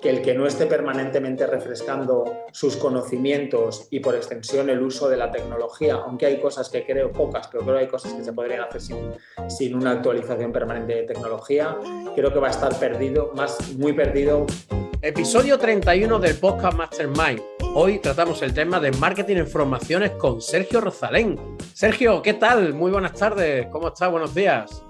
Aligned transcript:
que 0.00 0.08
el 0.08 0.22
que 0.22 0.34
no 0.34 0.46
esté 0.46 0.66
permanentemente 0.66 1.46
refrescando 1.46 2.44
sus 2.52 2.76
conocimientos 2.76 3.86
y 3.90 4.00
por 4.00 4.14
extensión 4.14 4.70
el 4.70 4.80
uso 4.82 5.08
de 5.08 5.16
la 5.16 5.30
tecnología, 5.30 5.96
aunque 5.96 6.26
hay 6.26 6.40
cosas 6.40 6.70
que 6.70 6.86
creo 6.86 7.12
pocas, 7.12 7.48
pero 7.48 7.62
creo 7.64 7.76
que 7.76 7.82
hay 7.82 7.88
cosas 7.88 8.14
que 8.14 8.24
se 8.24 8.32
podrían 8.32 8.62
hacer 8.62 8.80
sin, 8.80 9.12
sin 9.48 9.74
una 9.74 9.92
actualización 9.92 10.52
permanente 10.52 10.94
de 10.94 11.02
tecnología, 11.02 11.76
creo 12.14 12.32
que 12.32 12.38
va 12.38 12.48
a 12.48 12.50
estar 12.50 12.74
perdido, 12.78 13.32
más 13.34 13.74
muy 13.76 13.92
perdido. 13.92 14.46
Episodio 15.02 15.58
31 15.58 16.18
del 16.18 16.36
podcast 16.36 16.76
Mastermind. 16.76 17.42
Hoy 17.74 17.98
tratamos 17.98 18.42
el 18.42 18.54
tema 18.54 18.80
de 18.80 18.90
marketing 18.92 19.36
en 19.36 19.46
formaciones 19.46 20.12
con 20.12 20.40
Sergio 20.40 20.80
Rosalén. 20.80 21.38
Sergio, 21.74 22.22
¿qué 22.22 22.34
tal? 22.34 22.74
Muy 22.74 22.90
buenas 22.90 23.14
tardes. 23.14 23.66
¿Cómo 23.66 23.88
estás? 23.88 24.10
Buenos 24.10 24.34
días. 24.34 24.82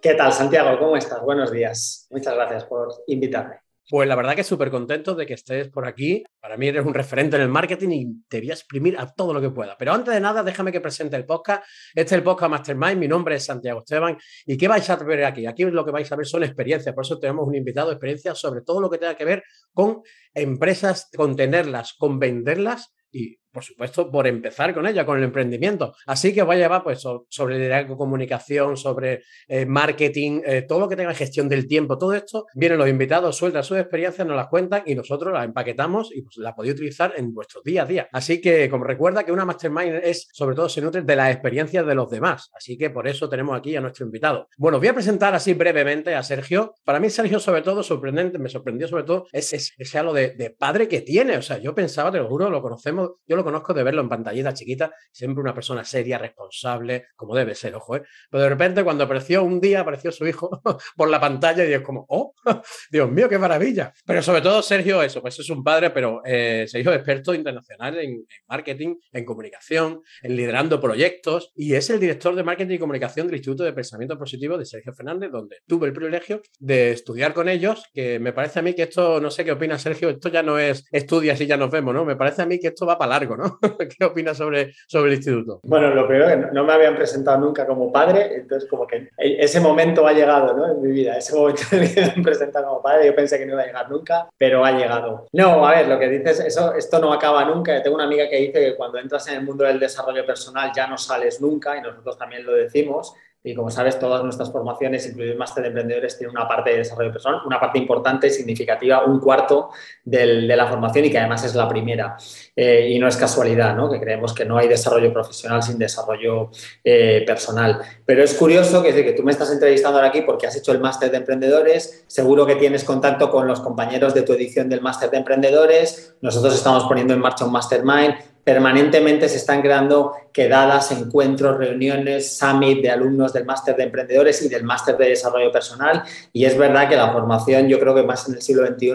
¿Qué 0.00 0.14
tal, 0.14 0.32
Santiago? 0.32 0.78
¿Cómo 0.78 0.96
estás? 0.96 1.20
Buenos 1.22 1.50
días. 1.50 2.06
Muchas 2.10 2.34
gracias 2.34 2.64
por 2.64 2.88
invitarme. 3.06 3.67
Pues 3.90 4.06
la 4.06 4.16
verdad 4.16 4.36
que 4.36 4.44
súper 4.44 4.70
contento 4.70 5.14
de 5.14 5.24
que 5.24 5.32
estés 5.32 5.70
por 5.70 5.86
aquí. 5.86 6.22
Para 6.40 6.58
mí 6.58 6.68
eres 6.68 6.84
un 6.84 6.92
referente 6.92 7.36
en 7.36 7.42
el 7.42 7.48
marketing 7.48 7.88
y 7.88 8.22
te 8.28 8.40
voy 8.40 8.50
a 8.50 8.52
exprimir 8.52 8.98
a 8.98 9.06
todo 9.14 9.32
lo 9.32 9.40
que 9.40 9.48
pueda. 9.48 9.78
Pero 9.78 9.94
antes 9.94 10.12
de 10.12 10.20
nada, 10.20 10.42
déjame 10.42 10.72
que 10.72 10.82
presente 10.82 11.16
el 11.16 11.24
podcast. 11.24 11.62
Este 11.94 12.14
es 12.14 12.18
el 12.18 12.22
podcast 12.22 12.50
Mastermind. 12.50 12.98
Mi 12.98 13.08
nombre 13.08 13.36
es 13.36 13.46
Santiago 13.46 13.80
Esteban. 13.80 14.18
¿Y 14.44 14.58
qué 14.58 14.68
vais 14.68 14.90
a 14.90 14.96
ver 14.96 15.24
aquí? 15.24 15.46
Aquí 15.46 15.64
lo 15.64 15.86
que 15.86 15.90
vais 15.90 16.12
a 16.12 16.16
ver 16.16 16.26
son 16.26 16.44
experiencias. 16.44 16.94
Por 16.94 17.02
eso 17.02 17.18
tenemos 17.18 17.48
un 17.48 17.54
invitado 17.54 17.88
de 17.88 17.94
experiencias 17.94 18.38
sobre 18.38 18.60
todo 18.60 18.78
lo 18.82 18.90
que 18.90 18.98
tenga 18.98 19.16
que 19.16 19.24
ver 19.24 19.42
con 19.72 20.02
empresas, 20.34 21.08
con 21.16 21.34
tenerlas, 21.34 21.94
con 21.94 22.18
venderlas 22.18 22.94
y 23.10 23.38
por 23.52 23.64
supuesto, 23.64 24.10
por 24.10 24.26
empezar 24.26 24.74
con 24.74 24.86
ella, 24.86 25.04
con 25.04 25.18
el 25.18 25.24
emprendimiento. 25.24 25.94
Así 26.06 26.32
que 26.32 26.42
vaya, 26.42 26.68
va 26.68 26.82
pues 26.82 27.00
sobre 27.28 27.58
liderazgo, 27.58 27.96
comunicación, 27.96 28.76
sobre 28.76 29.22
eh, 29.48 29.66
marketing, 29.66 30.40
eh, 30.44 30.62
todo 30.62 30.80
lo 30.80 30.88
que 30.88 30.96
tenga 30.96 31.14
gestión 31.14 31.48
del 31.48 31.66
tiempo, 31.66 31.98
todo 31.98 32.14
esto, 32.14 32.46
vienen 32.54 32.78
los 32.78 32.88
invitados, 32.88 33.36
sueltan 33.36 33.64
sus 33.64 33.78
experiencias, 33.78 34.26
nos 34.26 34.36
las 34.36 34.48
cuentan 34.48 34.82
y 34.86 34.94
nosotros 34.94 35.32
las 35.32 35.44
empaquetamos 35.44 36.14
y 36.14 36.22
pues 36.22 36.36
la 36.38 36.54
podéis 36.54 36.74
utilizar 36.74 37.14
en 37.16 37.32
vuestro 37.32 37.62
día 37.64 37.82
a 37.82 37.86
día. 37.86 38.08
Así 38.12 38.40
que, 38.40 38.68
como 38.68 38.84
recuerda 38.84 39.24
que 39.24 39.32
una 39.32 39.44
mastermind 39.44 40.00
es, 40.02 40.28
sobre 40.32 40.54
todo, 40.54 40.68
se 40.68 40.80
nutre 40.80 41.02
de 41.02 41.16
las 41.16 41.32
experiencias 41.32 41.86
de 41.86 41.94
los 41.94 42.10
demás. 42.10 42.50
Así 42.54 42.76
que 42.76 42.90
por 42.90 43.08
eso 43.08 43.28
tenemos 43.28 43.56
aquí 43.56 43.74
a 43.76 43.80
nuestro 43.80 44.04
invitado. 44.04 44.48
Bueno, 44.56 44.78
voy 44.78 44.88
a 44.88 44.94
presentar 44.94 45.34
así 45.34 45.54
brevemente 45.54 46.14
a 46.14 46.22
Sergio. 46.22 46.74
Para 46.84 47.00
mí, 47.00 47.10
Sergio, 47.10 47.40
sobre 47.40 47.62
todo, 47.62 47.82
sorprendente, 47.82 48.38
me 48.38 48.48
sorprendió 48.48 48.88
sobre 48.88 49.04
todo 49.04 49.26
ese, 49.32 49.56
ese 49.56 49.98
halo 49.98 50.12
de, 50.12 50.30
de 50.30 50.50
padre 50.50 50.88
que 50.88 51.00
tiene. 51.00 51.36
O 51.36 51.42
sea, 51.42 51.58
yo 51.58 51.74
pensaba, 51.74 52.12
te 52.12 52.18
lo 52.18 52.28
juro, 52.28 52.50
lo 52.50 52.62
conocemos, 52.62 53.12
yo 53.26 53.37
lo 53.38 53.44
conozco 53.44 53.72
de 53.72 53.82
verlo 53.82 54.02
en 54.02 54.08
pantallita 54.08 54.52
chiquita, 54.52 54.92
siempre 55.10 55.40
una 55.40 55.54
persona 55.54 55.84
seria, 55.84 56.18
responsable, 56.18 57.06
como 57.16 57.34
debe 57.34 57.54
ser, 57.54 57.74
ojo, 57.74 57.96
¿eh? 57.96 58.02
Pero 58.30 58.42
de 58.42 58.48
repente 58.50 58.84
cuando 58.84 59.04
apareció 59.04 59.42
un 59.42 59.60
día, 59.60 59.80
apareció 59.80 60.12
su 60.12 60.26
hijo 60.26 60.60
por 60.96 61.08
la 61.08 61.20
pantalla 61.20 61.64
y 61.64 61.72
es 61.72 61.80
como, 61.80 62.04
oh, 62.08 62.34
Dios 62.90 63.10
mío, 63.10 63.28
qué 63.28 63.38
maravilla. 63.38 63.92
Pero 64.04 64.22
sobre 64.22 64.42
todo 64.42 64.62
Sergio, 64.62 65.02
eso, 65.02 65.20
pues 65.20 65.38
es 65.38 65.48
un 65.50 65.62
padre, 65.64 65.90
pero 65.90 66.20
eh, 66.24 66.66
Sergio 66.68 66.92
experto 66.92 67.34
internacional 67.34 67.98
en, 67.98 68.26
marketing, 68.48 68.96
en 69.12 69.24
comunicación, 69.24 70.02
en 70.22 70.36
liderando 70.36 70.80
proyectos 70.80 71.52
y 71.56 71.74
es 71.74 71.88
el 71.90 72.00
director 72.00 72.34
de 72.34 72.42
marketing 72.42 72.74
y 72.74 72.78
comunicación 72.78 73.26
del 73.26 73.36
Instituto 73.36 73.64
de 73.64 73.72
Pensamiento 73.72 74.18
Positivo 74.18 74.58
de 74.58 74.64
Sergio 74.64 74.92
Fernández, 74.92 75.30
donde 75.30 75.58
tuve 75.66 75.86
el 75.86 75.92
privilegio 75.92 76.42
de 76.58 76.92
estudiar 76.92 77.34
con 77.34 77.48
ellos, 77.48 77.84
que 77.92 78.18
me 78.18 78.32
parece 78.32 78.58
a 78.58 78.62
mí 78.62 78.74
que 78.74 78.84
esto, 78.84 79.20
no 79.20 79.30
sé 79.30 79.44
qué 79.44 79.52
opina 79.52 79.78
Sergio, 79.78 80.10
esto 80.10 80.28
ya 80.28 80.42
no 80.42 80.58
es 80.58 80.84
estudias 80.90 81.40
y 81.40 81.46
ya 81.46 81.56
nos 81.56 81.70
vemos, 81.70 81.94
¿no? 81.94 82.04
Me 82.04 82.16
parece 82.16 82.42
a 82.42 82.46
mí 82.46 82.58
que 82.58 82.68
esto 82.68 82.86
va 82.86 82.98
para 82.98 83.10
largo, 83.10 83.27
¿no? 83.36 83.58
¿Qué 83.98 84.04
opinas 84.04 84.36
sobre, 84.36 84.72
sobre 84.86 85.12
el 85.12 85.16
instituto? 85.16 85.60
Bueno, 85.62 85.94
lo 85.94 86.06
primero 86.06 86.28
que 86.28 86.52
no 86.52 86.64
me 86.64 86.72
habían 86.72 86.96
presentado 86.96 87.38
nunca 87.38 87.66
como 87.66 87.92
padre, 87.92 88.36
entonces 88.36 88.68
como 88.68 88.86
que 88.86 89.08
ese 89.18 89.60
momento 89.60 90.06
ha 90.06 90.12
llegado 90.12 90.56
¿no? 90.56 90.70
en 90.70 90.80
mi 90.80 90.90
vida, 90.90 91.16
ese 91.16 91.34
momento 91.34 91.62
en 91.72 91.82
el 91.82 91.94
que 91.94 92.00
me 92.00 92.06
han 92.06 92.22
presentado 92.22 92.68
como 92.68 92.82
padre, 92.82 93.06
yo 93.06 93.14
pensé 93.14 93.38
que 93.38 93.46
no 93.46 93.52
iba 93.52 93.62
a 93.62 93.66
llegar 93.66 93.90
nunca, 93.90 94.28
pero 94.36 94.64
ha 94.64 94.72
llegado. 94.72 95.26
No, 95.32 95.66
a 95.66 95.70
ver, 95.72 95.88
lo 95.88 95.98
que 95.98 96.08
dices, 96.08 96.40
eso, 96.40 96.74
esto 96.74 96.98
no 96.98 97.12
acaba 97.12 97.44
nunca. 97.44 97.82
tengo 97.82 97.96
una 97.96 98.04
amiga 98.04 98.28
que 98.28 98.36
dice 98.36 98.60
que 98.60 98.76
cuando 98.76 98.98
entras 98.98 99.26
en 99.28 99.34
el 99.34 99.42
mundo 99.42 99.64
del 99.64 99.78
desarrollo 99.78 100.24
personal 100.24 100.70
ya 100.74 100.86
no 100.86 100.98
sales 100.98 101.40
nunca 101.40 101.76
y 101.76 101.82
nosotros 101.82 102.16
también 102.18 102.44
lo 102.44 102.52
decimos. 102.52 103.14
Y 103.42 103.54
como 103.54 103.70
sabes, 103.70 103.98
todas 103.98 104.24
nuestras 104.24 104.50
formaciones, 104.50 105.06
incluido 105.06 105.32
el 105.32 105.38
máster 105.38 105.62
de 105.62 105.68
emprendedores, 105.68 106.18
tienen 106.18 106.36
una 106.36 106.48
parte 106.48 106.70
de 106.70 106.78
desarrollo 106.78 107.12
personal, 107.12 107.40
una 107.46 107.60
parte 107.60 107.78
importante, 107.78 108.26
y 108.26 108.30
significativa, 108.30 109.04
un 109.04 109.20
cuarto 109.20 109.70
del, 110.04 110.48
de 110.48 110.56
la 110.56 110.66
formación 110.66 111.04
y 111.04 111.10
que 111.10 111.18
además 111.18 111.44
es 111.44 111.54
la 111.54 111.68
primera. 111.68 112.16
Eh, 112.56 112.90
y 112.90 112.98
no 112.98 113.06
es 113.06 113.16
casualidad, 113.16 113.76
¿no? 113.76 113.90
que 113.90 114.00
creemos 114.00 114.34
que 114.34 114.44
no 114.44 114.58
hay 114.58 114.66
desarrollo 114.66 115.12
profesional 115.12 115.62
sin 115.62 115.78
desarrollo 115.78 116.50
eh, 116.82 117.22
personal. 117.26 117.80
Pero 118.04 118.24
es 118.24 118.34
curioso 118.34 118.82
que, 118.82 118.92
que 118.92 119.12
tú 119.12 119.22
me 119.22 119.30
estás 119.30 119.52
entrevistando 119.52 119.98
ahora 119.98 120.08
aquí 120.08 120.22
porque 120.22 120.46
has 120.46 120.56
hecho 120.56 120.72
el 120.72 120.80
máster 120.80 121.10
de 121.10 121.18
emprendedores, 121.18 122.04
seguro 122.08 122.44
que 122.44 122.56
tienes 122.56 122.82
contacto 122.82 123.30
con 123.30 123.46
los 123.46 123.60
compañeros 123.60 124.14
de 124.14 124.22
tu 124.22 124.32
edición 124.32 124.68
del 124.68 124.80
máster 124.80 125.10
de 125.10 125.18
emprendedores, 125.18 126.16
nosotros 126.20 126.54
estamos 126.54 126.84
poniendo 126.84 127.14
en 127.14 127.20
marcha 127.20 127.44
un 127.44 127.52
mastermind, 127.52 128.14
permanentemente 128.48 129.28
se 129.28 129.36
están 129.36 129.60
creando 129.60 130.14
quedadas, 130.32 130.90
encuentros, 130.90 131.58
reuniones, 131.58 132.38
summit 132.38 132.80
de 132.80 132.90
alumnos 132.90 133.34
del 133.34 133.44
máster 133.44 133.76
de 133.76 133.82
emprendedores 133.82 134.40
y 134.40 134.48
del 134.48 134.64
máster 134.64 134.96
de 134.96 135.10
desarrollo 135.10 135.52
personal. 135.52 136.02
Y 136.32 136.46
es 136.46 136.56
verdad 136.56 136.88
que 136.88 136.96
la 136.96 137.12
formación, 137.12 137.68
yo 137.68 137.78
creo 137.78 137.94
que 137.94 138.04
más 138.04 138.26
en 138.26 138.36
el 138.36 138.40
siglo 138.40 138.66
XXI, 138.66 138.94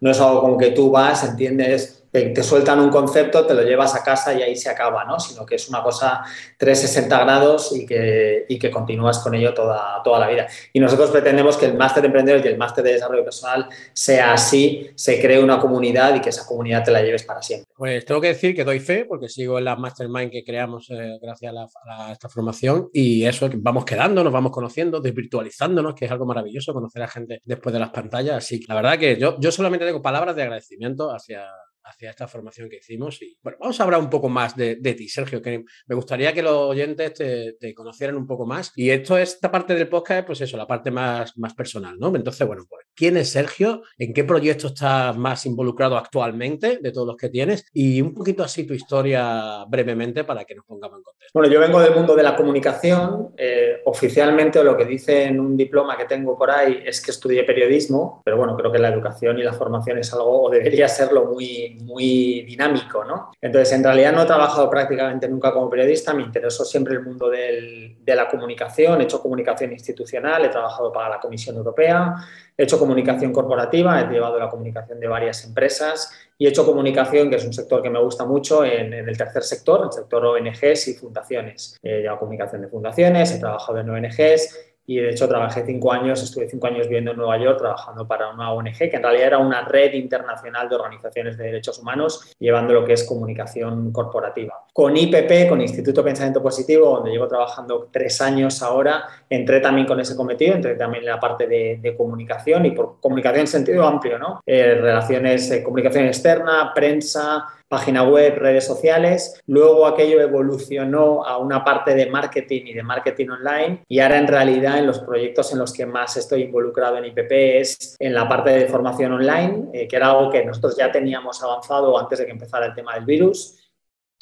no 0.00 0.10
es 0.10 0.18
algo 0.22 0.40
como 0.40 0.56
que 0.56 0.70
tú 0.70 0.90
vas, 0.90 1.22
entiendes 1.22 2.03
te, 2.14 2.42
sueltan 2.44 2.78
un 2.78 2.90
concepto, 2.90 3.44
te 3.44 3.54
lo 3.54 3.62
llevas 3.62 3.96
a 3.96 4.04
casa 4.04 4.32
y 4.34 4.42
ahí 4.42 4.54
se 4.54 4.70
acaba, 4.70 5.04
¿no? 5.04 5.18
Sino 5.18 5.44
que 5.44 5.56
es 5.56 5.68
una 5.68 5.82
cosa 5.82 6.22
360 6.58 7.24
grados 7.24 7.74
y 7.74 7.84
que, 7.84 8.46
y 8.48 8.56
que 8.56 8.70
continúas 8.70 9.18
con 9.18 9.34
ello 9.34 9.52
toda, 9.52 10.00
toda 10.04 10.20
la 10.20 10.28
vida. 10.28 10.46
Y 10.72 10.78
nosotros 10.78 11.10
pretendemos 11.10 11.56
que 11.56 11.66
el 11.66 11.76
máster 11.76 12.02
de 12.02 12.06
emprendedores 12.06 12.44
y 12.46 12.48
el 12.48 12.56
máster 12.56 12.84
de 12.84 12.92
desarrollo 12.92 13.24
personal 13.24 13.68
sea 13.92 14.32
así, 14.32 14.90
se 14.94 15.20
cree 15.20 15.42
una 15.42 15.58
comunidad 15.58 16.14
y 16.14 16.20
que 16.20 16.28
esa 16.28 16.46
comunidad 16.46 16.84
te 16.84 16.92
la 16.92 17.02
lleves 17.02 17.24
para 17.24 17.42
siempre. 17.42 17.66
Pues 17.76 18.04
tengo 18.04 18.20
que 18.20 18.28
decir 18.28 18.54
que 18.54 18.62
doy 18.62 18.78
fe 18.78 19.06
porque 19.06 19.28
sigo 19.28 19.58
en 19.58 19.64
la 19.64 19.74
mastermind 19.74 20.30
que 20.30 20.44
creamos 20.44 20.88
eh, 20.90 21.18
gracias 21.20 21.52
a, 21.52 22.12
esta 22.12 22.28
formación 22.28 22.90
y 22.92 23.24
eso, 23.24 23.50
vamos 23.56 23.84
quedando, 23.84 24.22
nos 24.22 24.32
vamos 24.32 24.52
conociendo, 24.52 25.00
desvirtualizándonos, 25.00 25.96
que 25.96 26.04
es 26.04 26.10
algo 26.12 26.26
maravilloso 26.26 26.72
conocer 26.72 27.02
a 27.02 27.08
gente 27.08 27.40
después 27.44 27.72
de 27.72 27.80
las 27.80 27.90
pantallas. 27.90 28.36
Así 28.36 28.60
que 28.60 28.66
la 28.68 28.76
verdad 28.76 28.98
que 29.00 29.16
yo, 29.18 29.36
yo 29.40 29.50
solamente 29.50 29.84
tengo 29.84 30.00
palabras 30.00 30.36
de 30.36 30.44
agradecimiento 30.44 31.12
hacia 31.12 31.44
hacia 31.84 32.10
esta 32.10 32.26
formación 32.26 32.68
que 32.68 32.76
hicimos. 32.76 33.20
Y 33.22 33.36
bueno, 33.42 33.58
vamos 33.60 33.80
a 33.80 33.84
hablar 33.84 34.00
un 34.00 34.10
poco 34.10 34.28
más 34.28 34.56
de, 34.56 34.76
ti, 34.76 35.08
Sergio, 35.08 35.40
que 35.42 35.64
me 35.86 35.94
gustaría 35.94 36.32
que 36.32 36.42
los 36.42 36.52
oyentes 36.52 37.14
te, 37.14 37.74
conocieran 37.74 38.16
un 38.16 38.26
poco 38.26 38.46
más. 38.46 38.72
Y 38.76 38.90
esto, 38.90 39.18
esta 39.18 39.50
parte 39.50 39.74
del 39.74 39.88
podcast, 39.88 40.26
pues 40.26 40.40
eso, 40.40 40.56
la 40.56 40.66
parte 40.66 40.90
más, 40.90 41.36
más 41.36 41.54
personal, 41.54 41.98
¿no? 41.98 42.14
Entonces, 42.14 42.46
bueno, 42.46 42.64
pues, 42.68 42.86
¿quién 42.94 43.16
es 43.16 43.30
Sergio? 43.30 43.82
¿En 43.98 44.12
qué 44.12 44.24
proyecto 44.24 44.68
estás 44.68 45.16
más 45.16 45.46
involucrado 45.46 45.96
actualmente 45.96 46.78
de 46.80 46.92
todos 46.92 47.06
los 47.06 47.16
que 47.16 47.28
tienes? 47.28 47.66
Y 47.72 48.00
un 48.00 48.14
poquito 48.14 48.42
así 48.42 48.64
tu 48.66 48.74
historia 48.74 49.64
brevemente 49.68 50.24
para 50.24 50.44
que 50.44 50.54
nos 50.54 50.64
pongamos 50.64 50.98
en 50.98 51.02
contexto. 51.02 51.30
Bueno, 51.34 51.52
yo 51.52 51.60
vengo 51.60 51.80
del 51.80 51.94
mundo 51.94 52.14
de 52.14 52.22
la 52.22 52.36
comunicación. 52.36 53.34
Eh, 53.36 53.80
oficialmente, 53.84 54.62
lo 54.62 54.76
que 54.76 54.84
dice 54.84 55.24
en 55.24 55.40
un 55.40 55.56
diploma 55.56 55.96
que 55.96 56.04
tengo 56.04 56.38
por 56.38 56.50
ahí 56.50 56.82
es 56.84 57.00
que 57.00 57.10
estudié 57.10 57.44
periodismo, 57.44 58.22
pero 58.24 58.36
bueno, 58.36 58.56
creo 58.56 58.72
que 58.72 58.78
la 58.78 58.88
educación 58.88 59.38
y 59.38 59.42
la 59.42 59.52
formación 59.52 59.98
es 59.98 60.12
algo, 60.12 60.44
o 60.44 60.50
debería 60.50 60.88
serlo, 60.88 61.26
muy 61.26 61.73
muy 61.82 62.42
dinámico, 62.42 63.04
¿no? 63.04 63.32
Entonces, 63.40 63.72
en 63.72 63.84
realidad 63.84 64.12
no 64.12 64.22
he 64.22 64.26
trabajado 64.26 64.68
prácticamente 64.70 65.28
nunca 65.28 65.52
como 65.52 65.68
periodista, 65.70 66.14
me 66.14 66.22
interesó 66.22 66.64
siempre 66.64 66.94
el 66.94 67.02
mundo 67.02 67.28
de 67.30 67.96
la 68.06 68.28
comunicación, 68.28 69.00
he 69.00 69.04
hecho 69.04 69.20
comunicación 69.20 69.72
institucional, 69.72 70.44
he 70.44 70.48
trabajado 70.48 70.92
para 70.92 71.08
la 71.10 71.20
Comisión 71.20 71.56
Europea, 71.56 72.14
he 72.56 72.62
hecho 72.62 72.78
comunicación 72.78 73.32
corporativa, 73.32 74.00
he 74.00 74.08
llevado 74.08 74.38
la 74.38 74.48
comunicación 74.48 75.00
de 75.00 75.08
varias 75.08 75.44
empresas 75.44 76.10
y 76.38 76.46
he 76.46 76.48
hecho 76.48 76.64
comunicación, 76.64 77.30
que 77.30 77.36
es 77.36 77.44
un 77.44 77.52
sector 77.52 77.82
que 77.82 77.90
me 77.90 78.00
gusta 78.00 78.24
mucho, 78.24 78.64
en, 78.64 78.92
el 78.92 79.16
tercer 79.16 79.42
sector, 79.42 79.84
el 79.84 79.92
sector 79.92 80.24
ONGs 80.24 80.88
y 80.88 80.94
fundaciones. 80.94 81.78
He 81.82 82.00
llevado 82.00 82.20
comunicación 82.20 82.62
de 82.62 82.68
fundaciones, 82.68 83.32
he 83.32 83.38
trabajado 83.38 83.78
en 83.78 83.90
ONGs 83.90 84.73
y 84.86 84.96
de 84.96 85.10
hecho 85.10 85.28
trabajé 85.28 85.64
cinco 85.64 85.92
años, 85.92 86.22
estuve 86.22 86.48
cinco 86.48 86.66
años 86.66 86.86
viviendo 86.86 87.12
en 87.12 87.16
Nueva 87.16 87.38
York 87.38 87.58
trabajando 87.58 88.06
para 88.06 88.30
una 88.30 88.52
ONG 88.52 88.76
que 88.76 88.96
en 88.96 89.02
realidad 89.02 89.26
era 89.26 89.38
una 89.38 89.62
red 89.62 89.94
internacional 89.94 90.68
de 90.68 90.74
organizaciones 90.76 91.36
de 91.38 91.44
derechos 91.44 91.78
humanos 91.78 92.34
llevando 92.38 92.74
lo 92.74 92.84
que 92.84 92.92
es 92.92 93.04
comunicación 93.04 93.92
corporativa. 93.92 94.64
Con 94.72 94.96
IPP, 94.96 95.48
con 95.48 95.60
Instituto 95.60 96.04
Pensamiento 96.04 96.42
Positivo, 96.42 96.96
donde 96.96 97.12
llevo 97.12 97.28
trabajando 97.28 97.88
tres 97.90 98.20
años 98.20 98.62
ahora, 98.62 99.04
entré 99.30 99.60
también 99.60 99.86
con 99.86 100.00
ese 100.00 100.16
cometido, 100.16 100.54
entré 100.54 100.74
también 100.74 101.04
en 101.04 101.10
la 101.10 101.20
parte 101.20 101.46
de, 101.46 101.94
comunicación 101.96 102.66
y 102.66 102.72
por 102.72 103.00
comunicación 103.00 103.42
en 103.42 103.46
sentido 103.46 103.86
amplio, 103.86 104.18
¿no? 104.18 104.40
Eh, 104.44 104.74
relaciones, 104.74 105.50
eh, 105.50 105.62
comunicación 105.62 106.06
externa, 106.06 106.72
prensa, 106.74 107.44
página 107.74 108.04
web, 108.04 108.36
redes 108.36 108.64
sociales. 108.64 109.42
Luego 109.48 109.84
aquello 109.84 110.20
evolucionó 110.20 111.24
a 111.26 111.38
una 111.38 111.64
parte 111.64 111.92
de 111.92 112.06
marketing 112.06 112.66
y 112.66 112.72
de 112.72 112.84
marketing 112.84 113.30
online 113.30 113.82
y 113.88 113.98
ahora 113.98 114.18
en 114.18 114.28
realidad 114.28 114.78
en 114.78 114.86
los 114.86 115.00
proyectos 115.00 115.52
en 115.52 115.58
los 115.58 115.72
que 115.72 115.84
más 115.84 116.16
estoy 116.16 116.42
involucrado 116.42 116.98
en 116.98 117.06
IPP 117.06 117.32
es 117.32 117.96
en 117.98 118.14
la 118.14 118.28
parte 118.28 118.50
de 118.50 118.66
formación 118.66 119.10
online, 119.10 119.70
eh, 119.72 119.88
que 119.88 119.96
era 119.96 120.10
algo 120.10 120.30
que 120.30 120.44
nosotros 120.44 120.76
ya 120.76 120.92
teníamos 120.92 121.42
avanzado 121.42 121.98
antes 121.98 122.20
de 122.20 122.26
que 122.26 122.30
empezara 122.30 122.66
el 122.66 122.74
tema 122.74 122.94
del 122.94 123.06
virus 123.06 123.58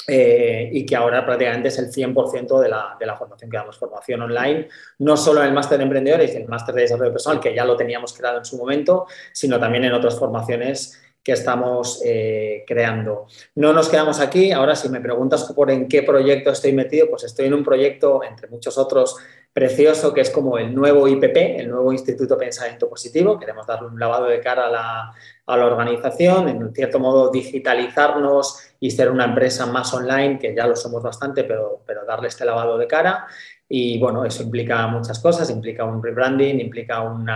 eh, 0.09 0.71
y 0.73 0.87
que 0.87 0.97
ahora 0.97 1.25
prácticamente 1.27 1.69
es 1.69 1.79
el 1.79 1.93
100% 1.93 2.59
de 2.59 2.69
la, 2.71 2.97
de 2.99 3.05
la, 3.05 3.17
formación 3.17 3.51
que 3.51 3.59
damos, 3.59 3.79
formación 3.79 4.23
online, 4.23 4.67
no 5.01 5.15
solo 5.19 5.43
en 5.43 5.49
el 5.49 5.53
máster 5.53 5.77
de 5.77 5.85
emprendedores 5.85 6.35
el 6.35 6.49
máster 6.49 6.75
de 6.75 6.83
desarrollo 6.83 7.13
personal, 7.13 7.39
que 7.39 7.55
ya 7.55 7.67
lo 7.67 7.77
teníamos 7.77 8.15
creado 8.15 8.39
en 8.39 8.47
su 8.47 8.57
momento, 8.57 9.07
sino 9.31 9.61
también 9.61 9.85
en 9.85 9.93
otras 9.93 10.19
formaciones 10.19 11.02
que 11.23 11.33
estamos 11.33 12.01
eh, 12.05 12.65
creando. 12.67 13.27
No 13.55 13.73
nos 13.73 13.89
quedamos 13.89 14.21
aquí, 14.21 14.51
ahora 14.53 14.75
si 14.75 14.89
me 14.89 15.01
preguntas 15.01 15.45
por 15.55 15.71
en 15.71 15.89
qué 15.89 16.03
proyecto 16.03 16.51
estoy 16.51 16.73
metido, 16.73 17.09
pues 17.09 17.25
estoy 17.25 17.47
en 17.47 17.55
un 17.55 17.65
proyecto, 17.65 18.23
entre 18.25 18.49
muchos 18.49 18.77
otros, 18.77 19.17
precioso, 19.53 20.15
que 20.15 20.23
es 20.23 20.31
como 20.31 20.59
el 20.59 20.75
nuevo 20.75 21.07
IPP, 21.07 21.61
el 21.61 21.69
nuevo 21.69 21.93
Instituto 21.93 22.39
Pensamiento 22.39 22.89
Positivo. 22.89 23.39
Queremos 23.39 23.67
darle 23.67 23.89
un 23.89 23.99
lavado 23.99 24.27
de 24.27 24.41
cara 24.41 24.67
a 24.67 24.71
la, 24.71 25.15
a 25.47 25.57
la 25.57 25.67
organización, 25.67 26.49
en 26.49 26.73
cierto 26.73 26.99
modo 27.01 27.31
digitalizarnos 27.31 28.75
y 28.79 28.91
ser 28.91 29.11
una 29.11 29.25
empresa 29.25 29.67
más 29.67 29.93
online, 29.93 30.39
que 30.39 30.55
ya 30.55 30.67
lo 30.67 30.77
somos 30.77 31.03
bastante, 31.03 31.45
pero, 31.45 31.83
pero 31.87 32.05
darle 32.05 32.29
este 32.29 32.45
lavado 32.45 32.79
de 32.79 32.87
cara. 32.87 33.27
Y 33.69 33.99
bueno, 33.99 34.25
eso 34.25 34.43
implica 34.43 34.87
muchas 34.87 35.19
cosas, 35.19 35.49
implica 35.49 35.85
un 35.85 36.03
rebranding, 36.03 36.61
implica 36.61 37.01
un 37.01 37.27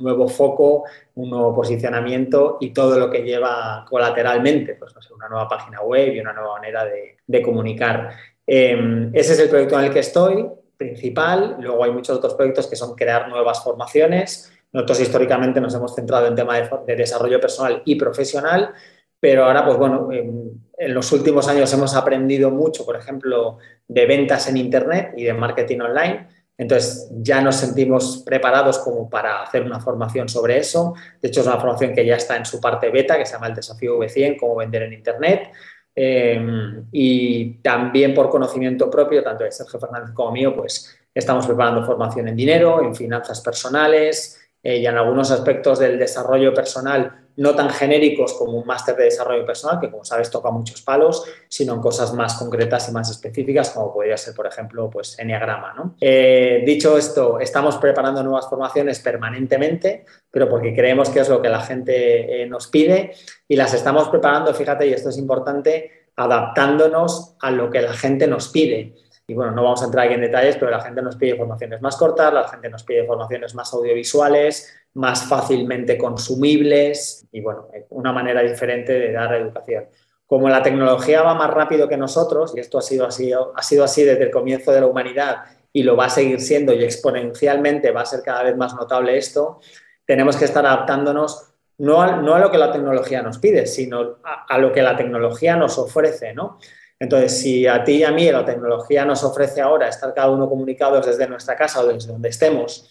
nuevo 0.00 0.28
foco, 0.28 0.84
un 1.16 1.30
nuevo 1.30 1.52
posicionamiento 1.52 2.58
y 2.60 2.70
todo 2.70 2.96
lo 2.98 3.10
que 3.10 3.24
lleva 3.24 3.84
colateralmente, 3.88 4.76
pues 4.76 4.94
una 5.10 5.28
nueva 5.28 5.48
página 5.48 5.80
web 5.80 6.14
y 6.14 6.20
una 6.20 6.32
nueva 6.32 6.54
manera 6.54 6.84
de, 6.84 7.42
comunicar. 7.42 8.10
Em, 8.46 9.10
ese 9.12 9.32
es 9.32 9.38
el 9.40 9.48
proyecto 9.48 9.78
en 9.78 9.86
el 9.86 9.92
que 9.92 9.98
estoy, 9.98 10.46
principal. 10.76 11.56
Luego 11.60 11.82
hay 11.82 11.90
muchos 11.90 12.18
otros 12.18 12.34
proyectos 12.34 12.68
que 12.68 12.76
son 12.76 12.94
crear 12.94 13.28
nuevas 13.28 13.62
formaciones. 13.62 14.53
Nosotros 14.74 15.00
históricamente 15.00 15.60
nos 15.60 15.74
hemos 15.74 15.94
centrado 15.94 16.26
en 16.26 16.34
temas 16.34 16.68
de, 16.70 16.78
de 16.86 16.96
desarrollo 16.96 17.40
personal 17.40 17.80
y 17.86 17.94
profesional, 17.94 18.74
pero 19.20 19.46
ahora, 19.46 19.64
pues 19.64 19.78
bueno, 19.78 20.10
en 20.12 20.94
los 20.94 21.10
últimos 21.12 21.48
años 21.48 21.72
hemos 21.72 21.94
aprendido 21.94 22.50
mucho, 22.50 22.84
por 22.84 22.96
ejemplo, 22.96 23.56
de 23.88 24.04
ventas 24.04 24.48
en 24.48 24.58
Internet 24.58 25.14
y 25.16 25.24
de 25.24 25.32
marketing 25.32 25.80
online. 25.80 26.28
Entonces 26.58 27.08
ya 27.10 27.40
nos 27.40 27.56
sentimos 27.56 28.22
preparados 28.24 28.78
como 28.80 29.08
para 29.08 29.42
hacer 29.42 29.62
una 29.62 29.80
formación 29.80 30.28
sobre 30.28 30.58
eso. 30.58 30.94
De 31.22 31.28
hecho, 31.28 31.40
es 31.40 31.46
una 31.46 31.56
formación 31.56 31.94
que 31.94 32.04
ya 32.04 32.16
está 32.16 32.36
en 32.36 32.44
su 32.44 32.60
parte 32.60 32.90
beta, 32.90 33.16
que 33.16 33.24
se 33.26 33.32
llama 33.32 33.46
el 33.46 33.54
desafío 33.54 33.98
V100, 33.98 34.38
cómo 34.38 34.56
vender 34.56 34.82
en 34.82 34.92
Internet. 34.92 35.50
Em, 35.96 36.86
y 36.92 37.54
también 37.62 38.12
por 38.12 38.28
conocimiento 38.28 38.90
propio, 38.90 39.22
tanto 39.22 39.44
de 39.44 39.52
Sergio 39.52 39.78
Fernández 39.78 40.10
como 40.12 40.32
mío, 40.32 40.54
pues 40.54 40.98
estamos 41.14 41.46
preparando 41.46 41.84
formación 41.84 42.28
en 42.28 42.36
dinero, 42.36 42.82
en 42.82 42.94
finanzas 42.94 43.40
personales 43.40 44.43
eh, 44.64 44.78
y 44.78 44.86
en 44.86 44.96
algunos 44.96 45.30
aspectos 45.30 45.78
del 45.78 45.98
desarrollo 45.98 46.52
personal 46.52 47.24
no 47.36 47.54
tan 47.54 47.70
genéricos 47.70 48.32
como 48.34 48.52
un 48.52 48.66
máster 48.66 48.96
de 48.96 49.04
desarrollo 49.04 49.44
personal, 49.44 49.80
que 49.80 49.90
como 49.90 50.04
sabes 50.04 50.30
toca 50.30 50.50
muchos 50.50 50.82
palos, 50.82 51.24
sino 51.48 51.74
en 51.74 51.80
cosas 51.80 52.14
más 52.14 52.34
concretas 52.34 52.88
y 52.88 52.92
más 52.92 53.10
específicas, 53.10 53.70
como 53.70 53.92
podría 53.92 54.16
ser, 54.16 54.34
por 54.34 54.46
ejemplo, 54.46 54.88
pues 54.88 55.18
Enneagrama. 55.18 55.74
¿no? 55.74 55.96
Eh, 56.00 56.62
dicho 56.64 56.96
esto, 56.96 57.40
estamos 57.40 57.76
preparando 57.76 58.22
nuevas 58.22 58.48
formaciones 58.48 59.00
permanentemente, 59.00 60.04
pero 60.30 60.48
porque 60.48 60.74
creemos 60.74 61.10
que 61.10 61.20
es 61.20 61.28
lo 61.28 61.42
que 61.42 61.48
la 61.48 61.60
gente 61.60 62.42
eh, 62.42 62.46
nos 62.46 62.68
pide 62.68 63.14
y 63.48 63.56
las 63.56 63.74
estamos 63.74 64.08
preparando, 64.08 64.54
fíjate, 64.54 64.86
y 64.86 64.92
esto 64.92 65.08
es 65.08 65.18
importante, 65.18 66.08
adaptándonos 66.16 67.36
a 67.40 67.50
lo 67.50 67.70
que 67.70 67.82
la 67.82 67.92
gente 67.92 68.26
nos 68.26 68.48
pide. 68.48 68.94
Y 69.26 69.32
bueno, 69.32 69.52
no 69.52 69.64
vamos 69.64 69.80
a 69.82 69.86
entrar 69.86 70.04
aquí 70.04 70.14
en 70.14 70.20
detalles, 70.20 70.56
pero 70.56 70.70
la 70.70 70.82
gente 70.82 71.00
nos 71.00 71.16
pide 71.16 71.36
formaciones 71.36 71.80
más 71.80 71.96
cortas, 71.96 72.32
la 72.32 72.46
gente 72.46 72.68
nos 72.68 72.84
pide 72.84 73.06
formaciones 73.06 73.54
más 73.54 73.72
audiovisuales, 73.72 74.76
más 74.94 75.24
fácilmente 75.26 75.96
consumibles 75.96 77.26
y 77.32 77.40
bueno, 77.40 77.68
una 77.90 78.12
manera 78.12 78.42
diferente 78.42 78.92
de 78.92 79.12
dar 79.12 79.34
educación. 79.34 79.86
Como 80.26 80.48
la 80.48 80.62
tecnología 80.62 81.22
va 81.22 81.34
más 81.34 81.50
rápido 81.50 81.88
que 81.88 81.96
nosotros, 81.96 82.54
y 82.54 82.60
esto 82.60 82.78
ha 82.78 82.82
sido 82.82 83.06
así, 83.06 83.32
ha 83.32 83.62
sido 83.62 83.84
así 83.84 84.04
desde 84.04 84.24
el 84.24 84.30
comienzo 84.30 84.72
de 84.72 84.80
la 84.80 84.86
humanidad 84.86 85.44
y 85.72 85.82
lo 85.82 85.96
va 85.96 86.06
a 86.06 86.10
seguir 86.10 86.40
siendo 86.40 86.72
y 86.74 86.84
exponencialmente 86.84 87.92
va 87.92 88.02
a 88.02 88.06
ser 88.06 88.20
cada 88.22 88.42
vez 88.42 88.56
más 88.56 88.74
notable 88.74 89.16
esto, 89.16 89.60
tenemos 90.06 90.36
que 90.36 90.44
estar 90.44 90.64
adaptándonos 90.66 91.50
no 91.78 92.00
a, 92.00 92.16
no 92.16 92.34
a 92.34 92.38
lo 92.38 92.50
que 92.50 92.58
la 92.58 92.70
tecnología 92.70 93.22
nos 93.22 93.38
pide, 93.38 93.66
sino 93.66 94.18
a, 94.22 94.44
a, 94.48 94.58
lo 94.58 94.72
que 94.72 94.82
la 94.82 94.96
tecnología 94.96 95.56
nos 95.56 95.76
ofrece, 95.78 96.32
¿no? 96.32 96.58
Entonces, 96.98 97.40
si 97.40 97.66
a 97.66 97.82
ti 97.82 97.96
y 97.96 98.04
a 98.04 98.12
mí 98.12 98.30
la 98.30 98.44
tecnología 98.44 99.04
nos 99.04 99.24
ofrece 99.24 99.60
ahora 99.60 99.88
estar 99.88 100.14
cada 100.14 100.30
uno 100.30 100.48
comunicados 100.48 101.06
desde 101.06 101.26
nuestra 101.26 101.56
casa 101.56 101.80
o 101.80 101.86
desde 101.86 102.12
donde 102.12 102.28
estemos, 102.28 102.88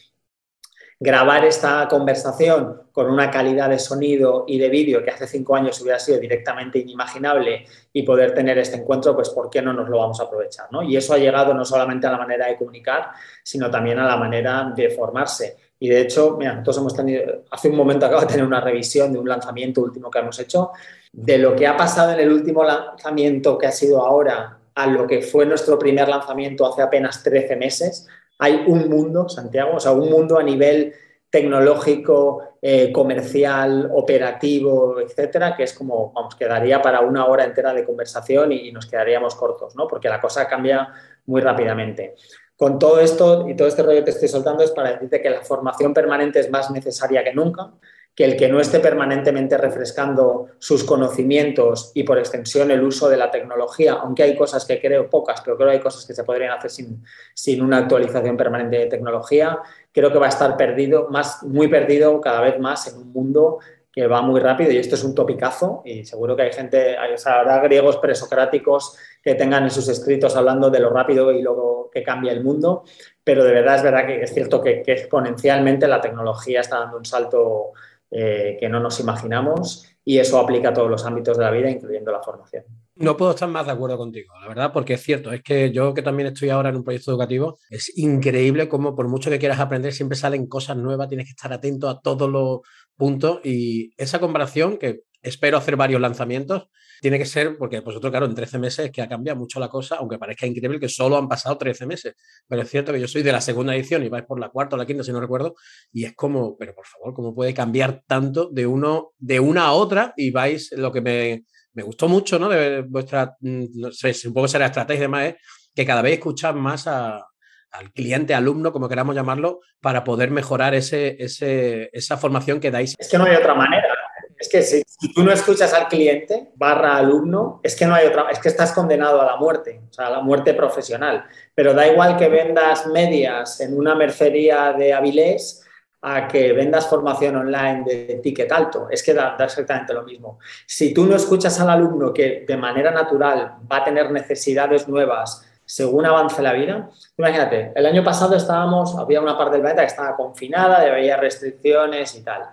grabar 1.00 1.44
esta 1.44 1.86
conversación 1.90 2.84
con 2.94 3.10
una 3.10 3.30
calidad 3.30 3.70
de 3.70 3.78
sonido 3.80 4.46
y 4.48 4.58
de 4.58 4.70
vídeo 4.70 5.04
que 5.04 5.12
hace 5.12 5.28
cinco 5.28 5.56
años 5.56 5.82
hubiera 5.82 6.00
sido 6.00 6.18
directamente 6.18 6.80
inimaginable 6.80 7.66
y 7.92 8.04
poder 8.04 8.34
tener 8.34 8.58
este 8.58 8.78
encuentro, 8.78 9.14
pues 9.14 9.30
¿por 9.30 9.50
qué 9.50 9.62
no 9.62 9.74
nos 9.74 9.90
lo 9.90 9.98
vamos 9.98 10.20
a 10.22 10.24
aprovechar? 10.24 10.68
¿no? 10.72 10.82
Y 10.82 10.96
eso 10.96 11.14
ha 11.14 11.18
llegado 11.18 11.54
no 11.54 11.66
solamente 11.66 12.08
a 12.08 12.12
la 12.12 12.18
manera 12.18 12.48
de 12.48 12.56
comunicar, 12.56 13.10
sino 13.44 13.70
también 13.70 14.00
a 14.00 14.08
la 14.08 14.16
manera 14.16 14.72
de 14.76 14.92
formarse. 14.92 15.58
Y 15.78 15.90
de 15.90 16.00
hecho, 16.00 16.38
mira, 16.38 16.54
nosotros 16.54 16.78
hemos 16.78 16.96
tenido, 16.96 17.44
hace 17.52 17.68
un 17.68 17.76
momento 17.76 18.06
acabo 18.06 18.22
de 18.22 18.28
tener 18.28 18.46
una 18.46 18.62
revisión 18.62 19.12
de 19.12 19.20
un 19.20 19.28
lanzamiento 19.28 19.82
último 19.82 20.10
que 20.10 20.20
hemos 20.20 20.40
hecho, 20.40 20.72
de 21.14 21.38
lo 21.38 21.56
que 21.56 21.68
ha 21.68 21.78
pasado 21.78 22.12
en 22.12 22.20
el 22.20 22.34
último 22.34 22.64
lanzamiento 22.64 23.58
que 23.58 23.68
ha 23.68 23.72
sido 23.72 24.04
ahora 24.04 24.58
a 24.76 24.88
lo 24.88 25.06
que 25.08 25.22
fue 25.22 25.46
nuestro 25.46 25.78
primer 25.78 26.10
lanzamiento 26.10 26.66
hace 26.66 26.82
apenas 26.82 27.22
13 27.24 27.56
meses, 27.56 28.08
hay 28.40 28.64
un 28.68 28.90
mundo, 28.90 29.30
Santiago, 29.30 29.76
o 29.76 29.80
sea, 29.80 29.92
un 29.92 30.10
mundo 30.10 30.40
a 30.40 30.44
nivel 30.44 30.94
tecnológico, 31.30 32.58
eh, 32.62 32.92
comercial, 32.92 33.90
operativo, 33.94 35.00
etcétera, 35.00 35.56
que 35.56 35.64
es 35.64 35.74
como, 35.74 36.12
vamos, 36.14 36.36
quedaría 36.36 36.82
para 36.82 37.02
una 37.02 37.26
hora 37.26 37.44
entera 37.44 37.74
de 37.74 37.86
conversación 37.86 38.52
y, 38.52 38.72
nos 38.72 38.88
quedaríamos 38.88 39.36
cortos, 39.36 39.76
¿no? 39.76 39.88
Porque 39.88 40.10
la 40.10 40.20
cosa 40.20 40.48
cambia 40.48 40.94
muy 41.26 41.42
rápidamente. 41.42 42.16
Con 42.56 42.80
todo 42.80 43.00
esto 43.00 43.48
y 43.48 43.56
todo 43.56 43.68
este 43.68 43.84
rollo 43.84 44.00
que 44.00 44.06
te 44.06 44.12
estoy 44.12 44.28
soltando 44.28 44.64
es 44.64 44.72
para 44.72 44.94
decirte 44.94 45.22
que 45.22 45.30
la 45.30 45.42
formación 45.42 45.94
permanente 45.94 46.40
es 46.40 46.50
más 46.50 46.72
necesaria 46.72 47.24
que 47.24 47.34
nunca, 47.34 47.72
que 48.16 48.26
el 48.26 48.38
que 48.38 48.48
no 48.48 48.60
esté 48.60 48.80
permanentemente 48.80 49.58
refrescando 49.58 50.48
sus 50.60 50.84
conocimientos 50.84 51.92
y 51.96 52.04
por 52.04 52.20
extensión 52.20 52.70
el 52.70 52.84
uso 52.84 53.10
de 53.10 53.18
la 53.18 53.32
tecnología, 53.32 53.94
aunque 53.94 54.24
hay 54.24 54.36
cosas 54.36 54.66
que 54.66 54.80
creo 54.80 55.10
pocas, 55.10 55.42
pero 55.42 55.58
creo 55.58 55.70
que 55.70 55.76
hay 55.76 55.82
cosas 55.82 56.06
que 56.06 56.14
se 56.14 56.24
podrían 56.24 56.52
hacer 56.52 56.70
sin, 56.70 57.04
sin 57.34 57.62
una 57.64 57.78
actualización 57.78 58.38
permanente 58.38 58.78
de 58.78 58.86
tecnología, 58.86 59.58
creo 59.92 60.12
que 60.12 60.20
va 60.20 60.28
a 60.28 60.30
estar 60.30 60.56
perdido, 60.58 61.08
más, 61.10 61.42
muy 61.44 61.68
perdido 61.68 62.22
cada 62.22 62.42
vez 62.42 62.60
más 62.60 62.88
en 62.88 63.00
un 63.00 63.12
mundo 63.12 63.60
que 63.92 64.08
va 64.08 64.22
muy 64.22 64.40
rápido 64.40 64.72
y 64.72 64.78
esto 64.78 64.96
es 64.96 65.04
un 65.04 65.14
topicazo 65.14 65.84
y 65.86 66.04
seguro 66.04 66.36
que 66.36 66.44
hay 66.44 66.52
gente, 66.52 66.98
hay, 66.98 67.14
o 67.14 67.18
sea, 67.18 67.40
habrá 67.40 67.60
griegos 67.60 67.98
presocráticos 67.98 68.98
que 69.24 69.36
tengan 69.36 69.64
en 69.64 69.72
sus 69.72 69.88
escritos 69.88 70.36
hablando 70.36 70.72
de 70.72 70.80
lo 70.80 70.90
rápido 70.90 71.32
y 71.32 71.44
lo 71.44 71.90
que 71.94 72.02
cambia 72.02 72.32
el 72.32 72.44
mundo, 72.44 72.84
pero 73.24 73.44
de 73.44 73.54
verdad 73.54 73.76
es 73.76 73.84
verdad 73.84 74.08
que 74.08 74.24
es 74.24 74.34
cierto 74.34 74.62
que, 74.62 74.82
que 74.82 74.94
exponencialmente 74.94 75.88
la 75.88 76.02
tecnología 76.02 76.62
está 76.62 76.80
dando 76.80 76.98
un 76.98 77.06
salto 77.06 77.74
eh, 78.14 78.58
que 78.60 78.70
no 78.70 78.80
nos 78.80 79.00
imaginamos 79.00 79.90
y 80.06 80.20
eso 80.20 80.38
aplica 80.38 80.70
a 80.70 80.74
todos 80.74 80.90
los 80.90 81.06
ámbitos 81.06 81.38
de 81.38 81.44
la 81.44 81.52
vida, 81.52 81.70
incluyendo 81.70 82.12
la 82.12 82.22
formación. 82.22 82.64
No 82.96 83.18
puedo 83.18 83.32
estar 83.32 83.50
más 83.50 83.66
de 83.66 83.72
acuerdo 83.72 83.98
contigo, 83.98 84.34
la 84.40 84.48
verdad, 84.48 84.72
porque 84.72 84.94
es 84.94 85.02
cierto, 85.02 85.32
es 85.32 85.42
que 85.42 85.72
yo 85.72 85.94
que 85.94 86.02
también 86.02 86.28
estoy 86.28 86.50
ahora 86.50 86.70
en 86.70 86.76
un 86.76 86.84
proyecto 86.84 87.12
educativo, 87.12 87.58
es 87.70 87.98
increíble 87.98 88.70
cómo 88.70 88.96
por 88.96 89.08
mucho 89.08 89.30
que 89.30 89.40
quieras 89.40 89.60
aprender, 89.60 89.94
siempre 89.94 90.18
salen 90.18 90.46
cosas 90.48 90.78
nuevas, 90.78 91.08
tienes 91.08 91.26
que 91.26 91.32
estar 91.32 91.52
atento 91.52 91.90
a 91.90 92.02
todos 92.02 92.30
los 92.30 92.60
puntos 92.96 93.40
y 93.44 93.94
esa 93.98 94.20
comparación, 94.20 94.78
que 94.78 95.02
espero 95.24 95.58
hacer 95.58 95.76
varios 95.76 96.00
lanzamientos, 96.00 96.70
tiene 97.02 97.18
que 97.18 97.26
ser, 97.26 97.58
porque 97.58 97.82
vosotros, 97.82 98.12
claro, 98.12 98.26
en 98.28 98.34
13 98.34 98.60
meses 98.60 98.86
es 98.86 98.92
que 98.92 99.02
ha 99.02 99.10
cambiado 99.10 99.38
mucho 99.38 99.60
la 99.60 99.68
cosa, 99.68 99.98
aunque 99.98 100.18
parezca 100.18 100.46
increíble 100.46 100.80
que 100.80 100.88
solo 100.88 101.18
han 101.18 101.28
pasado 101.28 101.58
13 101.58 101.86
meses. 101.86 102.16
Pero 102.48 102.62
es 102.62 102.70
cierto 102.70 102.94
que 102.94 103.00
yo 103.02 103.10
soy 103.10 103.24
de 103.24 103.32
la 103.34 103.42
segunda 103.42 103.76
edición 103.76 104.04
y 104.04 104.10
vais 104.10 104.24
por 104.24 104.40
la 104.40 104.48
cuarta 104.50 104.76
o 104.76 104.80
la 104.80 104.86
quinta, 104.86 105.04
si 105.04 105.12
no 105.12 105.20
recuerdo, 105.20 105.56
y 105.92 106.06
es 106.06 106.16
como, 106.16 106.56
pero 106.56 106.74
por 106.74 106.86
favor, 106.86 107.14
¿cómo 107.14 107.36
puede 107.36 107.54
cambiar 107.54 108.04
tanto 108.08 108.50
de 108.50 108.66
uno, 108.66 109.12
de 109.18 109.40
una 109.40 109.66
a 109.66 109.72
otra? 109.74 110.14
Y 110.16 110.32
vais, 110.32 110.72
lo 110.78 110.94
que 110.94 111.02
me, 111.02 111.44
me 111.74 111.84
gustó 111.84 112.08
mucho, 112.08 112.40
¿no? 112.40 112.48
De 112.48 112.84
vuestra, 112.84 113.36
mm, 113.42 113.66
no 113.76 113.92
sé, 113.92 114.14
supongo 114.14 114.46
que 114.46 114.52
será 114.52 114.68
estrategia 114.68 115.00
y 115.00 115.02
demás, 115.02 115.26
es 115.26 115.36
que 115.76 115.86
cada 115.86 116.02
vez 116.02 116.14
escuchas 116.14 116.56
más 116.56 116.88
al 116.88 117.92
cliente, 117.94 118.34
alumno, 118.34 118.72
como 118.72 118.88
queramos 118.88 119.14
llamarlo, 119.14 119.60
para 119.82 120.06
poder 120.06 120.32
mejorar 120.32 120.74
ese, 120.74 121.18
ese, 121.20 121.90
esa 121.92 122.18
formación 122.18 122.62
que 122.62 122.72
dais. 122.72 122.96
Es 122.98 123.10
que 123.10 123.18
no 123.18 123.26
hay 123.26 123.36
otra 123.36 123.56
manera. 123.56 124.03
Es 124.44 124.50
que 124.50 124.62
si, 124.62 124.84
tú 125.14 125.24
no 125.24 125.32
escuchas 125.32 125.74
al 125.74 125.88
cliente 125.88 126.52
barra 126.56 126.98
alumno, 126.98 127.62
es 127.64 127.78
que 127.78 127.86
no 127.86 127.96
hay 127.96 128.08
otra, 128.08 128.26
es 128.30 128.40
que 128.40 128.50
estás 128.50 128.74
condenado 128.74 129.22
a 129.22 129.26
la 129.26 129.38
muerte, 129.38 129.80
o 129.90 129.94
sea, 129.94 130.08
a 130.08 130.10
la 130.10 130.20
muerte 130.20 130.54
profesional. 130.54 131.24
Pero 131.56 131.74
da 131.74 131.88
igual 131.88 132.18
que 132.18 132.28
vendas 132.28 132.86
medias 132.88 133.62
en 133.62 133.78
una 133.78 133.96
mercería 133.96 134.74
de 134.74 134.92
Avilés 134.92 135.66
a 136.02 136.28
que 136.28 136.52
vendas 136.52 136.88
formación 136.88 137.38
online 137.38 137.86
de 137.86 138.20
ticket 138.22 138.52
alto. 138.52 138.88
Es 138.92 139.02
que 139.02 139.14
da, 139.14 139.38
da, 139.38 139.46
exactamente 139.46 139.94
lo 139.94 140.04
mismo. 140.04 140.40
Si 140.68 140.94
tú 140.94 141.06
no 141.06 141.16
escuchas 141.16 141.58
al 141.62 141.70
alumno 141.70 142.14
que 142.14 142.44
de 142.46 142.58
manera 142.58 142.92
natural 142.92 143.60
va 143.72 143.78
a 143.78 143.84
tener 143.86 144.12
necesidades 144.12 144.90
nuevas 144.90 145.50
según 145.64 146.06
avance 146.06 146.42
la 146.42 146.52
vida, 146.52 146.90
imagínate, 147.18 147.72
el 147.74 147.86
año 147.86 148.04
pasado 148.04 148.36
estábamos, 148.36 148.98
había 148.98 149.22
una 149.22 149.38
parte 149.38 149.54
del 149.54 149.62
planeta 149.62 149.84
que 149.84 149.88
estaba 149.88 150.18
confinada, 150.18 150.82
había 150.82 151.16
restricciones 151.16 152.14
y 152.16 152.24
tal 152.24 152.44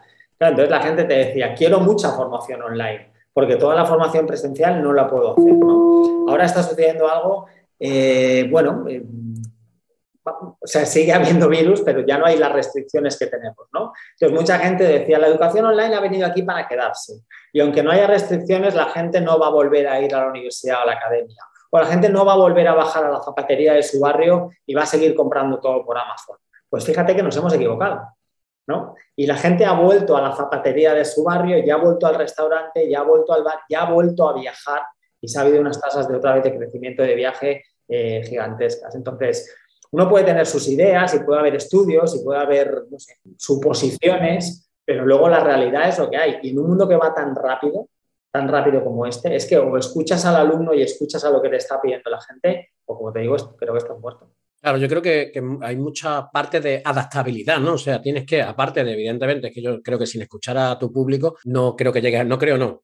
entonces 0.48 0.70
la 0.70 0.80
gente 0.80 1.04
te 1.04 1.14
decía, 1.14 1.54
quiero 1.54 1.80
mucha 1.80 2.10
formación 2.12 2.62
online, 2.62 3.12
porque 3.32 3.56
toda 3.56 3.74
la 3.74 3.84
formación 3.84 4.26
presencial 4.26 4.82
no 4.82 4.92
la 4.92 5.06
puedo 5.06 5.32
hacer. 5.32 5.54
Ahora 6.28 6.44
está 6.46 6.62
sucediendo 6.62 7.10
algo, 7.10 7.46
eh, 7.78 8.46
bueno, 8.50 8.84
eh, 8.88 9.02
o 10.24 10.66
sea, 10.66 10.84
sigue 10.86 11.12
habiendo 11.12 11.48
virus, 11.48 11.80
pero 11.82 12.00
ya 12.06 12.18
no 12.18 12.26
hay 12.26 12.38
las 12.38 12.52
restricciones 12.52 13.18
que 13.18 13.26
tenemos, 13.26 13.66
¿no? 13.72 13.92
Entonces, 14.12 14.38
mucha 14.38 14.58
gente 14.58 14.84
decía, 14.84 15.18
la 15.18 15.26
educación 15.26 15.64
online 15.64 15.94
ha 15.94 16.00
venido 16.00 16.26
aquí 16.26 16.42
para 16.42 16.68
quedarse. 16.68 17.24
Y 17.52 17.60
aunque 17.60 17.82
no 17.82 17.90
haya 17.90 18.06
restricciones, 18.06 18.74
la 18.74 18.86
gente 18.86 19.20
no 19.20 19.38
va 19.38 19.48
a 19.48 19.50
volver 19.50 19.88
a 19.88 20.00
ir 20.00 20.14
a 20.14 20.20
la 20.20 20.28
universidad 20.28 20.80
o 20.80 20.82
a 20.82 20.86
la 20.86 20.92
academia. 20.92 21.42
O 21.70 21.78
la 21.78 21.86
gente 21.86 22.08
no 22.08 22.24
va 22.24 22.34
a 22.34 22.36
volver 22.36 22.66
a 22.68 22.74
bajar 22.74 23.04
a 23.04 23.10
la 23.10 23.22
zapatería 23.22 23.74
de 23.74 23.82
su 23.82 24.00
barrio 24.00 24.50
y 24.66 24.74
va 24.74 24.82
a 24.82 24.86
seguir 24.86 25.14
comprando 25.14 25.58
todo 25.58 25.84
por 25.84 25.96
Amazon. 25.96 26.36
Pues 26.68 26.84
fíjate 26.84 27.16
que 27.16 27.22
nos 27.22 27.36
hemos 27.36 27.52
equivocado. 27.54 28.02
¿No? 28.66 28.94
Y 29.16 29.26
la 29.26 29.36
gente 29.36 29.64
ha 29.64 29.72
vuelto 29.72 30.16
a 30.16 30.22
la 30.22 30.34
zapatería 30.34 30.94
de 30.94 31.04
su 31.04 31.24
barrio, 31.24 31.64
ya 31.64 31.74
ha 31.74 31.78
vuelto 31.78 32.06
al 32.06 32.14
restaurante, 32.14 32.88
ya 32.88 33.00
ha 33.00 33.04
vuelto 33.04 33.32
al 33.32 33.42
bar, 33.42 33.60
ya 33.68 33.82
ha 33.82 33.92
vuelto 33.92 34.28
a 34.28 34.34
viajar 34.34 34.82
y 35.20 35.28
se 35.28 35.38
ha 35.38 35.42
habido 35.42 35.60
unas 35.60 35.80
tasas 35.80 36.08
de 36.08 36.16
otra 36.16 36.34
vez 36.34 36.44
de 36.44 36.56
crecimiento 36.56 37.02
de 37.02 37.14
viaje 37.14 37.64
eh, 37.88 38.22
gigantescas. 38.24 38.94
Entonces, 38.94 39.54
uno 39.92 40.08
puede 40.08 40.24
tener 40.24 40.46
sus 40.46 40.68
ideas 40.68 41.14
y 41.14 41.20
puede 41.20 41.40
haber 41.40 41.56
estudios 41.56 42.14
y 42.14 42.24
puede 42.24 42.40
haber 42.40 42.84
suposiciones, 43.36 44.70
pero 44.84 45.04
luego 45.04 45.28
la 45.28 45.40
realidad 45.40 45.88
es 45.88 45.98
lo 45.98 46.08
que 46.08 46.16
hay. 46.16 46.38
Y 46.42 46.50
en 46.50 46.60
un 46.60 46.68
mundo 46.68 46.88
que 46.88 46.96
va 46.96 47.12
tan 47.12 47.34
rápido, 47.34 47.88
tan 48.30 48.48
rápido 48.48 48.84
como 48.84 49.06
este, 49.06 49.34
es 49.34 49.46
que 49.46 49.58
o 49.58 49.76
escuchas 49.76 50.24
al 50.24 50.36
alumno 50.36 50.72
y 50.72 50.82
escuchas 50.82 51.24
a 51.24 51.30
lo 51.30 51.42
que 51.42 51.48
te 51.48 51.56
está 51.56 51.80
pidiendo 51.80 52.08
la 52.08 52.20
gente, 52.20 52.70
o 52.86 52.96
como 52.96 53.12
te 53.12 53.20
digo, 53.20 53.36
creo 53.56 53.72
que 53.72 53.78
estás 53.78 53.98
muerto. 53.98 54.30
Claro, 54.60 54.76
yo 54.76 54.88
creo 54.88 55.00
que, 55.00 55.32
hay 55.62 55.76
mucha 55.76 56.30
parte 56.30 56.60
de 56.60 56.82
adaptabilidad, 56.84 57.58
¿no? 57.58 57.74
O 57.74 57.78
sea, 57.78 58.02
tienes 58.02 58.26
que, 58.26 58.42
aparte 58.42 58.84
de, 58.84 58.92
evidentemente, 58.92 59.48
es 59.48 59.54
que 59.54 59.62
yo 59.62 59.80
creo 59.82 59.98
que 59.98 60.06
sin 60.06 60.20
escuchar 60.20 60.58
a 60.58 60.78
tu 60.78 60.92
público, 60.92 61.38
no 61.44 61.74
creo 61.74 61.90
que 61.92 62.02
llegue, 62.02 62.22
no 62.24 62.38
creo, 62.38 62.58
no, 62.58 62.82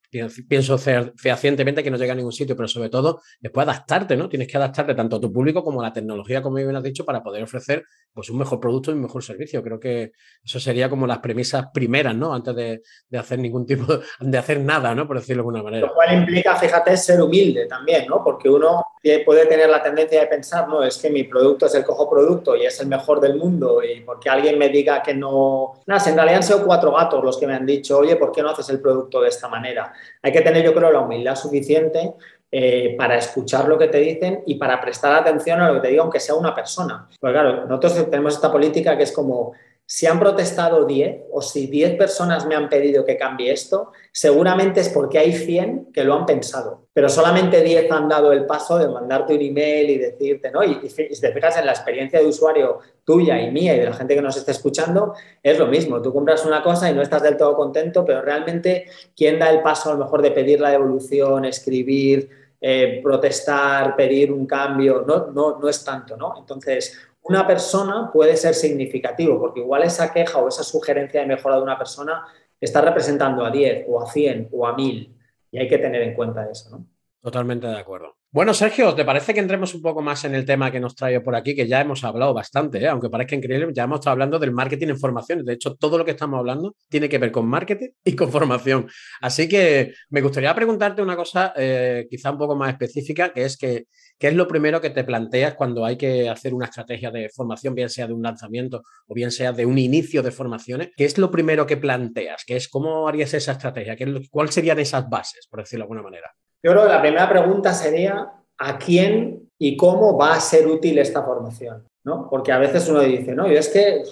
pienso 0.48 0.78
fehacientemente 0.78 1.82
que 1.82 1.90
no 1.90 1.98
llega 1.98 2.14
a 2.14 2.16
ningún 2.16 2.32
sitio, 2.32 2.56
pero 2.56 2.66
sobre 2.66 2.88
todo, 2.88 3.20
después 3.40 3.68
adaptarte, 3.68 4.16
¿no? 4.16 4.26
Tienes 4.26 4.48
que 4.48 4.56
adaptarte 4.56 4.94
tanto 4.94 5.16
a 5.16 5.20
tu 5.20 5.30
público 5.30 5.62
como 5.62 5.80
a 5.82 5.84
la 5.84 5.92
tecnología, 5.92 6.40
como 6.40 6.56
bien 6.56 6.74
has 6.74 6.82
dicho, 6.82 7.04
para 7.04 7.22
poder 7.22 7.42
ofrecer 7.42 7.84
pues, 8.14 8.30
un 8.30 8.38
mejor 8.38 8.58
producto 8.58 8.90
y 8.90 8.94
un 8.94 9.02
mejor 9.02 9.22
servicio. 9.22 9.62
Creo 9.62 9.78
que 9.78 10.12
eso 10.42 10.58
sería 10.58 10.88
como 10.88 11.06
las 11.06 11.18
premisas 11.18 11.66
primeras, 11.74 12.16
¿no? 12.16 12.32
Antes 12.32 12.56
de, 12.56 12.82
de 13.08 13.18
hacer 13.18 13.38
ningún 13.38 13.66
tipo, 13.66 13.84
de 14.20 14.38
hacer 14.38 14.60
nada, 14.60 14.94
¿no? 14.94 15.06
Por 15.06 15.18
decirlo 15.18 15.42
de 15.42 15.48
alguna 15.48 15.62
manera. 15.62 15.86
Lo 15.88 15.94
cual 15.94 16.14
implica, 16.14 16.56
fíjate, 16.56 16.96
ser 16.96 17.20
humilde 17.20 17.66
también, 17.66 18.06
¿no? 18.06 18.24
Porque 18.24 18.48
uno 18.48 18.82
puede 19.24 19.46
tener 19.46 19.68
la 19.68 19.82
tendencia 19.82 20.20
de 20.20 20.26
pensar, 20.26 20.68
no, 20.68 20.82
es 20.82 20.98
que 20.98 21.10
mi 21.10 21.24
producto 21.24 21.65
es 21.66 21.74
el 21.74 21.84
cojo 21.84 22.08
producto 22.08 22.56
y 22.56 22.64
es 22.66 22.80
el 22.80 22.88
mejor 22.88 23.20
del 23.20 23.36
mundo 23.36 23.82
y 23.82 24.00
porque 24.00 24.28
alguien 24.30 24.58
me 24.58 24.68
diga 24.68 25.02
que 25.02 25.14
no... 25.14 25.80
Nada, 25.86 26.08
en 26.08 26.16
realidad 26.16 26.36
han 26.36 26.42
sido 26.42 26.64
cuatro 26.64 26.92
gatos 26.92 27.22
los 27.22 27.38
que 27.38 27.46
me 27.46 27.54
han 27.54 27.66
dicho, 27.66 27.98
oye, 27.98 28.16
¿por 28.16 28.32
qué 28.32 28.42
no 28.42 28.50
haces 28.50 28.68
el 28.70 28.80
producto 28.80 29.20
de 29.20 29.28
esta 29.28 29.48
manera? 29.48 29.92
Hay 30.22 30.32
que 30.32 30.40
tener, 30.40 30.64
yo 30.64 30.74
creo, 30.74 30.90
la 30.90 31.00
humildad 31.00 31.36
suficiente 31.36 32.14
eh, 32.50 32.94
para 32.96 33.18
escuchar 33.18 33.68
lo 33.68 33.76
que 33.76 33.88
te 33.88 33.98
dicen 33.98 34.42
y 34.46 34.54
para 34.54 34.80
prestar 34.80 35.14
atención 35.14 35.60
a 35.60 35.68
lo 35.68 35.74
que 35.74 35.80
te 35.80 35.88
diga, 35.88 36.02
aunque 36.02 36.20
sea 36.20 36.36
una 36.36 36.54
persona. 36.54 37.08
Pues 37.20 37.32
claro, 37.32 37.66
nosotros 37.66 38.08
tenemos 38.08 38.34
esta 38.34 38.52
política 38.52 38.96
que 38.96 39.02
es 39.02 39.12
como 39.12 39.52
si 39.88 40.06
han 40.06 40.18
protestado 40.18 40.84
10 40.84 41.26
o 41.30 41.40
si 41.40 41.68
10 41.68 41.96
personas 41.96 42.44
me 42.44 42.56
han 42.56 42.68
pedido 42.68 43.04
que 43.04 43.16
cambie 43.16 43.52
esto, 43.52 43.92
seguramente 44.10 44.80
es 44.80 44.88
porque 44.88 45.16
hay 45.18 45.32
100 45.32 45.92
que 45.92 46.02
lo 46.02 46.14
han 46.14 46.26
pensado, 46.26 46.88
pero 46.92 47.08
solamente 47.08 47.62
10 47.62 47.92
han 47.92 48.08
dado 48.08 48.32
el 48.32 48.46
paso 48.46 48.78
de 48.78 48.88
mandarte 48.88 49.36
un 49.36 49.42
email 49.42 49.90
y 49.90 49.98
decirte, 49.98 50.50
¿no? 50.50 50.64
Y, 50.64 50.88
si 50.88 51.20
te 51.20 51.32
fijas 51.32 51.56
en 51.58 51.66
la 51.66 51.72
experiencia 51.72 52.18
de 52.18 52.26
usuario 52.26 52.80
tuya 53.04 53.40
y 53.40 53.52
mía 53.52 53.76
y 53.76 53.78
de 53.78 53.84
la 53.84 53.92
gente 53.92 54.16
que 54.16 54.22
nos 54.22 54.36
está 54.36 54.50
escuchando, 54.50 55.14
es 55.40 55.56
lo 55.56 55.68
mismo. 55.68 56.02
Tú 56.02 56.12
compras 56.12 56.44
una 56.44 56.64
cosa 56.64 56.90
y 56.90 56.94
no 56.94 57.02
estás 57.02 57.22
del 57.22 57.36
todo 57.36 57.54
contento, 57.54 58.04
pero 58.04 58.22
realmente, 58.22 58.86
¿quién 59.16 59.38
da 59.38 59.50
el 59.50 59.62
paso 59.62 59.90
a 59.90 59.92
lo 59.94 60.00
mejor 60.00 60.20
de 60.20 60.32
pedir 60.32 60.60
la 60.60 60.70
devolución, 60.70 61.44
escribir, 61.44 62.28
eh, 62.60 63.00
protestar, 63.04 63.94
pedir 63.94 64.32
un 64.32 64.46
cambio? 64.46 65.04
No, 65.06 65.28
no, 65.28 65.60
no 65.60 65.68
es 65.68 65.84
tanto, 65.84 66.16
¿no? 66.16 66.34
Entonces, 66.36 66.98
una 67.28 67.46
persona 67.46 68.10
puede 68.12 68.36
ser 68.36 68.54
significativo, 68.54 69.38
porque 69.38 69.60
igual 69.60 69.82
esa 69.82 70.12
queja 70.12 70.38
o 70.38 70.48
esa 70.48 70.62
sugerencia 70.62 71.20
de 71.20 71.26
mejora 71.26 71.56
de 71.56 71.62
una 71.62 71.78
persona 71.78 72.24
está 72.60 72.80
representando 72.80 73.44
a 73.44 73.50
10 73.50 73.86
o 73.88 74.00
a 74.00 74.06
100 74.06 74.48
o 74.52 74.66
a 74.66 74.74
1000 74.74 75.16
y 75.50 75.58
hay 75.58 75.68
que 75.68 75.78
tener 75.78 76.02
en 76.02 76.14
cuenta 76.14 76.48
eso, 76.50 76.70
¿no? 76.70 76.86
Totalmente 77.20 77.66
de 77.66 77.78
acuerdo. 77.78 78.16
Bueno, 78.36 78.52
Sergio, 78.52 78.94
¿te 78.94 79.02
parece 79.02 79.32
que 79.32 79.40
entremos 79.40 79.74
un 79.74 79.80
poco 79.80 80.02
más 80.02 80.26
en 80.26 80.34
el 80.34 80.44
tema 80.44 80.70
que 80.70 80.78
nos 80.78 80.94
trae 80.94 81.22
por 81.22 81.34
aquí? 81.34 81.54
Que 81.54 81.66
ya 81.66 81.80
hemos 81.80 82.04
hablado 82.04 82.34
bastante, 82.34 82.80
¿eh? 82.80 82.86
aunque 82.86 83.08
parezca 83.08 83.34
increíble, 83.34 83.72
ya 83.74 83.84
hemos 83.84 84.00
estado 84.00 84.12
hablando 84.12 84.38
del 84.38 84.52
marketing 84.52 84.88
en 84.88 84.98
formación. 84.98 85.42
De 85.42 85.54
hecho, 85.54 85.74
todo 85.76 85.96
lo 85.96 86.04
que 86.04 86.10
estamos 86.10 86.38
hablando 86.38 86.76
tiene 86.90 87.08
que 87.08 87.16
ver 87.16 87.32
con 87.32 87.48
marketing 87.48 87.88
y 88.04 88.14
con 88.14 88.30
formación. 88.30 88.88
Así 89.22 89.48
que 89.48 89.94
me 90.10 90.20
gustaría 90.20 90.54
preguntarte 90.54 91.00
una 91.00 91.16
cosa 91.16 91.54
eh, 91.56 92.06
quizá 92.10 92.30
un 92.30 92.36
poco 92.36 92.54
más 92.54 92.72
específica, 92.72 93.32
que 93.32 93.44
es 93.46 93.56
que, 93.56 93.84
¿qué 94.18 94.28
es 94.28 94.34
lo 94.34 94.46
primero 94.46 94.82
que 94.82 94.90
te 94.90 95.02
planteas 95.02 95.54
cuando 95.54 95.86
hay 95.86 95.96
que 95.96 96.28
hacer 96.28 96.52
una 96.52 96.66
estrategia 96.66 97.10
de 97.10 97.30
formación, 97.34 97.74
bien 97.74 97.88
sea 97.88 98.06
de 98.06 98.12
un 98.12 98.22
lanzamiento 98.22 98.82
o 99.06 99.14
bien 99.14 99.30
sea 99.30 99.52
de 99.52 99.64
un 99.64 99.78
inicio 99.78 100.22
de 100.22 100.30
formaciones? 100.30 100.90
¿Qué 100.94 101.06
es 101.06 101.16
lo 101.16 101.30
primero 101.30 101.66
que 101.66 101.78
planteas? 101.78 102.44
¿Qué 102.46 102.56
es 102.56 102.68
cómo 102.68 103.08
harías 103.08 103.32
esa 103.32 103.52
estrategia? 103.52 103.96
¿Cuáles 104.30 104.52
serían 104.52 104.78
esas 104.78 105.08
bases, 105.08 105.46
por 105.48 105.60
decirlo 105.60 105.84
de 105.84 105.86
alguna 105.86 106.02
manera? 106.02 106.34
Yo 106.62 106.72
creo 106.72 106.82
que 106.84 106.92
la 106.92 107.00
primera 107.00 107.28
pregunta 107.28 107.72
sería 107.72 108.32
a 108.58 108.78
quién 108.78 109.50
y 109.58 109.76
cómo 109.76 110.16
va 110.16 110.34
a 110.34 110.40
ser 110.40 110.66
útil 110.66 110.98
esta 110.98 111.22
formación, 111.22 111.86
¿no? 112.04 112.28
Porque 112.30 112.52
a 112.52 112.58
veces 112.58 112.88
uno 112.88 113.00
dice, 113.00 113.34
no, 113.34 113.46
yo 113.46 113.58
es 113.58 113.68
que, 113.68 114.02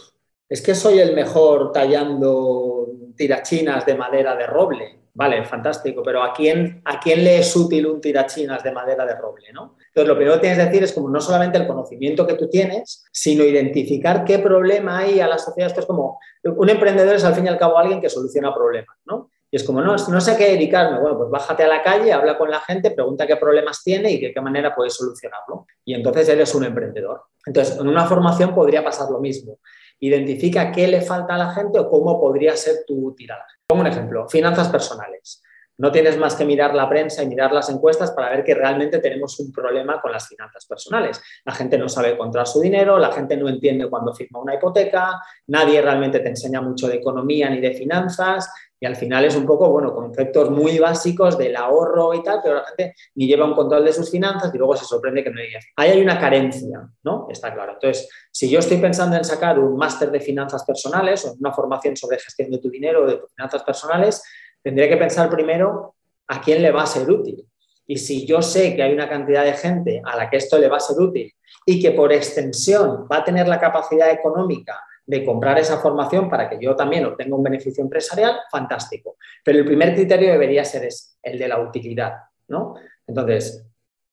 es 0.48 0.62
que 0.62 0.74
soy 0.74 0.98
el 0.98 1.14
mejor 1.14 1.72
tallando 1.72 2.88
tirachinas 3.16 3.84
de 3.86 3.94
madera 3.94 4.36
de 4.36 4.46
roble. 4.46 4.98
Vale, 5.16 5.44
fantástico, 5.44 6.02
pero 6.02 6.24
¿a 6.24 6.32
quién, 6.32 6.82
¿a 6.84 6.98
quién 6.98 7.22
le 7.22 7.38
es 7.38 7.54
útil 7.54 7.86
un 7.86 8.00
tirachinas 8.00 8.64
de 8.64 8.72
madera 8.72 9.06
de 9.06 9.14
roble? 9.14 9.52
¿no? 9.52 9.76
Entonces, 9.86 10.08
lo 10.08 10.16
primero 10.16 10.34
que 10.34 10.40
tienes 10.40 10.58
que 10.58 10.64
decir 10.64 10.82
es 10.82 10.92
como 10.92 11.08
no 11.08 11.20
solamente 11.20 11.56
el 11.56 11.68
conocimiento 11.68 12.26
que 12.26 12.34
tú 12.34 12.48
tienes, 12.48 13.04
sino 13.12 13.44
identificar 13.44 14.24
qué 14.24 14.40
problema 14.40 14.98
hay 14.98 15.20
a 15.20 15.28
la 15.28 15.38
sociedad. 15.38 15.68
Esto 15.68 15.82
es 15.82 15.86
como, 15.86 16.18
un 16.42 16.68
emprendedor 16.68 17.14
es 17.14 17.22
al 17.22 17.36
fin 17.36 17.44
y 17.44 17.48
al 17.48 17.58
cabo 17.58 17.78
alguien 17.78 18.00
que 18.00 18.10
soluciona 18.10 18.52
problemas, 18.52 18.96
¿no? 19.04 19.30
Y 19.54 19.56
es 19.56 19.62
como, 19.62 19.80
no, 19.80 19.94
no 19.94 20.20
sé 20.20 20.32
a 20.32 20.36
qué 20.36 20.48
dedicarme. 20.48 20.98
Bueno, 20.98 21.16
pues 21.16 21.30
bájate 21.30 21.62
a 21.62 21.68
la 21.68 21.80
calle, 21.80 22.12
habla 22.12 22.36
con 22.36 22.50
la 22.50 22.58
gente, 22.58 22.90
pregunta 22.90 23.24
qué 23.24 23.36
problemas 23.36 23.84
tiene 23.84 24.10
y 24.10 24.20
de 24.20 24.34
qué 24.34 24.40
manera 24.40 24.74
puedes 24.74 24.94
solucionarlo. 24.94 25.68
Y 25.84 25.94
entonces 25.94 26.28
eres 26.28 26.52
un 26.56 26.64
emprendedor. 26.64 27.22
Entonces, 27.46 27.78
en 27.78 27.86
una 27.86 28.04
formación 28.04 28.52
podría 28.52 28.82
pasar 28.82 29.08
lo 29.12 29.20
mismo. 29.20 29.60
Identifica 30.00 30.72
qué 30.72 30.88
le 30.88 31.02
falta 31.02 31.36
a 31.36 31.38
la 31.38 31.50
gente 31.54 31.78
o 31.78 31.88
cómo 31.88 32.20
podría 32.20 32.56
ser 32.56 32.78
tu 32.84 33.06
útil. 33.06 33.30
Pongo 33.64 33.82
un 33.82 33.86
ejemplo, 33.86 34.28
finanzas 34.28 34.68
personales. 34.70 35.40
No 35.76 35.90
tienes 35.90 36.16
más 36.18 36.36
que 36.36 36.44
mirar 36.44 36.72
la 36.74 36.88
prensa 36.88 37.22
y 37.22 37.26
mirar 37.28 37.52
las 37.52 37.68
encuestas 37.68 38.12
para 38.12 38.30
ver 38.30 38.44
que 38.44 38.54
realmente 38.54 38.98
tenemos 38.98 39.38
un 39.40 39.52
problema 39.52 40.00
con 40.00 40.12
las 40.12 40.28
finanzas 40.28 40.66
personales. 40.66 41.20
La 41.44 41.52
gente 41.52 41.76
no 41.78 41.88
sabe 41.88 42.10
encontrar 42.10 42.46
su 42.46 42.60
dinero, 42.60 42.96
la 42.98 43.10
gente 43.10 43.36
no 43.36 43.48
entiende 43.48 43.90
cuando 43.90 44.14
firma 44.14 44.40
una 44.40 44.54
hipoteca, 44.54 45.20
nadie 45.48 45.82
realmente 45.82 46.20
te 46.20 46.28
enseña 46.28 46.60
mucho 46.60 46.86
de 46.86 46.96
economía 46.96 47.50
ni 47.50 47.60
de 47.60 47.72
finanzas 47.72 48.48
y 48.84 48.86
al 48.86 48.96
final 48.96 49.24
es 49.24 49.34
un 49.34 49.46
poco, 49.46 49.70
bueno, 49.70 49.94
conceptos 49.94 50.50
muy 50.50 50.78
básicos 50.78 51.38
del 51.38 51.56
ahorro 51.56 52.12
y 52.12 52.22
tal, 52.22 52.40
pero 52.42 52.56
la 52.56 52.64
gente 52.64 52.94
ni 53.14 53.26
lleva 53.26 53.46
un 53.46 53.54
control 53.54 53.82
de 53.82 53.94
sus 53.94 54.10
finanzas 54.10 54.54
y 54.54 54.58
luego 54.58 54.76
se 54.76 54.84
sorprende 54.84 55.24
que 55.24 55.30
no 55.30 55.40
hay. 55.40 55.46
Ahí 55.76 55.92
hay 55.92 56.02
una 56.02 56.20
carencia, 56.20 56.86
¿no? 57.02 57.26
Está 57.30 57.54
claro. 57.54 57.72
Entonces, 57.72 58.06
si 58.30 58.50
yo 58.50 58.58
estoy 58.58 58.76
pensando 58.76 59.16
en 59.16 59.24
sacar 59.24 59.58
un 59.58 59.78
máster 59.78 60.10
de 60.10 60.20
finanzas 60.20 60.66
personales 60.66 61.24
o 61.24 61.34
una 61.40 61.50
formación 61.50 61.96
sobre 61.96 62.18
gestión 62.18 62.50
de 62.50 62.58
tu 62.58 62.68
dinero 62.68 63.04
o 63.04 63.06
de 63.06 63.16
tus 63.16 63.32
finanzas 63.32 63.62
personales, 63.62 64.22
tendría 64.62 64.86
que 64.86 64.98
pensar 64.98 65.30
primero 65.30 65.94
a 66.28 66.42
quién 66.42 66.60
le 66.60 66.70
va 66.70 66.82
a 66.82 66.86
ser 66.86 67.10
útil. 67.10 67.42
Y 67.86 67.96
si 67.96 68.26
yo 68.26 68.42
sé 68.42 68.76
que 68.76 68.82
hay 68.82 68.92
una 68.92 69.08
cantidad 69.08 69.44
de 69.44 69.54
gente 69.54 70.02
a 70.04 70.14
la 70.14 70.28
que 70.28 70.36
esto 70.36 70.58
le 70.58 70.68
va 70.68 70.76
a 70.76 70.80
ser 70.80 71.00
útil 71.00 71.32
y 71.64 71.80
que 71.80 71.92
por 71.92 72.12
extensión 72.12 73.08
va 73.10 73.16
a 73.16 73.24
tener 73.24 73.48
la 73.48 73.58
capacidad 73.58 74.10
económica 74.10 74.78
de 75.06 75.24
comprar 75.24 75.58
esa 75.58 75.78
formación 75.78 76.30
para 76.30 76.48
que 76.48 76.58
yo 76.60 76.74
también 76.74 77.04
obtenga 77.04 77.36
un 77.36 77.42
beneficio 77.42 77.82
empresarial, 77.82 78.40
fantástico. 78.50 79.16
Pero 79.44 79.58
el 79.58 79.64
primer 79.64 79.94
criterio 79.94 80.32
debería 80.32 80.64
ser 80.64 80.88
el 81.22 81.38
de 81.38 81.48
la 81.48 81.60
utilidad, 81.60 82.14
¿no? 82.48 82.74
Entonces, 83.06 83.66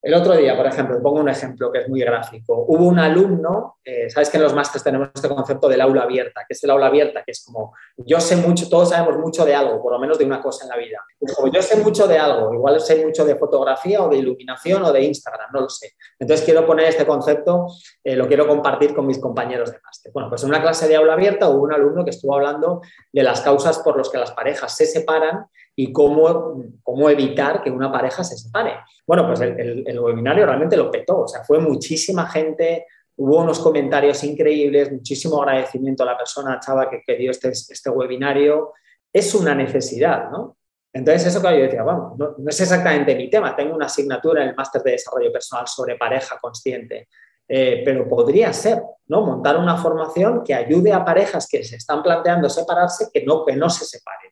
el 0.03 0.15
otro 0.15 0.35
día, 0.35 0.57
por 0.57 0.65
ejemplo, 0.65 0.99
pongo 1.01 1.19
un 1.19 1.29
ejemplo 1.29 1.71
que 1.71 1.79
es 1.79 1.89
muy 1.89 1.99
gráfico. 1.99 2.65
Hubo 2.67 2.87
un 2.87 2.97
alumno, 2.97 3.77
eh, 3.83 4.09
sabes 4.09 4.31
que 4.31 4.37
en 4.37 4.43
los 4.43 4.53
másteres 4.55 4.83
tenemos 4.83 5.09
este 5.13 5.29
concepto 5.29 5.69
del 5.69 5.79
aula 5.79 6.01
abierta, 6.01 6.41
que 6.47 6.53
es 6.55 6.63
el 6.63 6.71
aula 6.71 6.87
abierta, 6.87 7.21
que 7.23 7.31
es 7.31 7.45
como 7.45 7.75
yo 7.97 8.19
sé 8.19 8.35
mucho, 8.37 8.67
todos 8.67 8.89
sabemos 8.89 9.19
mucho 9.19 9.45
de 9.45 9.53
algo, 9.53 9.79
por 9.79 9.93
lo 9.93 9.99
menos 9.99 10.17
de 10.17 10.25
una 10.25 10.41
cosa 10.41 10.65
en 10.65 10.69
la 10.69 10.77
vida. 10.77 10.97
como 11.35 11.51
yo 11.51 11.61
sé 11.61 11.77
mucho 11.83 12.07
de 12.07 12.17
algo, 12.17 12.51
igual 12.51 12.79
sé 12.79 13.05
mucho 13.05 13.23
de 13.25 13.35
fotografía 13.35 14.01
o 14.01 14.09
de 14.09 14.17
iluminación 14.17 14.83
o 14.83 14.91
de 14.91 15.03
Instagram, 15.03 15.51
no 15.53 15.61
lo 15.61 15.69
sé. 15.69 15.93
Entonces 16.17 16.43
quiero 16.43 16.65
poner 16.65 16.87
este 16.87 17.05
concepto, 17.05 17.67
eh, 18.03 18.15
lo 18.15 18.27
quiero 18.27 18.47
compartir 18.47 18.95
con 18.95 19.05
mis 19.05 19.19
compañeros 19.19 19.71
de 19.71 19.79
máster. 19.83 20.11
Bueno, 20.11 20.29
pues 20.29 20.41
en 20.41 20.49
una 20.49 20.63
clase 20.63 20.87
de 20.87 20.95
aula 20.95 21.13
abierta 21.13 21.47
hubo 21.47 21.61
un 21.61 21.73
alumno 21.73 22.03
que 22.03 22.09
estuvo 22.09 22.33
hablando 22.33 22.81
de 23.13 23.21
las 23.21 23.41
causas 23.41 23.77
por 23.79 23.97
las 23.97 24.09
que 24.09 24.17
las 24.17 24.31
parejas 24.31 24.75
se 24.75 24.87
separan 24.87 25.45
y 25.81 25.91
cómo, 25.91 26.63
cómo 26.83 27.09
evitar 27.09 27.63
que 27.63 27.71
una 27.71 27.91
pareja 27.91 28.23
se 28.23 28.37
separe. 28.37 28.75
Bueno, 29.07 29.25
pues 29.25 29.41
el, 29.41 29.83
el, 29.87 29.99
webinario 29.99 30.45
realmente 30.45 30.77
lo 30.77 30.91
petó, 30.91 31.21
o 31.21 31.27
sea, 31.27 31.43
fue 31.43 31.57
muchísima 31.59 32.27
gente, 32.27 32.85
hubo 33.15 33.41
unos 33.41 33.57
comentarios 33.57 34.23
increíbles, 34.23 34.91
muchísimo 34.91 35.41
agradecimiento 35.41 36.03
a 36.03 36.05
la 36.05 36.17
persona, 36.17 36.59
chava, 36.59 36.87
que, 36.87 37.01
que 37.03 37.15
dio 37.15 37.31
este, 37.31 37.49
este 37.49 37.89
webinario. 37.89 38.73
Es 39.11 39.33
una 39.33 39.55
necesidad, 39.55 40.29
¿no? 40.29 40.55
Entonces, 40.93 41.25
eso 41.25 41.41
que 41.41 41.57
yo 41.57 41.63
decía, 41.63 41.83
no, 41.83 42.15
no, 42.15 42.35
es 42.47 42.61
exactamente 42.61 43.15
mi 43.15 43.27
tema. 43.27 43.55
Tengo 43.55 43.73
una 43.73 43.87
asignatura 43.87 44.43
en 44.43 44.49
el 44.49 44.55
máster 44.55 44.83
de 44.83 44.91
desarrollo 44.91 45.31
personal 45.31 45.67
sobre 45.67 45.95
pareja 45.95 46.37
consciente, 46.39 47.07
eh, 47.47 47.81
pero 47.83 48.07
podría 48.07 48.53
ser, 48.53 48.83
¿no? 49.07 49.25
Montar 49.25 49.57
una 49.57 49.77
formación 49.77 50.43
que 50.43 50.53
ayude 50.53 50.93
a 50.93 51.03
parejas 51.03 51.47
que 51.49 51.63
se 51.63 51.77
están 51.77 52.03
planteando 52.03 52.49
separarse, 52.49 53.09
que 53.11 53.25
no, 53.25 53.43
que 53.43 53.55
no 53.55 53.67
se 53.67 53.85
separen. 53.85 54.30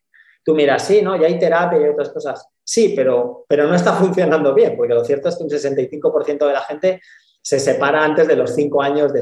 Tú 0.49 0.55
miras, 0.55 0.83
sí, 0.87 1.03
¿no? 1.03 1.15
Ya 1.15 1.27
hay 1.27 1.37
terapia 1.37 1.79
y 1.79 1.89
otras 1.89 2.09
cosas. 2.09 2.47
Sí, 2.63 2.93
pero, 2.95 3.45
pero 3.47 3.67
no 3.67 3.75
está 3.75 3.93
funcionando 4.01 4.51
bien, 4.55 4.75
porque 4.75 4.95
lo 4.95 5.05
cierto 5.05 5.29
es 5.29 5.37
que 5.37 5.43
un 5.43 5.49
65% 5.51 6.47
de 6.47 6.53
la 6.53 6.61
gente 6.61 7.01
se 7.39 7.59
separa 7.59 8.03
antes 8.03 8.27
de 8.27 8.35
los 8.35 8.55
cinco 8.55 8.81
años 8.81 9.13
de, 9.13 9.21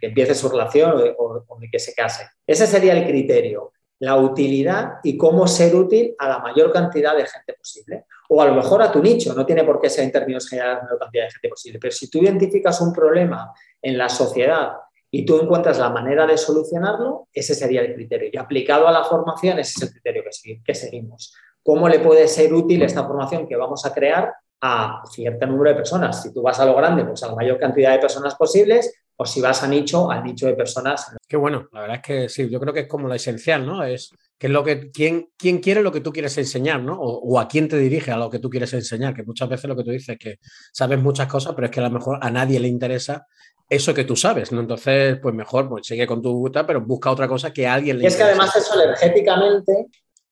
que 0.00 0.06
empiece 0.06 0.34
su 0.34 0.48
relación 0.48 0.92
o, 1.18 1.44
o 1.46 1.58
de 1.60 1.68
que 1.70 1.78
se 1.78 1.92
case. 1.92 2.26
Ese 2.46 2.66
sería 2.66 2.94
el 2.94 3.04
criterio 3.04 3.72
la 3.98 4.16
utilidad 4.16 4.94
y 5.04 5.18
cómo 5.18 5.46
ser 5.46 5.76
útil 5.76 6.16
a 6.18 6.26
la 6.26 6.38
mayor 6.38 6.72
cantidad 6.72 7.14
de 7.14 7.26
gente 7.26 7.52
posible. 7.52 8.06
O 8.30 8.40
a 8.40 8.46
lo 8.46 8.54
mejor 8.54 8.80
a 8.80 8.90
tu 8.90 9.02
nicho, 9.02 9.34
no 9.34 9.44
tiene 9.44 9.62
por 9.62 9.78
qué 9.78 9.90
ser 9.90 10.04
en 10.04 10.10
términos 10.10 10.48
generales 10.48 10.78
la 10.78 10.84
mayor 10.84 10.98
cantidad 11.00 11.24
de 11.24 11.30
gente 11.32 11.48
posible, 11.50 11.78
pero 11.78 11.92
si 11.92 12.08
tú 12.08 12.18
identificas 12.18 12.80
un 12.80 12.94
problema 12.94 13.52
en 13.82 13.98
la 13.98 14.08
sociedad 14.08 14.72
y 15.14 15.26
tú 15.26 15.38
encuentras 15.38 15.78
la 15.78 15.90
manera 15.90 16.26
de 16.26 16.38
solucionarlo, 16.38 17.28
ese 17.34 17.54
sería 17.54 17.82
el 17.82 17.94
criterio. 17.94 18.30
Y 18.32 18.38
aplicado 18.38 18.88
a 18.88 18.92
la 18.92 19.04
formación, 19.04 19.58
ese 19.58 19.74
es 19.76 19.82
el 19.82 19.90
criterio 19.90 20.22
que, 20.64 20.74
seguimos. 20.74 21.34
¿Cómo 21.62 21.86
le 21.86 21.98
puede 21.98 22.26
ser 22.26 22.54
útil 22.54 22.82
esta 22.82 23.04
formación 23.04 23.46
que 23.46 23.54
vamos 23.54 23.84
a 23.84 23.92
crear 23.92 24.32
a 24.62 25.02
cierto 25.10 25.46
número 25.46 25.68
de 25.68 25.76
personas? 25.76 26.22
Si 26.22 26.32
tú 26.32 26.40
vas 26.40 26.58
a 26.60 26.64
lo 26.64 26.74
grande, 26.74 27.04
pues 27.04 27.22
a 27.22 27.28
la 27.28 27.34
mayor 27.34 27.58
cantidad 27.58 27.92
de 27.92 27.98
personas 27.98 28.34
posibles, 28.36 29.01
o 29.16 29.26
si 29.26 29.40
vas 29.40 29.62
a 29.62 29.68
nicho, 29.68 30.10
al 30.10 30.24
nicho 30.24 30.46
de 30.46 30.54
personas. 30.54 31.14
Qué 31.28 31.36
bueno, 31.36 31.68
la 31.72 31.82
verdad 31.82 31.96
es 31.96 32.02
que 32.02 32.28
sí, 32.28 32.48
yo 32.48 32.58
creo 32.58 32.72
que 32.72 32.80
es 32.80 32.88
como 32.88 33.08
la 33.08 33.16
esencial, 33.16 33.64
¿no? 33.64 33.84
Es 33.84 34.10
que 34.38 34.48
es 34.48 34.52
lo 34.52 34.64
que, 34.64 34.90
quién, 34.90 35.28
quién 35.36 35.58
quiere 35.58 35.82
lo 35.82 35.92
que 35.92 36.00
tú 36.00 36.12
quieres 36.12 36.36
enseñar, 36.38 36.82
¿no? 36.82 36.98
O, 36.98 37.38
a 37.38 37.46
quién 37.46 37.68
te 37.68 37.78
dirige 37.78 38.10
a 38.10 38.16
lo 38.16 38.30
que 38.30 38.40
tú 38.40 38.50
quieres 38.50 38.72
enseñar, 38.72 39.14
que 39.14 39.22
muchas 39.22 39.48
veces 39.48 39.66
lo 39.66 39.76
que 39.76 39.84
tú 39.84 39.90
dices 39.90 40.10
es 40.10 40.18
que 40.18 40.38
sabes 40.72 40.98
muchas 40.98 41.28
cosas, 41.28 41.54
pero 41.54 41.66
es 41.66 41.70
que 41.70 41.80
a 41.80 41.84
lo 41.84 41.90
mejor 41.90 42.18
a 42.20 42.30
nadie 42.30 42.58
le 42.58 42.68
interesa 42.68 43.26
eso 43.68 43.94
que 43.94 44.04
tú 44.04 44.16
sabes, 44.16 44.50
¿no? 44.50 44.60
Entonces, 44.60 45.18
pues 45.22 45.34
mejor, 45.34 45.68
pues 45.68 45.86
sigue 45.86 46.06
con 46.06 46.20
tu 46.20 46.32
gusta, 46.32 46.66
pero 46.66 46.80
busca 46.80 47.10
otra 47.10 47.28
cosa 47.28 47.52
que 47.52 47.66
a 47.66 47.74
alguien 47.74 47.98
le 47.98 48.04
y 48.04 48.06
es 48.06 48.16
que 48.16 48.24
además 48.24 48.54
eso 48.56 48.82
energéticamente, 48.82 49.86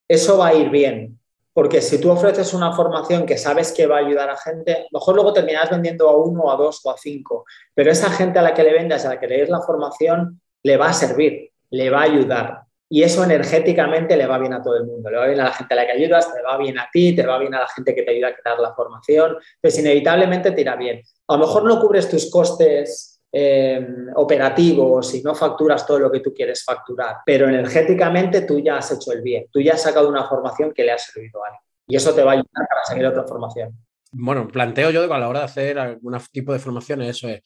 eso 0.09 0.39
va 0.39 0.49
a 0.49 0.55
ir 0.55 0.71
bien. 0.71 1.20
Porque 1.53 1.81
si 1.81 2.01
tú 2.01 2.11
ofreces 2.11 2.55
una 2.55 2.73
formación 2.73 3.27
que 3.27 3.37
sabes 3.37 3.73
que 3.73 3.87
va 3.87 3.97
a 3.97 4.01
ayudar 4.01 4.31
a 4.31 4.37
gente, 4.37 4.87
mejor 4.93 5.15
luego 5.15 5.33
terminas 5.33 5.69
vendiendo 5.69 6.09
a 6.09 6.17
uno, 6.17 6.51
a 6.51 6.57
dos 6.57 6.81
o 6.85 6.91
a 6.91 6.97
cinco. 6.97 7.45
Pero 7.75 7.91
esa 7.91 8.11
gente 8.11 8.39
a 8.39 8.43
la 8.43 8.55
que 8.55 8.63
le 8.63 8.73
vendas, 8.73 9.05
a 9.05 9.11
la 9.11 9.21
que 9.21 9.27
le 9.27 9.39
des 9.39 9.49
la 9.49 9.61
formación, 9.61 10.41
le 10.63 10.77
va 10.77 10.91
a 10.91 10.93
servir, 10.93 11.51
le 11.71 11.91
va 11.91 12.01
a 12.01 12.05
ayudar. 12.05 12.63
Y 12.93 13.05
eso 13.05 13.23
energéticamente 13.23 14.17
le 14.17 14.27
va 14.27 14.39
bien 14.39 14.53
a 14.53 14.63
todo 14.63 14.77
el 14.77 14.85
mundo. 14.85 15.11
Le 15.11 15.17
va 15.17 15.27
bien 15.27 15.41
a 15.41 15.45
la 15.45 15.53
gente 15.53 15.75
a 15.75 15.77
la 15.77 15.87
que 15.87 15.93
ayudas, 15.93 16.33
te 16.33 16.43
va 16.43 16.57
bien 16.57 16.79
a 16.79 16.89
ti, 16.93 17.15
te 17.15 17.25
va 17.25 17.39
bien 17.39 17.55
a 17.55 17.61
la 17.61 17.69
gente 17.69 17.95
que 17.95 18.03
te 18.03 18.11
ayuda 18.11 18.29
a 18.29 18.35
crear 18.35 18.59
la 18.59 18.75
formación. 18.75 19.37
Pues 19.61 19.79
inevitablemente 19.79 20.51
te 20.51 20.61
irá 20.61 20.75
bien. 20.75 21.01
A 21.29 21.35
lo 21.35 21.41
mejor 21.41 21.65
no 21.65 21.81
cubres 21.81 22.09
tus 22.09 22.29
costes 22.31 23.10
eh, 23.33 23.87
operativos 24.17 25.15
y 25.15 25.23
no 25.23 25.35
facturas 25.35 25.87
todo 25.87 25.99
lo 25.99 26.11
que 26.11 26.21
tú 26.21 26.35
quieres 26.35 26.65
facturar, 26.65 27.17
pero 27.25 27.49
energéticamente 27.49 28.43
tú 28.43 28.59
ya 28.59 28.79
has 28.79 28.91
hecho 28.93 29.13
el 29.13 29.23
bien, 29.23 29.47
tú 29.53 29.61
ya 29.61 29.75
has 29.75 29.83
sacado 29.83 30.09
una 30.09 30.29
formación 30.29 30.73
que 30.73 30.85
le 30.85 30.93
ha 30.93 30.99
servido 30.99 31.43
a 31.45 31.49
alguien 31.49 31.63
y 31.87 31.97
eso 31.97 32.15
te 32.15 32.23
va 32.23 32.33
a 32.33 32.35
ayudar 32.35 32.69
para 32.69 32.85
seguir 32.85 33.07
otra 33.07 33.25
formación. 33.25 33.77
Bueno, 34.13 34.49
planteo 34.49 34.91
yo 34.91 35.13
a 35.13 35.19
la 35.19 35.29
hora 35.29 35.41
de 35.41 35.45
hacer 35.45 35.79
algún 35.79 36.17
tipo 36.33 36.53
de 36.53 36.59
formaciones, 36.59 37.09
eso 37.09 37.29
es, 37.29 37.43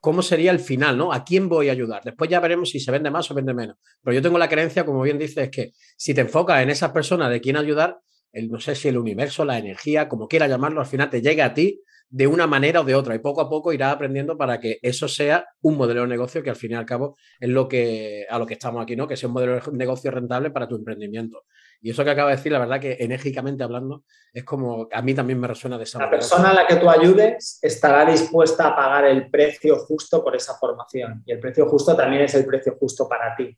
¿cómo 0.00 0.20
sería 0.20 0.50
el 0.50 0.60
final, 0.60 0.98
no? 0.98 1.12
¿A 1.12 1.24
quién 1.24 1.48
voy 1.48 1.68
a 1.70 1.72
ayudar? 1.72 2.02
Después 2.04 2.28
ya 2.28 2.40
veremos 2.40 2.68
si 2.68 2.80
se 2.80 2.90
vende 2.90 3.10
más 3.10 3.30
o 3.30 3.34
vende 3.34 3.54
menos. 3.54 3.76
Pero 4.02 4.14
yo 4.14 4.20
tengo 4.20 4.36
la 4.36 4.48
creencia, 4.48 4.84
como 4.84 5.00
bien 5.02 5.18
dices, 5.18 5.50
que 5.50 5.72
si 5.96 6.12
te 6.12 6.20
enfocas 6.22 6.62
en 6.62 6.68
esas 6.68 6.90
personas 6.90 7.30
de 7.30 7.40
quién 7.40 7.56
ayudar, 7.56 7.98
el, 8.32 8.50
no 8.50 8.60
sé 8.60 8.74
si 8.74 8.88
el 8.88 8.98
universo, 8.98 9.44
la 9.44 9.58
energía, 9.58 10.08
como 10.08 10.28
quiera 10.28 10.46
llamarlo, 10.46 10.80
al 10.80 10.86
final 10.86 11.10
te 11.10 11.22
llega 11.22 11.44
a 11.44 11.54
ti 11.54 11.82
de 12.12 12.26
una 12.26 12.46
manera 12.46 12.82
o 12.82 12.84
de 12.84 12.94
otra 12.94 13.14
y 13.14 13.20
poco 13.20 13.40
a 13.40 13.48
poco 13.48 13.72
irás 13.72 13.94
aprendiendo 13.94 14.36
para 14.36 14.60
que 14.60 14.78
eso 14.82 15.08
sea 15.08 15.46
un 15.62 15.78
modelo 15.78 16.02
de 16.02 16.08
negocio 16.08 16.42
que 16.42 16.50
al 16.50 16.56
fin 16.56 16.72
y 16.72 16.74
al 16.74 16.84
cabo 16.84 17.16
es 17.40 17.48
lo 17.48 17.66
que 17.66 18.26
a 18.28 18.38
lo 18.38 18.44
que 18.44 18.52
estamos 18.52 18.82
aquí, 18.82 18.94
¿no? 18.94 19.08
Que 19.08 19.16
sea 19.16 19.28
un 19.28 19.32
modelo 19.32 19.54
de 19.54 19.72
negocio 19.72 20.10
rentable 20.10 20.50
para 20.50 20.68
tu 20.68 20.76
emprendimiento. 20.76 21.44
Y 21.80 21.90
eso 21.90 22.04
que 22.04 22.10
acaba 22.10 22.28
de 22.28 22.36
decir, 22.36 22.52
la 22.52 22.58
verdad 22.58 22.80
que 22.80 22.98
enérgicamente 23.00 23.64
hablando, 23.64 24.04
es 24.32 24.44
como 24.44 24.88
a 24.92 25.00
mí 25.00 25.14
también 25.14 25.40
me 25.40 25.48
resuena 25.48 25.78
de 25.78 25.84
esa 25.84 25.98
manera. 25.98 26.16
La 26.16 26.18
persona 26.18 26.50
a 26.50 26.54
la 26.54 26.66
que 26.66 26.76
tú 26.76 26.90
ayudes 26.90 27.58
estará 27.62 28.08
dispuesta 28.08 28.68
a 28.68 28.76
pagar 28.76 29.06
el 29.06 29.30
precio 29.30 29.78
justo 29.78 30.22
por 30.22 30.36
esa 30.36 30.54
formación. 30.54 31.22
Y 31.24 31.32
el 31.32 31.40
precio 31.40 31.66
justo 31.66 31.96
también 31.96 32.22
es 32.22 32.34
el 32.34 32.44
precio 32.44 32.76
justo 32.78 33.08
para 33.08 33.34
ti. 33.34 33.56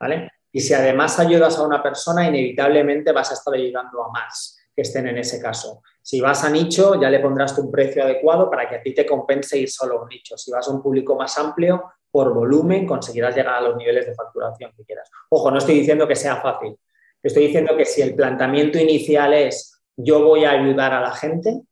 ¿Vale? 0.00 0.30
Y 0.54 0.60
si 0.60 0.72
además 0.72 1.18
ayudas 1.18 1.58
a 1.58 1.66
una 1.66 1.82
persona, 1.82 2.28
inevitablemente 2.28 3.10
vas 3.10 3.32
a 3.32 3.34
estar 3.34 3.52
ayudando 3.52 4.04
a 4.04 4.10
más 4.12 4.56
que 4.72 4.82
estén 4.82 5.08
en 5.08 5.18
ese 5.18 5.42
caso. 5.42 5.82
Si 6.00 6.20
vas 6.20 6.44
a 6.44 6.50
nicho, 6.50 7.00
ya 7.00 7.10
le 7.10 7.18
pondrás 7.18 7.58
un 7.58 7.72
precio 7.72 8.04
adecuado 8.04 8.48
para 8.48 8.68
que 8.68 8.76
a 8.76 8.82
ti 8.82 8.94
te 8.94 9.04
compense 9.04 9.58
ir 9.58 9.68
solo 9.68 9.98
a 9.98 10.02
un 10.02 10.08
nicho. 10.08 10.38
Si 10.38 10.52
vas 10.52 10.68
a 10.68 10.70
un 10.70 10.80
público 10.80 11.16
más 11.16 11.36
amplio, 11.38 11.82
por 12.08 12.32
volumen, 12.32 12.86
conseguirás 12.86 13.34
llegar 13.34 13.54
a 13.54 13.60
los 13.62 13.76
niveles 13.76 14.06
de 14.06 14.14
facturación 14.14 14.70
que 14.76 14.84
quieras. 14.84 15.10
Ojo, 15.28 15.50
no 15.50 15.58
estoy 15.58 15.74
diciendo 15.74 16.06
que 16.06 16.14
sea 16.14 16.36
fácil. 16.36 16.78
Estoy 17.20 17.46
diciendo 17.46 17.76
que 17.76 17.84
si 17.84 18.02
el 18.02 18.14
planteamiento 18.14 18.78
inicial 18.78 19.34
es 19.34 19.82
yo 19.96 20.24
voy 20.24 20.44
a 20.44 20.52
ayudar 20.52 20.92
a 20.92 21.00
la 21.00 21.10
gente, 21.10 21.62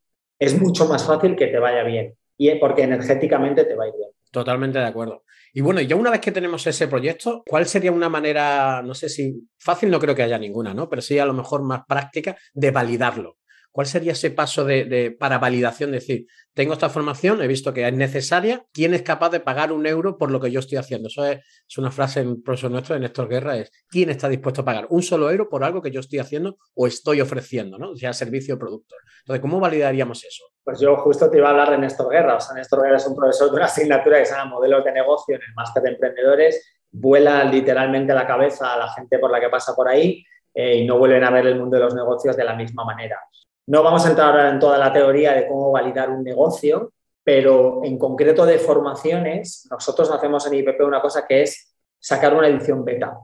es 0.41 0.61
mucho 0.61 0.87
más 0.87 1.05
fácil 1.05 1.37
que 1.37 1.47
te 1.47 1.61
vaya 1.61 1.85
bien. 1.85 2.17
Y 2.37 2.53
porque 2.57 2.83
energéticamente 2.83 3.65
te 3.65 3.77
va 3.77 3.85
a 3.85 3.89
ir 3.89 3.95
bien. 3.97 4.11
Totalmente 4.33 4.79
de 4.79 4.87
acuerdo. 4.87 5.25
Y 5.53 5.61
bueno, 5.61 5.83
ya 5.83 5.95
una 5.95 6.11
vez 6.11 6.21
que 6.21 6.33
tenemos 6.33 6.67
ese 6.67 6.89
proyecto, 6.89 7.43
¿cuál 7.47 7.67
sería 7.67 7.93
una 7.93 8.09
manera, 8.09 8.81
no 8.83 8.95
sé 8.95 9.11
si 9.11 9.47
fácil 9.59 9.91
no 9.91 10.01
creo 10.01 10.15
que 10.15 10.23
haya 10.23 10.39
ninguna, 10.39 10.73
¿no? 10.73 10.89
Pero 10.89 11.03
sí 11.03 11.19
a 11.19 11.27
lo 11.27 11.35
mejor 11.35 11.63
más 11.63 11.83
práctica 11.87 12.35
de 12.55 12.71
validarlo. 12.71 13.37
¿Cuál 13.73 13.87
sería 13.87 14.13
ese 14.13 14.31
paso 14.31 14.67
de, 14.67 15.17
para 15.19 15.39
validación? 15.39 15.93
Decir, 15.93 16.27
tengo 16.53 16.75
esta 16.75 16.91
formación, 16.91 17.41
he 17.41 17.47
visto 17.47 17.73
que 17.73 17.89
es 17.89 17.95
necesaria, 17.95 18.67
¿quién 18.71 18.93
es 18.93 19.01
capaz 19.01 19.31
de 19.31 19.41
pagar 19.41 19.73
un 19.73 19.87
euro 19.87 20.19
por 20.19 20.31
lo 20.31 20.41
que 20.41 20.51
yo 20.51 20.61
estoy 20.61 20.77
haciendo? 20.77 21.09
Eso 21.09 21.25
es, 21.25 21.41
una 21.79 21.91
frase 21.91 22.21
en 22.21 22.43
profesor 22.43 22.71
nuestro, 22.71 22.95
de 22.95 23.01
Néstor 23.01 23.29
Guerra, 23.29 23.57
es 23.57 23.73
¿quién 23.89 24.11
está 24.11 24.29
dispuesto 24.29 24.61
a 24.61 24.65
pagar 24.67 24.87
un 24.91 25.03
solo 25.03 25.31
euro 25.31 25.49
por 25.49 25.65
algo 25.65 25.81
que 25.81 25.91
yo 25.91 26.01
estoy 26.01 26.19
haciendo 26.19 26.59
o 26.75 26.87
estoy 26.87 27.23
ofreciendo, 27.23 27.79
¿no? 27.79 27.97
sea 27.97 28.13
servicio 28.13 28.57
o 28.57 28.59
producto. 28.59 28.95
Entonces, 29.21 29.41
¿cómo 29.41 29.59
validaríamos 29.59 30.23
eso? 30.23 30.45
Pues 30.65 30.79
yo 30.79 30.97
justo 30.97 31.31
te 31.31 31.39
iba 31.39 31.49
a 31.49 31.51
hablar 31.53 31.71
de 31.71 31.79
Néstor 31.79 32.13
Guerra. 32.13 32.37
O 32.37 32.41
sea, 32.41 32.55
Néstor 32.55 32.83
Guerra 32.83 32.97
es 32.97 33.07
un 33.07 33.17
profesor 33.17 33.51
de 33.51 33.57
una 33.57 33.65
asignatura 33.65 34.19
que 34.19 34.27
se 34.27 34.35
llama 34.35 34.51
Modelos 34.51 34.85
de 34.85 34.93
Negocio 34.93 35.37
en 35.37 35.43
el 35.43 35.55
Máster 35.55 35.83
de 35.83 35.91
Emprendedores. 35.91 36.79
Vuela 36.91 37.43
literalmente 37.45 38.13
la 38.13 38.27
cabeza 38.27 38.75
a 38.75 38.79
la 38.79 38.93
gente 38.93 39.19
por 39.19 39.31
la 39.31 39.41
que 39.41 39.49
pasa 39.49 39.75
por 39.75 39.89
ahí 39.89 40.25
eh, 40.55 40.79
y 40.79 40.87
no 40.87 40.99
vuelven 40.99 41.25
a 41.25 41.31
ver 41.31 41.47
el 41.47 41.59
mundo 41.59 41.77
de 41.79 41.85
los 41.85 41.95
negocios 41.95 42.37
de 42.37 42.45
la 42.45 42.55
misma 42.55 42.85
manera. 42.85 43.19
No 43.67 43.83
vamos 43.83 44.05
a 44.05 44.11
entrar 44.11 44.29
ahora 44.29 44.51
en 44.51 44.59
toda 44.59 44.79
la 44.79 44.93
teoría 44.93 45.33
de 45.35 45.47
cómo 45.47 45.71
validar 45.71 46.11
un 46.11 46.25
negocio, 46.25 46.93
pero 47.23 47.83
en 47.85 47.99
concreto 47.99 48.45
de 48.45 48.59
formaciones, 48.59 49.67
nosotros 49.71 50.11
hacemos 50.11 50.47
en 50.47 50.55
IPP 50.55 50.81
una 50.81 51.01
cosa 51.01 51.25
que 51.27 51.43
es 51.43 51.75
sacar 52.01 52.35
una 52.35 52.49
edición 52.49 52.85
beta, 52.85 53.17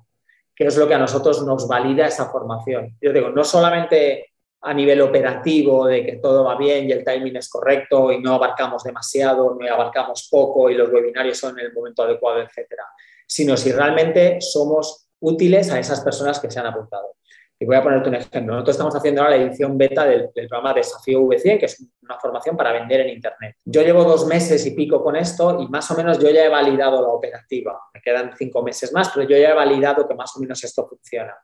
que 0.55 0.67
es 0.67 0.77
lo 0.77 0.87
que 0.87 0.95
a 0.95 0.99
nosotros 0.99 1.45
nos 1.45 1.67
valida 1.67 2.07
esa 2.07 2.31
formación. 2.31 2.97
Yo 3.01 3.13
digo, 3.13 3.31
no 3.31 3.43
solamente 3.43 4.27
a 4.61 4.75
nivel 4.75 5.01
operativo, 5.01 5.87
de 5.87 6.05
que 6.05 6.17
todo 6.17 6.45
va 6.45 6.57
bien 6.57 6.89
y 6.89 6.93
el 6.93 7.05
timing 7.05 7.37
es 7.37 7.49
correcto 7.49 8.13
y 8.13 8.21
no 8.21 8.35
abarcamos 8.35 8.83
demasiado, 8.83 9.57
no 9.59 9.73
abarcamos 9.73 10.29
poco 10.31 10.69
y 10.71 10.75
los 10.75 10.91
webinarios 10.93 11.39
son 11.39 11.59
en 11.59 11.67
el 11.67 11.73
momento 11.73 12.03
adecuado, 12.03 12.41
etcétera, 12.41 12.85
sino 13.27 13.57
si 13.57 13.73
realmente 13.73 14.41
somos 14.41 15.09
útiles 15.21 15.71
a 15.71 15.79
esas 15.79 16.01
personas 16.01 16.41
que 16.41 16.51
se 16.51 16.59
han 16.59 16.67
apuntado. 16.67 17.18
Y 17.61 17.65
voy 17.65 17.75
a 17.75 17.83
ponerte 17.83 18.09
un 18.09 18.15
ejemplo. 18.15 18.55
Nosotros 18.55 18.77
estamos 18.77 18.95
haciendo 18.95 19.21
ahora 19.21 19.37
la 19.37 19.43
edición 19.43 19.77
beta 19.77 20.05
del, 20.05 20.31
programa 20.31 20.73
Desafío 20.73 21.23
V100, 21.23 21.59
que 21.59 21.67
es 21.67 21.85
una 22.03 22.19
formación 22.19 22.57
para 22.57 22.73
vender 22.73 23.01
en 23.01 23.09
Internet. 23.09 23.57
Yo 23.65 23.83
llevo 23.83 24.05
dos 24.05 24.27
meses 24.27 24.65
y 24.65 24.73
pico 24.73 25.03
con 25.03 25.17
esto 25.17 25.61
y 25.61 25.67
más 25.67 25.91
o 25.91 25.97
menos 25.97 26.21
yo 26.21 26.31
ya 26.31 26.45
he 26.45 26.49
validado 26.49 27.03
la 27.03 27.09
operativa. 27.09 27.81
Me 27.93 28.01
quedan 28.01 28.31
cinco 28.37 28.63
meses 28.63 28.93
más, 28.93 29.11
pero 29.13 29.29
yo 29.29 29.37
ya 29.37 29.51
he 29.51 29.55
validado 29.55 30.07
que 30.07 30.15
más 30.15 30.37
o 30.37 30.41
menos 30.41 30.63
esto 30.63 30.87
funciona. 30.87 31.37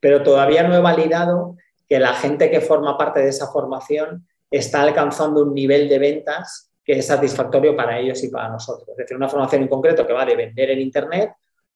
Pero 0.00 0.22
todavía 0.22 0.64
no 0.64 0.74
he 0.74 0.80
validado 0.80 1.56
que 1.88 2.00
la 2.00 2.14
gente 2.14 2.50
que 2.50 2.60
forma 2.60 2.98
parte 2.98 3.20
de 3.20 3.28
esa 3.28 3.46
formación 3.46 4.26
está 4.50 4.82
alcanzando 4.82 5.42
un 5.42 5.54
nivel 5.54 5.88
de 5.88 5.98
ventas 6.00 6.72
que 6.84 6.98
es 6.98 7.06
satisfactorio 7.06 7.76
para 7.76 7.98
ellos 7.98 8.22
y 8.24 8.28
para 8.28 8.48
nosotros. 8.48 8.88
Es 8.88 8.96
decir, 8.96 9.16
una 9.16 9.28
formación 9.28 9.62
en 9.62 9.68
concreto 9.68 10.04
que 10.04 10.12
va 10.12 10.24
de 10.24 10.34
vender 10.34 10.70
en 10.70 10.80
Internet 10.80 11.30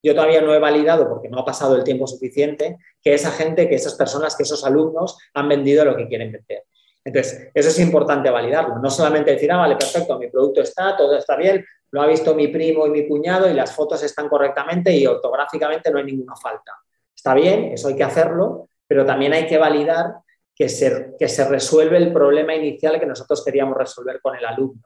yo 0.05 0.15
todavía 0.15 0.43
no 0.43 0.55
he 0.55 0.59
validado, 0.59 1.09
porque 1.09 1.31
no 1.31 1.39
ha 1.39 1.45
pasado 1.45 1.77
el 1.77 1.83
tiempo 1.83 2.07
suficiente, 2.07 2.77
que 3.03 3.15
esa 3.15 3.31
gente, 3.31 3.69
que 3.69 3.75
esas 3.75 3.95
personas, 3.95 4.37
que 4.37 4.43
esos 4.43 4.63
alumnos 4.65 5.19
han 5.33 5.49
vendido 5.49 5.83
lo 5.85 5.97
que 5.97 6.07
quieren 6.07 6.31
vender. 6.31 6.65
Entonces, 7.03 7.51
eso 7.55 7.69
es 7.71 7.79
importante 7.81 8.29
validarlo. 8.29 8.79
No 8.79 8.91
solamente 8.91 9.33
decir, 9.33 9.51
ah, 9.51 9.57
vale, 9.57 9.77
perfecto, 9.77 10.19
mi 10.19 10.29
producto 10.29 10.61
está, 10.61 10.95
todo 10.95 11.17
está 11.17 11.37
bien, 11.37 11.65
lo 11.91 12.03
ha 12.03 12.07
visto 12.07 12.35
mi 12.35 12.49
primo 12.49 12.87
y 12.87 12.91
mi 12.91 13.09
cuñado 13.09 13.51
y 13.51 13.55
las 13.55 13.75
fotos 13.75 14.03
están 14.03 14.29
correctamente 14.29 14.95
y 14.95 15.07
ortográficamente 15.07 15.91
no 15.91 15.99
hay 15.99 16.05
ninguna 16.05 16.37
falta. 16.37 16.73
Está 17.15 17.33
bien, 17.33 17.73
eso 17.73 17.89
hay 17.89 17.97
que 17.97 18.05
hacerlo, 18.05 18.69
pero 18.87 19.07
también 19.07 19.33
hay 19.33 19.47
que 19.47 19.57
validar 19.57 20.17
que 20.55 20.69
se, 20.69 21.15
que 21.19 21.29
se 21.29 21.49
resuelve 21.49 21.97
el 21.97 22.13
problema 22.13 22.55
inicial 22.55 23.01
que 23.01 23.07
nosotros 23.07 23.43
queríamos 23.43 23.79
resolver 23.79 24.21
con 24.21 24.37
el 24.37 24.45
alumno. 24.45 24.83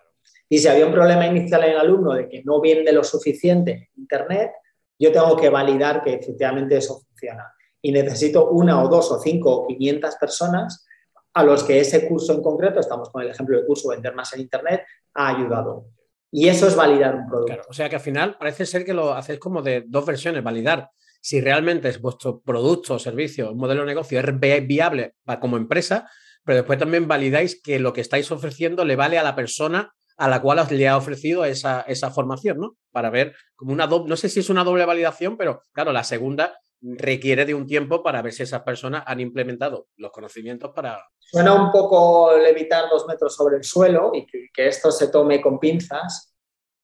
Y 0.49 0.59
si 0.59 0.69
había 0.69 0.87
un 0.87 0.93
problema 0.93 1.27
inicial 1.27 1.65
en 1.65 1.71
el 1.71 1.79
alumno 1.79 2.15
de 2.15 2.29
que 2.29 2.43
no 2.45 2.61
vende 2.61 2.93
lo 2.93 3.05
suficiente 3.05 3.73
en 3.73 4.03
Internet, 4.03 4.53
yo 4.99 5.13
tengo 5.13 5.37
que 5.37 5.49
validar 5.49 6.03
que 6.03 6.15
efectivamente 6.15 6.77
eso 6.77 7.01
funciona. 7.01 7.53
Y 7.81 7.93
necesito 7.93 8.51
una 8.51 8.83
o 8.83 8.89
dos 8.89 9.11
o 9.13 9.21
cinco 9.21 9.55
o 9.55 9.67
quinientas 9.67 10.17
personas 10.17 10.87
a 11.35 11.45
los 11.45 11.63
que 11.63 11.79
ese 11.79 12.09
curso 12.09 12.33
en 12.33 12.43
concreto, 12.43 12.81
estamos 12.81 13.11
con 13.11 13.23
el 13.23 13.29
ejemplo 13.31 13.57
del 13.57 13.67
curso 13.67 13.91
Vender 13.91 14.15
más 14.15 14.33
en 14.35 14.41
Internet, 14.41 14.83
ha 15.15 15.29
ayudado. 15.29 15.87
Y 16.31 16.49
eso 16.49 16.67
es 16.67 16.75
validar 16.75 17.15
un 17.15 17.29
producto. 17.29 17.63
o 17.69 17.73
sea 17.73 17.89
que 17.89 17.97
al 17.97 18.03
final 18.03 18.37
parece 18.39 18.67
ser 18.67 18.85
que 18.85 18.93
lo 18.93 19.15
hacéis 19.15 19.39
como 19.39 19.63
de 19.63 19.85
dos 19.87 20.05
versiones, 20.05 20.43
validar 20.43 20.91
si 21.21 21.41
realmente 21.41 21.89
es 21.89 22.01
vuestro 22.01 22.41
producto 22.41 22.95
o 22.95 22.99
servicio, 22.99 23.55
modelo 23.55 23.83
de 23.83 23.89
negocio 23.89 24.21
es 24.21 24.67
viable 24.67 25.15
como 25.41 25.57
empresa, 25.57 26.09
pero 26.45 26.57
después 26.57 26.79
también 26.79 27.09
validáis 27.09 27.61
que 27.61 27.79
lo 27.79 27.93
que 27.93 28.01
estáis 28.01 28.31
ofreciendo 28.31 28.85
le 28.85 28.97
vale 28.97 29.19
a 29.19 29.23
la 29.23 29.35
persona 29.35 29.95
a 30.19 30.29
la 30.29 30.43
cual 30.43 30.67
le 30.71 30.89
ha 30.89 30.97
ofrecido 30.97 31.45
esa, 31.45 31.83
esa 31.83 32.11
formación, 32.11 32.59
¿no? 32.59 32.77
Para 32.91 33.09
ver 33.09 33.35
como 33.55 33.73
una 33.73 33.87
doble, 33.87 34.09
no 34.09 34.17
sé 34.17 34.29
si 34.29 34.41
es 34.41 34.51
una 34.51 34.65
doble 34.65 34.85
validación, 34.85 35.37
pero 35.37 35.63
claro, 35.73 35.93
la 35.93 36.03
segunda 36.03 36.59
requiere 36.81 37.45
de 37.45 37.55
un 37.55 37.67
tiempo 37.67 38.03
para 38.03 38.21
ver 38.21 38.33
si 38.33 38.43
esas 38.43 38.63
personas 38.63 39.05
han 39.07 39.21
implementado 39.21 39.87
los 39.97 40.11
conocimientos 40.11 40.73
para... 40.75 41.03
Suena 41.19 41.55
un 41.55 41.71
poco 41.71 42.37
levitar 42.37 42.91
dos 42.91 43.07
metros 43.07 43.35
sobre 43.35 43.57
el 43.57 43.65
suelo 43.65 44.11
y 44.13 44.27
que, 44.27 44.49
que 44.53 44.67
esto 44.69 44.91
se 44.91 45.09
tome 45.09 45.41
con 45.41 45.59
pinzas, 45.59 46.35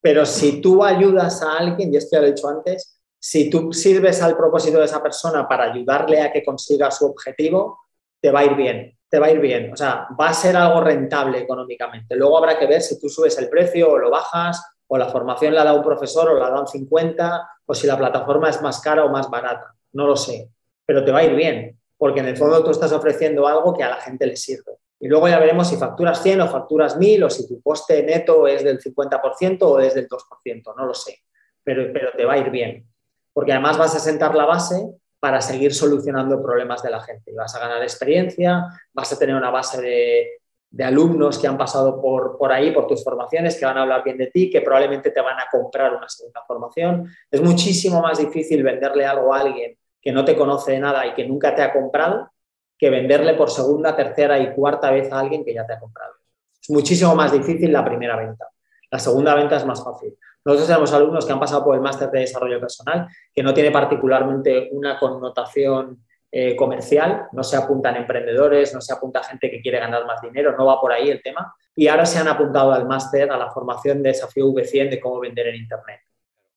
pero 0.01 0.25
si 0.25 0.61
tú 0.61 0.85
ayudas 0.85 1.43
a 1.43 1.59
alguien, 1.59 1.93
y 1.93 1.97
esto 1.97 2.17
ya 2.17 2.21
lo 2.21 2.27
he 2.27 2.33
dicho 2.33 2.49
antes, 2.49 3.01
si 3.19 3.51
tú 3.51 3.73
sirves 3.73 4.23
al 4.23 4.37
propósito 4.37 4.79
de 4.79 4.85
esa 4.85 5.03
persona 5.03 5.49
para 5.49 5.73
ayudarle 5.73 6.21
a 6.21 6.31
que 6.31 6.45
consiga 6.45 6.91
su 6.91 7.07
objetivo, 7.07 7.79
te 8.25 8.31
va 8.31 8.41
a 8.41 8.45
ir 8.47 8.55
bien, 8.55 8.99
te 9.07 9.19
va 9.19 9.27
a 9.27 9.31
ir 9.33 9.39
bien. 9.39 9.71
O 9.71 9.77
sea, 9.77 10.09
va 10.19 10.29
a 10.29 10.33
ser 10.33 10.57
algo 10.57 10.81
rentable 10.81 11.41
económicamente. 11.41 12.17
Luego 12.17 12.39
habrá 12.39 12.59
que 12.59 12.67
ver 12.67 12.81
si 12.81 12.99
tú 12.99 13.11
subes 13.11 13.37
el 13.37 13.51
precio 13.51 13.91
o 13.91 13.99
lo 13.99 14.11
bajas, 14.11 14.65
o 14.87 14.97
la 14.97 15.11
formación 15.11 15.55
la 15.55 15.63
da 15.63 15.75
un 15.75 15.83
profesor 15.83 16.31
o 16.31 16.39
la 16.39 16.49
da 16.49 16.59
un 16.59 16.67
50, 16.67 17.51
o 17.67 17.75
si 17.75 17.87
la 17.87 17.99
plataforma 17.99 18.49
es 18.49 18.63
más 18.63 18.81
cara 18.81 19.05
o 19.05 19.11
más 19.11 19.29
barata. 19.29 19.75
No 19.93 20.07
lo 20.07 20.17
sé, 20.17 20.49
pero 20.87 21.05
te 21.05 21.13
va 21.13 21.19
a 21.19 21.25
ir 21.25 21.35
bien, 21.35 21.79
porque 21.99 22.21
en 22.21 22.29
el 22.29 22.37
fondo 22.39 22.65
tú 22.65 22.71
estás 22.71 22.93
ofreciendo 22.93 23.47
algo 23.47 23.75
que 23.75 23.83
a 23.83 23.91
la 23.91 23.97
gente 23.97 24.27
le 24.27 24.39
sirve. 24.39 24.79
Y 24.99 25.07
luego 25.07 25.29
ya 25.29 25.39
veremos 25.39 25.69
si 25.69 25.77
facturas 25.77 26.23
100 26.23 26.41
o 26.41 26.49
facturas 26.49 26.97
1000 26.97 27.25
o 27.25 27.29
si 27.29 27.47
tu 27.47 27.61
coste 27.61 28.03
neto 28.05 28.47
es 28.47 28.65
del 28.65 28.81
50% 28.81 29.59
o 29.61 29.81
es 29.81 29.93
del 29.93 30.09
2%, 30.09 30.75
no 30.75 30.87
lo 30.87 30.95
sé, 30.95 31.19
pero, 31.63 31.93
pero 31.93 32.09
te 32.17 32.25
va 32.25 32.33
a 32.33 32.39
ir 32.39 32.49
bien 32.49 32.89
porque 33.35 33.53
además 33.53 33.77
vas 33.77 33.95
a 33.95 33.99
sentar 33.99 34.35
la 34.35 34.47
base 34.47 34.95
para 35.25 35.41
seguir 35.41 35.73
solucionando 35.73 36.43
problemas 36.43 36.83
de 36.83 36.91
la 36.91 37.01
gente. 37.01 37.33
Vas 37.33 37.55
a 37.55 37.59
ganar 37.59 37.83
experiencia, 37.83 38.67
vas 38.93 39.11
a 39.11 39.19
tener 39.19 39.35
una 39.35 39.49
base 39.49 39.81
de, 39.81 40.85
alumnos 40.85 41.39
que 41.39 41.47
han 41.47 41.57
pasado 41.57 41.99
por, 41.99 42.37
por, 42.37 42.53
ahí, 42.53 42.73
por 42.73 42.87
tus 42.87 43.03
formaciones, 43.03 43.57
que 43.57 43.65
van 43.65 43.79
a 43.79 43.83
hablar 43.85 44.05
bien 44.05 44.19
de 44.19 44.27
ti, 44.27 44.51
que 44.51 44.61
probablemente 44.61 45.11
te 45.11 45.23
van 45.23 45.41
a 45.41 45.47
comprar 45.51 45.95
una 45.95 46.07
segunda 46.11 46.43
formación. 46.47 47.11
Es 47.31 47.41
muchísimo 47.41 48.03
más 48.03 48.19
difícil 48.19 48.63
venderle 48.63 49.07
algo 49.07 49.33
a 49.33 49.41
alguien 49.41 49.79
que 49.99 50.13
no 50.13 50.27
te 50.27 50.37
conoce 50.37 50.73
de 50.73 50.81
nada 50.81 51.07
y 51.07 51.15
que 51.15 51.27
nunca 51.27 51.55
te 51.55 51.63
ha 51.63 51.73
comprado 51.73 52.31
que 52.77 52.91
venderle 52.91 53.33
por 53.33 53.51
segunda, 53.51 53.97
tercera 53.97 54.39
y 54.39 54.53
cuarta 54.53 54.91
vez 54.91 55.11
a 55.11 55.21
alguien 55.21 55.43
que 55.43 55.55
ya 55.55 55.67
te 55.67 55.73
ha 55.73 55.81
comprado. 55.81 56.17
Es 56.61 56.69
muchísimo 56.69 57.15
más 57.15 57.33
difícil 57.33 57.73
la 57.73 57.83
primera 57.83 58.15
venta. 58.15 58.47
La 58.91 58.99
segunda 58.99 59.35
venta 59.35 59.57
es 59.57 59.65
más 59.65 59.83
fácil. 59.83 60.19
Nosotros 60.45 60.69
tenemos 60.69 60.93
alumnos 60.93 61.27
que 61.27 61.33
han 61.33 61.41
pasado 61.41 61.65
por 61.65 61.75
el 61.75 61.81
máster 61.81 62.11
de 62.11 62.21
desarrollo 62.21 62.61
personal, 62.61 63.09
que 63.33 63.43
no 63.43 63.55
tiene 63.55 63.71
particularmente 63.71 64.69
una 64.73 64.99
connotación 64.99 66.05
eh, 66.31 66.55
comercial, 66.57 67.29
no 67.33 67.43
se 67.43 67.57
apuntan 67.57 67.97
emprendedores, 67.97 68.75
no 68.75 68.81
se 68.81 68.93
apunta 68.93 69.23
gente 69.23 69.51
que 69.51 69.61
quiere 69.63 69.79
ganar 69.79 70.05
más 70.05 70.21
dinero, 70.21 70.57
no 70.57 70.67
va 70.67 70.81
por 70.81 70.93
ahí 70.93 71.09
el 71.09 71.23
tema. 71.23 71.55
Y 71.77 71.89
ahora 71.89 72.05
se 72.05 72.19
han 72.19 72.29
apuntado 72.29 72.73
al 72.73 72.87
máster, 72.87 73.31
a 73.31 73.39
la 73.39 73.51
formación 73.51 74.03
de 74.03 74.11
desafío 74.11 74.49
V100 74.49 74.91
de 74.91 75.01
cómo 75.01 75.21
vender 75.21 75.47
en 75.49 75.57
Internet. 75.57 76.01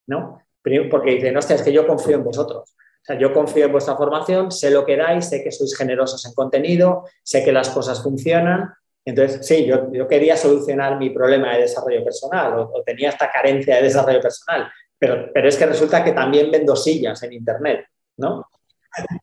¿no? 0.07 0.41
Porque 0.89 1.11
dicen, 1.11 1.37
hostia, 1.37 1.55
es 1.55 1.61
que 1.61 1.71
yo 1.71 1.85
confío 1.85 2.15
en 2.15 2.23
vosotros. 2.23 2.75
O 2.75 3.05
sea, 3.07 3.17
yo 3.17 3.31
confío 3.31 3.65
en 3.65 3.71
vuestra 3.71 3.95
formación, 3.95 4.51
sé 4.51 4.69
lo 4.69 4.85
que 4.85 4.97
dais, 4.97 5.29
sé 5.29 5.43
que 5.43 5.51
sois 5.51 5.77
generosos 5.77 6.25
en 6.25 6.33
contenido, 6.33 7.05
sé 7.23 7.43
que 7.43 7.53
las 7.53 7.69
cosas 7.69 8.03
funcionan 8.03 8.73
entonces, 9.09 9.47
sí, 9.47 9.65
yo, 9.65 9.89
yo, 9.93 10.05
quería 10.05 10.35
solucionar 10.35 10.97
mi 10.97 11.11
problema 11.11 11.53
de 11.53 11.61
desarrollo 11.61 12.03
personal 12.03 12.59
o, 12.59 12.83
tenía 12.85 13.07
esta 13.07 13.31
carencia 13.31 13.77
de 13.77 13.83
desarrollo 13.83 14.19
personal, 14.19 14.69
pero, 14.99 15.29
pero, 15.33 15.47
es 15.47 15.55
que 15.55 15.65
resulta 15.65 16.03
que 16.03 16.11
también 16.11 16.51
vendo 16.51 16.75
sillas 16.75 17.23
en 17.23 17.31
Internet, 17.31 17.85
¿no? 18.17 18.45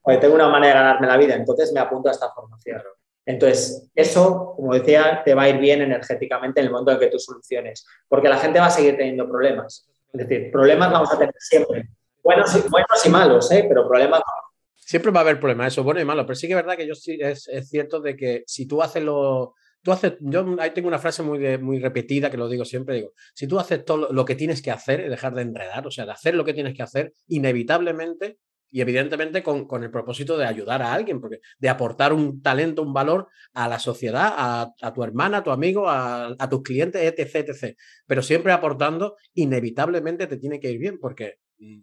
Porque 0.02 0.20
tengo 0.20 0.36
una 0.36 0.48
manera 0.48 0.78
de 0.78 0.84
ganarme 0.86 1.06
la 1.06 1.18
vida, 1.18 1.34
entonces 1.34 1.70
me 1.74 1.80
apunto 1.80 2.08
a 2.08 2.12
esta 2.12 2.30
formación. 2.30 2.80
Entonces, 3.26 3.90
eso, 3.94 4.54
como 4.56 4.72
decía, 4.72 5.20
te 5.22 5.34
va 5.34 5.42
a 5.42 5.48
ir 5.50 5.58
bien 5.58 5.82
energéticamente 5.82 6.60
en 6.60 6.66
el 6.66 6.72
momento 6.72 6.92
en 6.92 7.00
que 7.00 7.08
tú 7.08 7.18
soluciones, 7.18 7.86
porque 8.08 8.30
la 8.30 8.38
gente 8.38 8.60
va 8.60 8.66
a 8.66 8.70
seguir 8.70 8.96
teniendo 8.96 9.28
problemas. 9.28 9.86
Es 10.14 10.26
decir, 10.26 10.50
problemas 10.50 10.92
vamos 10.92 11.12
a 11.12 11.18
tener 11.18 11.34
siempre. 11.38 11.90
Buenos 12.22 12.56
y, 12.56 12.60
buenos 12.70 13.04
y 13.04 13.08
malos, 13.10 13.52
¿eh? 13.52 13.66
pero 13.68 13.86
problemas 13.86 14.22
Siempre 14.76 15.10
va 15.10 15.20
a 15.20 15.22
haber 15.22 15.40
problemas, 15.40 15.74
eso, 15.74 15.82
bueno 15.82 16.00
y 16.00 16.04
malo, 16.06 16.24
pero 16.24 16.36
sí 16.36 16.46
que 16.46 16.52
es 16.52 16.56
verdad 16.56 16.76
que 16.76 16.86
yo 16.86 16.94
sí, 16.94 17.18
es, 17.20 17.48
es 17.48 17.68
cierto 17.68 18.00
de 18.00 18.16
que 18.16 18.44
si 18.46 18.66
tú 18.66 18.82
haces 18.82 19.02
lo, 19.02 19.54
tú 19.84 19.92
haces, 19.92 20.14
yo 20.20 20.56
ahí 20.58 20.70
tengo 20.72 20.88
una 20.88 20.98
frase 20.98 21.22
muy, 21.22 21.58
muy 21.58 21.78
repetida 21.78 22.30
que 22.30 22.38
lo 22.38 22.48
digo 22.48 22.64
siempre, 22.64 22.96
digo, 22.96 23.12
si 23.34 23.46
tú 23.46 23.58
haces 23.58 23.84
todo 23.84 24.10
lo 24.12 24.24
que 24.24 24.34
tienes 24.34 24.62
que 24.62 24.70
hacer 24.70 25.08
dejar 25.10 25.34
de 25.34 25.42
enredar, 25.42 25.86
o 25.86 25.90
sea, 25.90 26.06
de 26.06 26.12
hacer 26.12 26.34
lo 26.34 26.44
que 26.44 26.54
tienes 26.54 26.74
que 26.74 26.82
hacer, 26.82 27.12
inevitablemente 27.28 28.38
y 28.70 28.80
evidentemente 28.80 29.42
con, 29.42 29.66
con 29.66 29.84
el 29.84 29.90
propósito 29.90 30.36
de 30.38 30.46
ayudar 30.46 30.82
a 30.82 30.94
alguien, 30.94 31.20
porque 31.20 31.38
de 31.58 31.68
aportar 31.68 32.12
un 32.12 32.42
talento, 32.42 32.82
un 32.82 32.94
valor 32.94 33.28
a 33.52 33.68
la 33.68 33.78
sociedad, 33.78 34.34
a, 34.36 34.72
a 34.80 34.92
tu 34.92 35.04
hermana, 35.04 35.38
a 35.38 35.42
tu 35.44 35.50
amigo, 35.50 35.88
a, 35.88 36.34
a 36.36 36.48
tus 36.48 36.62
clientes, 36.62 37.00
etc, 37.00 37.48
etc. 37.50 37.76
Pero 38.06 38.22
siempre 38.22 38.52
aportando, 38.52 39.16
inevitablemente 39.34 40.26
te 40.26 40.38
tiene 40.38 40.58
que 40.58 40.72
ir 40.72 40.78
bien, 40.78 40.98
porque 40.98 41.34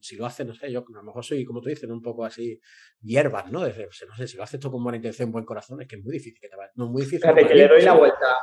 si 0.01 0.15
lo 0.15 0.25
hace, 0.25 0.45
no 0.45 0.53
sé, 0.53 0.71
yo 0.71 0.79
a 0.79 0.91
lo 0.91 1.03
mejor 1.03 1.23
soy, 1.23 1.45
como 1.45 1.61
tú 1.61 1.69
dices, 1.69 1.89
un 1.89 2.01
poco 2.01 2.25
así 2.25 2.59
hierbas, 3.01 3.51
¿no? 3.51 3.61
no 3.61 3.73
sé, 3.73 4.27
si 4.27 4.37
lo 4.37 4.43
haces 4.43 4.59
todo 4.59 4.73
con 4.73 4.83
buena 4.83 4.97
intención, 4.97 5.31
buen 5.31 5.45
corazón, 5.45 5.81
es 5.81 5.87
que 5.87 5.95
es 5.95 6.03
muy 6.03 6.13
difícil 6.13 6.39
que 6.41 6.49
te 6.49 6.55
vaya. 6.55 6.71
No, 6.75 6.87
muy 6.87 7.03
difícil. 7.03 7.21
Fíjate, 7.21 7.47
que 7.47 7.55
le 7.55 7.67
doy 7.67 7.81
la 7.81 7.93
vuelta. 7.93 8.37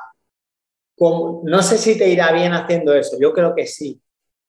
no 0.98 1.62
sé 1.62 1.78
si 1.78 1.98
te 1.98 2.08
irá 2.08 2.32
bien 2.32 2.52
haciendo 2.52 2.94
eso, 2.94 3.16
yo 3.20 3.32
creo 3.32 3.54
que 3.54 3.66
sí. 3.66 4.02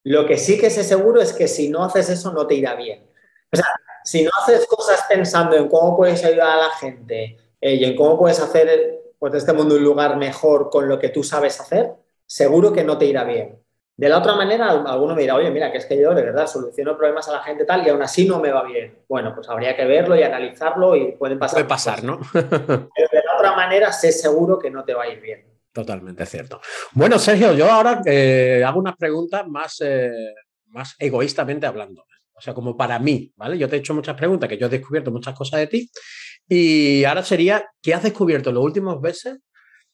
Lo 0.04 0.26
que 0.26 0.38
sí 0.38 0.60
que 0.60 0.70
sé 0.70 0.84
seguro 0.84 1.22
es 1.22 1.34
que 1.34 1.48
si 1.48 1.70
no 1.70 1.84
haces 1.84 2.10
eso, 2.10 2.32
no 2.32 2.48
te 2.48 2.56
irá 2.56 2.76
bien. 2.76 3.06
O 3.52 3.56
sea, 3.56 3.68
si 4.04 4.24
no 4.24 4.32
haces 4.42 4.66
cosas 4.66 5.04
pensando 5.10 5.56
en 5.56 5.68
cómo 5.68 5.96
puedes 5.98 6.24
ayudar 6.24 6.50
a 6.52 6.68
la 6.68 6.72
gente 6.72 7.38
eh, 7.60 7.76
y 7.76 7.84
en 7.84 7.96
cómo 7.96 8.18
puedes 8.18 8.40
hacer 8.40 9.00
pues, 9.20 9.34
este 9.34 9.54
mundo 9.54 9.76
un 9.76 9.84
lugar 9.84 10.18
mejor 10.18 10.70
con 10.70 10.88
lo 10.88 10.98
que 10.98 11.10
tú 11.10 11.24
sabes 11.24 11.60
hacer, 11.60 11.94
seguro 12.26 12.72
que 12.72 12.84
no 12.84 12.98
te 12.98 13.06
irá 13.06 13.24
bien. 13.24 13.62
De 14.00 14.08
la 14.08 14.20
otra 14.20 14.34
manera, 14.34 14.70
alguno 14.70 15.14
me 15.14 15.24
dirá, 15.24 15.36
oye, 15.36 15.52
mira, 15.52 15.74
que 15.74 15.78
es 15.78 15.86
que 15.86 16.00
yo 16.00 16.14
de 16.14 16.24
verdad 16.24 16.48
soluciono 16.48 16.96
problemas 16.96 17.28
a 17.28 17.34
la 17.34 17.44
gente 17.44 17.66
tal 17.66 17.86
y 17.86 17.90
aún 17.90 18.02
así 18.02 18.26
no 18.26 18.40
me 18.40 18.50
va 18.50 18.64
bien. 18.64 18.98
Bueno, 19.10 19.36
pues 19.36 19.50
habría 19.50 19.76
que 19.76 19.84
verlo 19.84 20.16
y 20.16 20.24
analizarlo 20.24 20.96
y 20.96 21.12
pueden 21.18 21.38
pasar. 21.38 21.58
Puede 21.58 21.68
pasar, 21.68 22.02
¿no? 22.06 22.18
Pero 22.32 22.48
de 22.48 23.24
la 23.26 23.36
otra 23.38 23.58
manera, 23.58 23.92
sé 23.92 24.14
seguro 24.14 24.58
que 24.58 24.72
no 24.72 24.86
te 24.86 24.94
va 24.94 25.04
a 25.04 25.10
ir 25.10 25.20
bien. 25.20 25.46
Totalmente 25.74 26.26
cierto. 26.26 26.62
Bueno, 26.94 27.20
Sergio, 27.20 27.52
yo 27.52 27.70
ahora 27.70 28.02
eh, 28.06 28.64
hago 28.66 28.80
unas 28.80 28.96
preguntas 28.96 29.46
más, 29.50 29.82
eh, 29.82 30.34
más 30.68 30.96
egoístamente 30.98 31.66
hablando. 31.66 32.06
O 32.34 32.40
sea, 32.40 32.54
como 32.54 32.78
para 32.78 33.00
mí, 33.00 33.34
¿vale? 33.36 33.58
Yo 33.58 33.68
te 33.68 33.76
he 33.76 33.80
hecho 33.80 33.94
muchas 33.94 34.16
preguntas, 34.16 34.48
que 34.48 34.58
yo 34.58 34.68
he 34.68 34.70
descubierto 34.70 35.12
muchas 35.12 35.36
cosas 35.36 35.60
de 35.60 35.68
ti. 35.68 35.92
Y 36.48 37.04
ahora 37.04 37.22
sería, 37.22 37.66
¿qué 37.82 37.94
has 37.94 38.04
descubierto 38.04 38.48
en 38.48 38.56
los 38.56 38.64
últimos 38.64 39.02
meses 39.02 39.40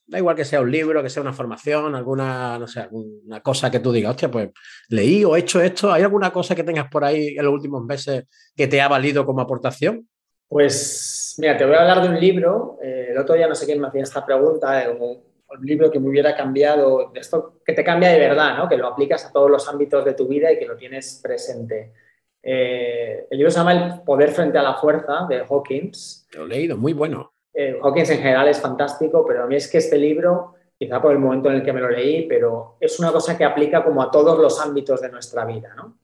Da 0.08 0.18
igual 0.18 0.36
que 0.36 0.44
sea 0.44 0.60
un 0.60 0.70
libro, 0.70 1.02
que 1.02 1.10
sea 1.10 1.20
una 1.20 1.32
formación, 1.32 1.94
alguna, 1.96 2.58
no 2.58 2.68
sé, 2.68 2.80
alguna 2.80 3.40
cosa 3.40 3.70
que 3.70 3.80
tú 3.80 3.90
digas, 3.90 4.10
hostia, 4.10 4.30
pues 4.30 4.50
leí 4.88 5.24
o 5.24 5.34
he 5.34 5.40
hecho 5.40 5.60
esto. 5.60 5.92
¿Hay 5.92 6.02
alguna 6.02 6.32
cosa 6.32 6.54
que 6.54 6.62
tengas 6.62 6.88
por 6.88 7.04
ahí 7.04 7.36
en 7.36 7.44
los 7.44 7.52
últimos 7.52 7.84
meses 7.84 8.24
que 8.54 8.68
te 8.68 8.80
ha 8.80 8.86
valido 8.86 9.26
como 9.26 9.40
aportación? 9.40 10.08
Pues 10.48 11.34
mira, 11.38 11.56
te 11.56 11.64
voy 11.64 11.74
a 11.74 11.80
hablar 11.80 12.02
de 12.02 12.08
un 12.08 12.20
libro. 12.20 12.78
Eh, 12.82 13.08
el 13.10 13.18
otro 13.18 13.34
día 13.34 13.48
no 13.48 13.54
sé 13.54 13.66
quién 13.66 13.80
me 13.80 13.88
hacía 13.88 14.02
esta 14.02 14.24
pregunta, 14.24 14.88
un, 14.98 15.24
libro 15.62 15.90
que 15.90 15.98
me 15.98 16.08
hubiera 16.08 16.36
cambiado, 16.36 17.12
esto 17.14 17.60
que 17.64 17.72
te 17.72 17.82
cambia 17.82 18.10
de 18.10 18.18
verdad, 18.18 18.58
¿no? 18.58 18.68
que 18.68 18.76
lo 18.76 18.88
aplicas 18.88 19.24
a 19.24 19.32
todos 19.32 19.50
los 19.50 19.66
ámbitos 19.68 20.04
de 20.04 20.12
tu 20.12 20.28
vida 20.28 20.52
y 20.52 20.58
que 20.58 20.66
lo 20.66 20.76
tienes 20.76 21.18
presente. 21.22 21.94
Eh, 22.42 23.26
el 23.30 23.38
libro 23.38 23.50
se 23.50 23.58
llama 23.58 23.72
El 23.72 24.02
poder 24.02 24.30
frente 24.32 24.58
a 24.58 24.62
la 24.62 24.74
fuerza 24.74 25.26
de 25.28 25.40
Hawkins. 25.40 26.28
Lo 26.34 26.44
he 26.44 26.48
leído, 26.48 26.76
muy 26.76 26.92
bueno. 26.92 27.32
Eh, 27.58 27.78
Hawkins 27.82 28.10
en 28.10 28.18
general 28.18 28.48
es 28.48 28.60
fantástico, 28.60 29.24
pero 29.26 29.44
a 29.44 29.46
mí 29.46 29.56
es 29.56 29.66
que 29.70 29.78
este 29.78 29.96
libro, 29.96 30.56
quizá 30.78 31.00
por 31.00 31.12
el 31.12 31.18
momento 31.18 31.48
en 31.48 31.56
el 31.56 31.62
que 31.62 31.72
me 31.72 31.80
lo 31.80 31.88
leí, 31.88 32.28
pero 32.28 32.76
es 32.78 33.00
una 33.00 33.10
cosa 33.10 33.36
que 33.38 33.46
aplica 33.46 33.82
como 33.82 34.02
a 34.02 34.10
todos 34.10 34.38
los 34.38 34.60
ámbitos 34.60 35.00
de 35.00 35.08
nuestra 35.08 35.46
vida, 35.46 35.74
¿no? 35.74 35.96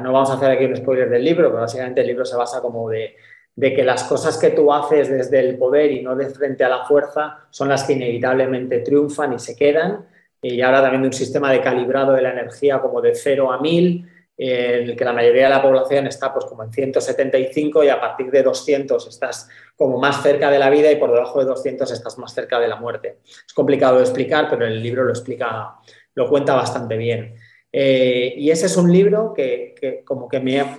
no 0.00 0.12
vamos 0.12 0.30
a 0.30 0.34
hacer 0.34 0.50
aquí 0.50 0.64
un 0.64 0.76
spoiler 0.76 1.08
del 1.08 1.24
libro, 1.24 1.50
pero 1.50 1.60
básicamente 1.60 2.00
el 2.00 2.08
libro 2.08 2.24
se 2.24 2.36
basa 2.36 2.60
como 2.60 2.90
de, 2.90 3.14
que 3.56 3.84
las 3.84 4.02
cosas 4.04 4.36
que 4.38 4.50
tú 4.50 4.72
haces 4.72 5.08
desde 5.08 5.38
el 5.38 5.56
poder 5.56 5.92
y 5.92 6.02
no 6.02 6.16
de 6.16 6.30
frente 6.30 6.64
a 6.64 6.68
la 6.68 6.84
fuerza 6.84 7.46
son 7.50 7.68
las 7.68 7.84
que 7.84 7.92
inevitablemente 7.92 8.80
triunfan 8.80 9.34
y 9.34 9.38
se 9.38 9.54
quedan. 9.54 10.04
Y 10.42 10.60
habla 10.62 10.82
también 10.82 11.02
de 11.02 11.08
un 11.08 11.14
sistema 11.14 11.52
de 11.52 11.60
calibrado 11.60 12.12
de 12.12 12.22
la 12.22 12.32
energía 12.32 12.80
como 12.80 13.00
de 13.00 13.14
0 13.14 13.52
a 13.52 13.60
1000, 13.60 14.04
en 14.38 14.88
el 14.90 14.96
que 14.96 15.04
la 15.04 15.12
mayoría 15.12 15.44
de 15.44 15.50
la 15.50 15.60
población 15.60 16.06
está 16.06 16.32
pues 16.32 16.44
como 16.44 16.62
en 16.62 16.72
175 16.72 17.82
y 17.82 17.88
a 17.88 18.00
partir 18.00 18.30
de 18.30 18.44
200 18.44 19.08
estás 19.08 19.48
como 19.74 19.98
más 19.98 20.22
cerca 20.22 20.48
de 20.48 20.60
la 20.60 20.70
vida 20.70 20.92
y 20.92 20.96
por 20.96 21.10
debajo 21.12 21.40
de 21.40 21.46
200 21.46 21.90
estás 21.90 22.16
más 22.18 22.32
cerca 22.32 22.60
de 22.60 22.68
la 22.68 22.76
muerte. 22.76 23.18
Es 23.24 23.52
complicado 23.52 23.96
de 23.96 24.02
explicar, 24.02 24.48
pero 24.48 24.64
el 24.64 24.80
libro 24.80 25.02
lo 25.02 25.10
explica, 25.10 25.74
lo 26.14 26.28
cuenta 26.28 26.54
bastante 26.54 26.96
bien. 26.96 27.34
Eh, 27.72 28.34
y 28.36 28.50
ese 28.50 28.66
es 28.66 28.76
un 28.76 28.92
libro 28.92 29.34
que, 29.34 30.02
como 30.04 30.28
que 30.28 30.38
me 30.38 30.60
ha, 30.60 30.78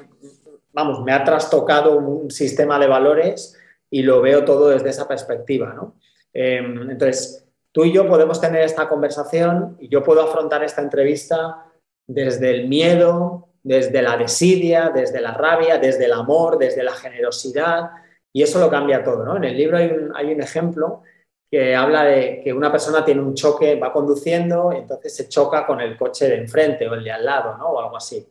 vamos, 0.71 1.03
me 1.03 1.11
ha 1.11 1.25
trastocado 1.25 1.97
un 1.97 2.31
sistema 2.31 2.79
de 2.79 2.87
valores 2.87 3.57
y 3.89 4.03
lo 4.03 4.21
veo 4.21 4.45
todo 4.45 4.69
desde 4.69 4.89
esa 4.89 5.07
perspectiva, 5.07 5.73
¿no? 5.73 5.95
Em, 6.31 6.91
entonces, 6.91 7.45
tú 7.73 7.83
y 7.83 7.91
yo 7.91 8.07
podemos 8.07 8.39
tener 8.39 8.63
esta 8.63 8.87
conversación 8.87 9.75
y 9.79 9.89
yo 9.89 10.01
puedo 10.01 10.21
afrontar 10.21 10.63
esta 10.63 10.81
entrevista 10.81 11.65
desde 12.07 12.51
el 12.51 12.67
miedo, 12.67 13.48
desde 13.63 14.01
la 14.01 14.17
desidia, 14.17 14.91
desde 14.93 15.21
la 15.21 15.33
rabia, 15.33 15.77
desde 15.77 16.05
el 16.05 16.13
amor, 16.13 16.57
desde 16.57 16.83
la 16.83 16.93
generosidad, 16.93 17.89
y 18.31 18.43
eso 18.43 18.59
lo 18.59 18.69
cambia 18.69 19.03
todo. 19.03 19.23
¿no? 19.25 19.37
En 19.37 19.43
el 19.43 19.57
libro 19.57 19.77
hay 19.77 19.87
un, 19.87 20.11
hay 20.15 20.33
un 20.33 20.41
ejemplo 20.41 21.03
que 21.49 21.75
habla 21.75 22.03
de 22.03 22.41
que 22.43 22.53
una 22.53 22.71
persona 22.71 23.03
tiene 23.03 23.21
un 23.21 23.33
choque, 23.33 23.75
va 23.75 23.91
conduciendo 23.91 24.71
y 24.71 24.77
entonces 24.77 25.15
se 25.15 25.27
choca 25.27 25.65
con 25.65 25.81
el 25.81 25.97
coche 25.97 26.27
de 26.27 26.35
enfrente 26.37 26.87
o 26.87 26.93
el 26.93 27.03
de 27.03 27.11
al 27.11 27.25
lado, 27.25 27.57
¿no? 27.57 27.69
O 27.69 27.81
algo 27.81 27.97
así. 27.97 28.27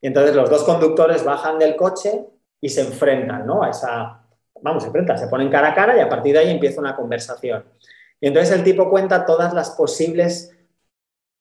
Y 0.00 0.06
entonces 0.06 0.36
los 0.36 0.50
dos 0.50 0.64
conductores 0.64 1.24
bajan 1.24 1.58
del 1.58 1.76
coche 1.76 2.26
y 2.60 2.68
se 2.68 2.82
enfrentan, 2.82 3.46
¿no? 3.46 3.62
A 3.62 3.70
esa, 3.70 4.22
vamos, 4.60 4.82
se 4.82 4.88
enfrentan, 4.88 5.18
se 5.18 5.28
ponen 5.28 5.48
cara 5.48 5.68
a 5.68 5.74
cara 5.74 5.96
y 5.96 6.00
a 6.00 6.08
partir 6.08 6.34
de 6.34 6.40
ahí 6.40 6.50
empieza 6.50 6.80
una 6.80 6.94
conversación. 6.94 7.64
Y 8.20 8.26
entonces 8.26 8.54
el 8.54 8.64
tipo 8.64 8.90
cuenta 8.90 9.24
todas 9.24 9.54
las 9.54 9.70
posibles 9.70 10.54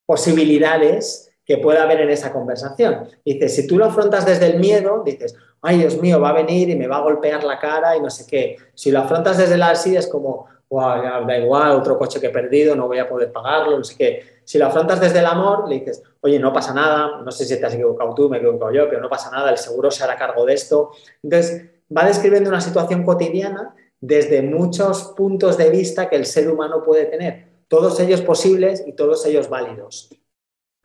posibilidades 0.05 1.29
que 1.47 1.57
pueda 1.57 1.83
haber 1.83 2.01
en 2.01 2.09
esa 2.09 2.33
conversación. 2.33 3.07
Dice, 3.23 3.47
si 3.47 3.65
tú 3.65 3.77
lo 3.77 3.85
afrontas 3.85 4.25
desde 4.25 4.47
el 4.47 4.59
miedo, 4.59 5.01
dices, 5.05 5.33
ay 5.61 5.77
Dios 5.77 5.99
mío, 6.01 6.19
va 6.19 6.29
a 6.29 6.33
venir 6.33 6.69
y 6.69 6.75
me 6.75 6.87
va 6.87 6.97
a 6.97 7.01
golpear 7.01 7.45
la 7.45 7.57
cara 7.57 7.95
y 7.95 8.01
no 8.01 8.09
sé 8.09 8.27
qué. 8.27 8.57
Si 8.73 8.91
lo 8.91 8.99
afrontas 8.99 9.37
desde 9.37 9.57
la 9.57 9.69
así 9.69 9.95
es 9.95 10.07
como, 10.07 10.45
wow, 10.69 11.25
da 11.25 11.37
igual, 11.37 11.71
otro 11.71 11.97
coche 11.97 12.19
que 12.19 12.27
he 12.27 12.31
perdido, 12.31 12.75
no 12.75 12.87
voy 12.87 12.99
a 12.99 13.07
poder 13.07 13.31
pagarlo, 13.31 13.77
no 13.77 13.83
sé 13.85 13.95
qué. 13.95 14.23
Si 14.43 14.57
lo 14.57 14.65
afrontas 14.65 14.99
desde 14.99 15.19
el 15.19 15.25
amor, 15.25 15.69
le 15.69 15.79
dices, 15.79 16.03
oye, 16.19 16.37
no 16.37 16.51
pasa 16.51 16.73
nada, 16.73 17.21
no 17.21 17.31
sé 17.31 17.45
si 17.45 17.57
te 17.57 17.65
has 17.65 17.73
equivocado 17.73 18.13
tú, 18.13 18.29
me 18.29 18.37
he 18.37 18.39
equivocado 18.41 18.73
yo, 18.73 18.89
pero 18.89 19.01
no 19.01 19.09
pasa 19.09 19.31
nada, 19.31 19.49
el 19.49 19.57
seguro 19.57 19.89
se 19.89 20.03
hará 20.03 20.17
cargo 20.17 20.45
de 20.45 20.53
esto. 20.53 20.91
Entonces, 21.23 21.65
va 21.95 22.03
describiendo 22.03 22.49
una 22.49 22.59
situación 22.59 23.03
cotidiana 23.03 23.73
desde 24.01 24.41
muchos 24.41 25.13
puntos 25.15 25.55
de 25.57 25.69
vista 25.69 26.09
que 26.09 26.17
el 26.17 26.25
ser 26.25 26.49
humano 26.49 26.83
puede 26.83 27.05
tener, 27.05 27.47
todos 27.69 28.01
ellos 28.01 28.21
posibles 28.21 28.83
y 28.85 28.91
todos 28.91 29.25
ellos 29.25 29.49
válidos 29.49 30.09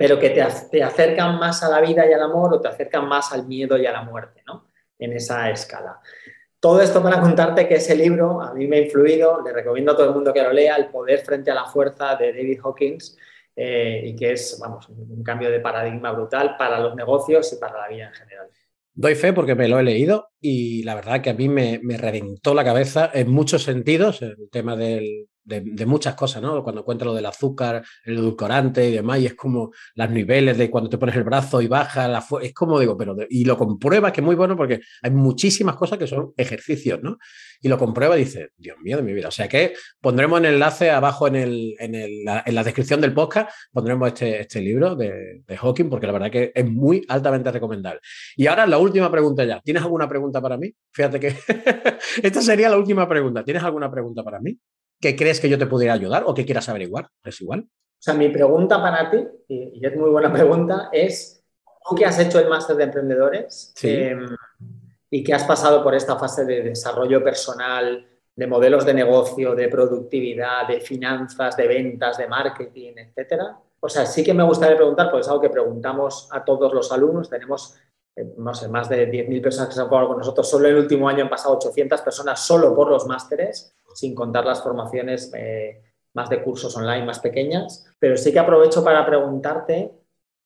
pero 0.03 0.19
que 0.19 0.31
te, 0.31 0.83
acercan 0.83 1.39
más 1.39 1.63
a 1.63 1.69
la 1.69 1.81
vida 1.81 2.05
y 2.09 2.13
al 2.13 2.23
amor 2.23 2.55
o 2.55 2.61
te 2.61 2.67
acercan 2.67 3.07
más 3.07 3.33
al 3.33 3.47
miedo 3.47 3.79
y 3.79 3.87
a 3.87 3.93
la 3.93 4.03
muerte, 4.03 4.43
¿no? 4.47 4.67
En 4.99 5.13
esa 5.13 5.49
escala. 5.49 6.01
Todo 6.59 6.81
esto 6.81 7.01
para 7.01 7.21
contarte 7.21 7.69
que 7.69 7.77
ese 7.77 7.95
libro 7.95 8.41
a 8.41 8.53
mí 8.53 8.67
me 8.67 8.79
ha 8.79 8.81
influido, 8.81 9.41
le 9.45 9.53
recomiendo 9.53 9.93
a 9.93 9.97
todo 9.97 10.09
el 10.09 10.15
mundo 10.15 10.33
que 10.33 10.43
lo 10.43 10.53
lea, 10.53 10.75
El 10.75 10.87
poder 10.87 11.21
frente 11.21 11.53
a 11.53 11.55
la 11.55 11.67
fuerza 11.67 12.17
de 12.17 12.33
David 12.33 12.59
Hawkins, 12.65 13.17
eh, 13.55 14.03
y 14.07 14.17
que 14.17 14.33
es, 14.33 14.59
vamos, 14.61 14.89
un 14.89 15.23
cambio 15.23 15.51
de 15.51 15.61
paradigma 15.61 16.11
brutal 16.11 16.57
para 16.57 16.81
los 16.81 16.97
negocios 16.97 17.53
y 17.53 17.57
para 17.57 17.79
la 17.79 17.89
vida 17.89 18.09
en 18.09 18.15
general. 18.15 18.49
Doy 18.95 19.15
fe 19.15 19.33
porque 19.33 19.55
me 19.55 19.69
lo 19.69 19.79
he 19.79 19.85
leído 19.85 20.31
y 20.41 20.83
la 20.83 20.97
verdad 20.97 21.23
que 21.23 21.31
a 21.31 21.35
mí 21.35 21.49
me, 21.49 21.79
me 21.81 21.97
reventó 21.97 22.55
la 22.55 22.65
cabeza 22.65 23.09
en 23.15 23.31
muchos 23.31 23.63
sentidos, 23.63 24.21
el 24.21 24.51
tema 24.51 24.77
del, 24.77 25.29
de, 25.45 25.87
muchas 25.87 26.15
cosas, 26.15 26.43
¿no? 26.43 26.63
Cuando 26.63 26.85
cuenta 26.85 27.05
lo 27.05 27.15
del 27.15 27.27
azúcar, 27.27 27.85
el 28.05 28.19
edulcorante 28.19 28.89
y 28.89 28.93
demás, 28.93 29.21
y 29.21 29.27
es 29.27 29.35
como 29.35 29.73
los 29.95 30.11
niveles 30.11 30.59
de 30.59 30.71
cuando 30.71 30.89
te 30.89 30.99
pones 30.99 31.17
el 31.17 31.25
brazo 31.25 31.61
y 31.61 31.67
baja, 31.69 32.09
la 32.09 32.25
es 32.41 32.55
como 32.55 32.79
digo, 32.79 32.97
pero 32.97 33.17
y 33.29 33.45
lo 33.45 33.57
comprueba 33.59 34.13
que 34.13 34.21
es 34.21 34.25
muy 34.25 34.37
bueno 34.37 34.57
porque 34.57 34.81
hay 35.03 35.11
muchísimas 35.11 35.77
cosas 35.77 35.99
que 35.99 36.07
son 36.07 36.33
ejercicios, 36.37 37.03
¿no? 37.03 37.19
Y 37.61 37.69
lo 37.69 37.79
comprueba 37.79 38.17
y 38.17 38.25
dice, 38.25 38.51
Dios 38.57 38.77
mío 38.81 38.97
de 38.97 39.03
mi 39.03 39.13
vida. 39.13 39.29
O 39.29 39.33
sea 39.33 39.49
que 39.49 39.75
pondremos 40.01 40.41
el 40.41 40.47
enlace 40.47 40.91
abajo 40.91 41.29
en, 41.29 41.37
el, 41.37 41.75
en, 41.79 41.95
el, 41.95 42.25
la, 42.25 42.43
en 42.45 42.55
la, 42.55 42.65
descripción 42.65 43.01
del 43.01 43.15
podcast, 43.15 43.51
pondremos 43.73 44.09
este, 44.09 44.41
este 44.41 44.61
libro 44.61 44.97
de, 44.97 45.43
de, 45.47 45.57
Hawking 45.57 45.89
porque 45.89 46.07
la 46.07 46.13
verdad 46.13 46.31
que 46.31 46.53
es 46.55 46.69
muy 46.69 47.05
altamente 47.09 47.53
recomendable. 47.53 48.01
Y 48.37 48.47
ahora 48.47 48.67
la 48.67 48.79
última 48.79 49.11
pregunta 49.11 49.45
ya. 49.45 49.61
¿Tienes 49.61 49.83
alguna 49.83 50.09
pregunta 50.09 50.41
para 50.41 50.57
mí? 50.57 50.73
Fíjate 50.93 51.21
que 51.21 51.29
esta 52.23 52.43
sería 52.43 52.69
la 52.69 52.79
última 52.79 53.09
pregunta. 53.09 53.45
¿Tienes 53.45 53.63
alguna 53.63 53.91
pregunta 53.91 54.25
para 54.25 54.41
mí? 54.41 54.59
¿Qué 55.03 55.17
crees 55.17 55.41
que 55.41 55.49
yo 55.49 55.59
te 55.59 55.67
pudiera 55.67 55.95
ayudar 55.95 56.23
o 56.27 56.33
que 56.33 56.47
quieras 56.47 56.69
averiguar. 56.69 57.11
Es 57.25 57.41
igual. 57.41 57.67
O 57.69 58.05
sea, 58.05 58.15
mi 58.15 58.29
pregunta 58.29 58.81
para 58.81 59.11
ti, 59.11 59.19
y, 59.49 59.85
es 59.85 59.97
muy 59.97 60.11
buena 60.11 60.33
pregunta, 60.33 60.89
es, 60.93 61.45
tú 61.89 61.97
que 61.97 62.07
has 62.07 62.19
hecho 62.21 62.39
el 62.39 62.49
máster 62.49 62.77
de 62.77 62.85
emprendedores 62.85 63.75
em, 63.83 64.29
y 65.11 65.25
que 65.25 65.35
has 65.35 65.43
pasado 65.43 65.83
por 65.83 65.97
esta 65.97 66.17
fase 66.17 66.45
de 66.45 66.63
desarrollo 66.63 67.23
personal, 67.23 68.07
de 68.35 68.47
modelos 68.47 68.87
de 68.87 68.95
negocio, 68.95 69.57
de 69.57 69.69
productividad, 69.69 70.69
de 70.69 70.81
finanzas, 70.81 71.57
de 71.57 71.67
ventas, 71.67 72.17
de 72.17 72.29
marketing, 72.29 72.93
etcétera. 72.97 73.59
O 73.81 73.89
sea, 73.89 74.07
sí 74.07 74.23
que 74.23 74.33
me 74.33 74.45
gustaría 74.45 74.77
preguntar, 74.77 75.11
porque 75.11 75.23
es 75.23 75.29
algo 75.29 75.41
que 75.41 75.51
preguntamos 75.51 76.29
a 76.31 76.45
todos 76.45 76.73
los 76.73 76.93
alumnos. 76.93 77.29
Tenemos, 77.29 77.77
no 78.37 78.53
sé, 78.55 78.69
más 78.69 78.89
de 78.89 79.11
10.000 79.11 79.43
personas 79.43 79.69
que 79.69 79.75
se 79.75 79.81
han 79.81 79.89
jugado 79.89 80.09
con 80.09 80.19
nosotros. 80.19 80.49
Solo 80.49 80.69
el 80.69 80.77
último 80.77 81.09
año 81.09 81.25
han 81.25 81.31
pasado 81.31 81.57
800 81.57 82.01
personas 82.03 82.41
solo 82.41 82.75
por 82.75 82.91
los 82.91 83.07
másteres 83.07 83.75
sin 83.95 84.15
contar 84.15 84.45
las 84.45 84.63
formaciones 84.63 85.31
eh, 85.35 85.83
más 86.15 86.29
de 86.29 86.43
cursos 86.43 86.77
online, 86.77 87.05
más 87.05 87.21
pequeñas, 87.21 87.87
pero 87.99 88.17
sí 88.17 88.33
que 88.33 88.39
aprovecho 88.39 88.85
para 88.85 89.05
preguntarte 89.07 89.93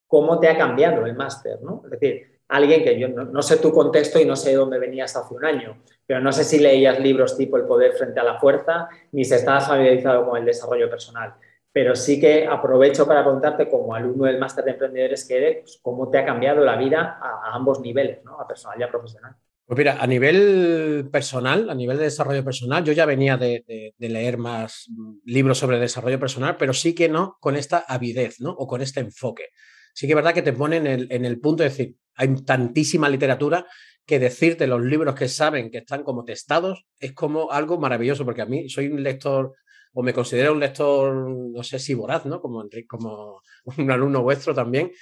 cómo 0.06 0.38
te 0.38 0.48
ha 0.48 0.56
cambiado 0.56 1.04
el 1.06 1.14
máster, 1.14 1.60
¿no? 1.62 1.82
Es 1.84 1.90
decir, 1.90 2.40
alguien 2.48 2.84
que 2.84 2.98
yo 2.98 3.08
no, 3.08 3.42
sé 3.42 3.56
tu 3.56 3.72
contexto 3.72 4.20
y 4.20 4.24
no 4.24 4.36
sé 4.36 4.54
dónde 4.54 4.78
venías 4.78 5.16
hace 5.16 5.34
un 5.34 5.44
año, 5.44 5.78
pero 6.06 6.20
no 6.20 6.32
sé 6.32 6.44
si 6.44 6.60
leías 6.60 7.00
libros 7.00 7.36
tipo 7.36 7.56
El 7.56 7.64
poder 7.64 7.92
frente 7.92 8.20
a 8.20 8.24
la 8.24 8.38
fuerza, 8.38 8.88
ni 9.12 9.24
si 9.24 9.34
estabas 9.34 9.66
familiarizado 9.66 10.28
con 10.28 10.38
el 10.38 10.44
desarrollo 10.44 10.88
personal. 10.88 11.34
Pero 11.76 11.94
sí 11.94 12.18
que 12.18 12.46
aprovecho 12.46 13.06
para 13.06 13.22
preguntarte, 13.22 13.68
como 13.68 13.94
alumno 13.94 14.24
del 14.24 14.38
máster 14.38 14.64
de 14.64 14.70
emprendedores 14.70 15.28
que 15.28 15.36
eres, 15.36 15.58
pues, 15.60 15.78
cómo 15.82 16.08
te 16.08 16.16
ha 16.16 16.24
cambiado 16.24 16.64
la 16.64 16.74
vida 16.74 17.18
a, 17.20 17.54
ambos 17.54 17.82
niveles, 17.82 18.24
¿no? 18.24 18.40
a 18.40 18.48
personal 18.48 18.80
y 18.80 18.82
a 18.82 18.88
profesional. 18.88 19.36
Pues 19.66 19.76
mira, 19.76 19.98
a 20.00 20.06
nivel 20.06 21.10
personal, 21.12 21.68
a 21.68 21.74
nivel 21.74 21.98
de 21.98 22.04
desarrollo 22.04 22.42
personal, 22.42 22.82
yo 22.82 22.94
ya 22.94 23.04
venía 23.04 23.36
de, 23.36 23.92
leer 23.98 24.38
más 24.38 24.86
libros 25.26 25.58
sobre 25.58 25.78
desarrollo 25.78 26.18
personal, 26.18 26.56
pero 26.56 26.72
sí 26.72 26.94
que 26.94 27.10
no 27.10 27.36
con 27.40 27.56
esta 27.56 27.84
avidez, 27.86 28.40
¿no? 28.40 28.52
O 28.52 28.66
con 28.66 28.80
este 28.80 29.00
enfoque. 29.00 29.48
Sí 29.92 30.06
que 30.06 30.14
es 30.14 30.16
verdad 30.16 30.32
que 30.32 30.40
te 30.40 30.54
pone 30.54 30.78
en 30.78 30.86
el, 30.86 31.08
en 31.10 31.26
el 31.26 31.38
punto 31.40 31.62
de 31.62 31.68
decir, 31.68 31.96
hay 32.14 32.34
tantísima 32.36 33.10
literatura 33.10 33.66
que 34.06 34.18
decirte 34.18 34.66
los 34.66 34.80
libros 34.80 35.14
que 35.14 35.28
saben 35.28 35.70
que 35.70 35.78
están 35.78 36.04
como 36.04 36.24
testados 36.24 36.86
es 36.98 37.12
como 37.12 37.50
algo 37.50 37.78
maravilloso, 37.78 38.24
porque 38.24 38.40
a 38.40 38.46
mí 38.46 38.66
soy 38.70 38.86
un 38.86 39.02
lector 39.02 39.52
o 39.98 40.02
me 40.02 40.12
considero 40.12 40.52
un 40.52 40.60
lector, 40.60 41.14
no 41.14 41.62
sé 41.62 41.78
si 41.78 41.94
voraz, 41.94 42.26
¿no? 42.26 42.38
Como, 42.38 42.62
como 42.86 43.40
un 43.78 43.90
alumno 43.90 44.22
vuestro 44.22 44.54
también, 44.54 44.92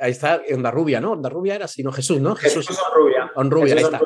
ahí 0.00 0.10
está 0.10 0.42
Onda 0.52 0.72
Rubia, 0.72 1.00
¿no? 1.00 1.12
Onda 1.12 1.28
Rubia 1.28 1.54
era 1.54 1.68
sino 1.68 1.92
Jesús, 1.92 2.20
¿no? 2.20 2.34
Jesús, 2.34 2.66
Jesús 2.66 2.82
Rubia. 2.92 3.30
Rubia, 3.36 3.74
ahí 3.74 3.82
está. 3.82 4.00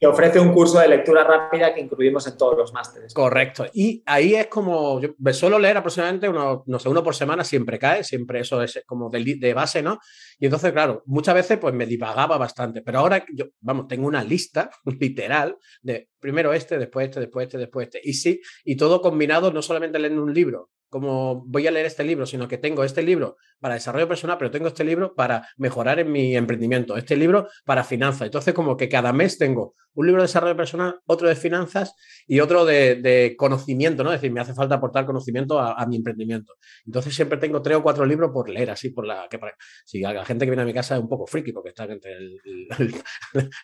Que 0.00 0.06
ofrece 0.06 0.40
un 0.40 0.54
curso 0.54 0.80
de 0.80 0.88
lectura 0.88 1.24
rápida 1.24 1.74
que 1.74 1.80
incluimos 1.82 2.26
en 2.26 2.38
todos 2.38 2.56
los 2.56 2.72
másteres. 2.72 3.12
Correcto. 3.12 3.66
Y 3.74 4.02
ahí 4.06 4.34
es 4.34 4.46
como, 4.46 4.98
yo 4.98 5.10
suelo 5.32 5.58
leer 5.58 5.76
aproximadamente 5.76 6.26
uno, 6.26 6.64
no 6.66 6.78
sé, 6.78 6.88
uno 6.88 7.04
por 7.04 7.14
semana, 7.14 7.44
siempre 7.44 7.78
cae, 7.78 8.02
siempre 8.02 8.40
eso 8.40 8.62
es 8.62 8.82
como 8.86 9.10
de, 9.10 9.36
de, 9.38 9.54
base, 9.54 9.82
¿no? 9.82 9.98
Y 10.38 10.46
entonces, 10.46 10.72
claro, 10.72 11.02
muchas 11.04 11.34
veces 11.34 11.58
pues 11.58 11.74
me 11.74 11.84
divagaba 11.84 12.38
bastante, 12.38 12.80
pero 12.80 13.00
ahora 13.00 13.24
yo, 13.34 13.44
vamos, 13.60 13.88
tengo 13.88 14.06
una 14.06 14.24
lista 14.24 14.70
literal 15.00 15.58
de 15.82 16.08
primero 16.18 16.54
este, 16.54 16.78
después 16.78 17.08
este, 17.08 17.20
después 17.20 17.46
este, 17.46 17.58
después 17.58 17.88
este. 17.88 18.00
Y 18.02 18.14
sí, 18.14 18.40
y 18.64 18.76
todo 18.76 19.02
combinado, 19.02 19.52
no 19.52 19.60
solamente 19.60 19.98
leyendo 19.98 20.22
un 20.22 20.32
libro, 20.32 20.70
como 20.90 21.44
voy 21.46 21.66
a 21.68 21.70
leer 21.70 21.86
este 21.86 22.02
libro, 22.02 22.26
sino 22.26 22.48
que 22.48 22.58
tengo 22.58 22.82
este 22.82 23.02
libro 23.02 23.36
para 23.60 23.74
desarrollo 23.74 24.08
personal, 24.08 24.36
pero 24.38 24.50
tengo 24.50 24.66
este 24.66 24.82
libro 24.82 25.14
para 25.14 25.48
mejorar 25.56 26.00
en 26.00 26.10
mi 26.10 26.36
emprendimiento, 26.36 26.96
este 26.96 27.16
libro 27.16 27.48
para 27.64 27.84
finanzas. 27.84 28.22
Entonces, 28.26 28.52
como 28.52 28.76
que 28.76 28.88
cada 28.88 29.12
mes 29.12 29.38
tengo 29.38 29.74
un 29.94 30.06
libro 30.06 30.22
de 30.22 30.26
desarrollo 30.26 30.56
personal, 30.56 31.00
otro 31.06 31.28
de 31.28 31.36
finanzas 31.36 31.94
y 32.26 32.40
otro 32.40 32.64
de, 32.64 33.34
conocimiento, 33.38 34.02
¿no? 34.02 34.12
Es 34.12 34.20
decir, 34.20 34.32
me 34.32 34.40
hace 34.40 34.52
falta 34.52 34.76
aportar 34.76 35.06
conocimiento 35.06 35.60
a, 35.60 35.86
mi 35.86 35.96
emprendimiento. 35.96 36.54
Entonces, 36.84 37.14
siempre 37.14 37.38
tengo 37.38 37.62
tres 37.62 37.76
o 37.76 37.82
cuatro 37.82 38.04
libros 38.04 38.30
por 38.32 38.50
leer, 38.50 38.70
así, 38.70 38.90
por 38.90 39.06
la 39.06 39.28
que 39.30 39.38
si 39.84 40.00
la 40.00 40.24
gente 40.24 40.44
que 40.44 40.50
viene 40.50 40.62
a 40.62 40.66
mi 40.66 40.74
casa 40.74 40.96
es 40.96 41.00
un 41.00 41.08
poco 41.08 41.26
friki, 41.26 41.52
porque 41.52 41.68
está 41.68 41.84
entre 41.84 42.16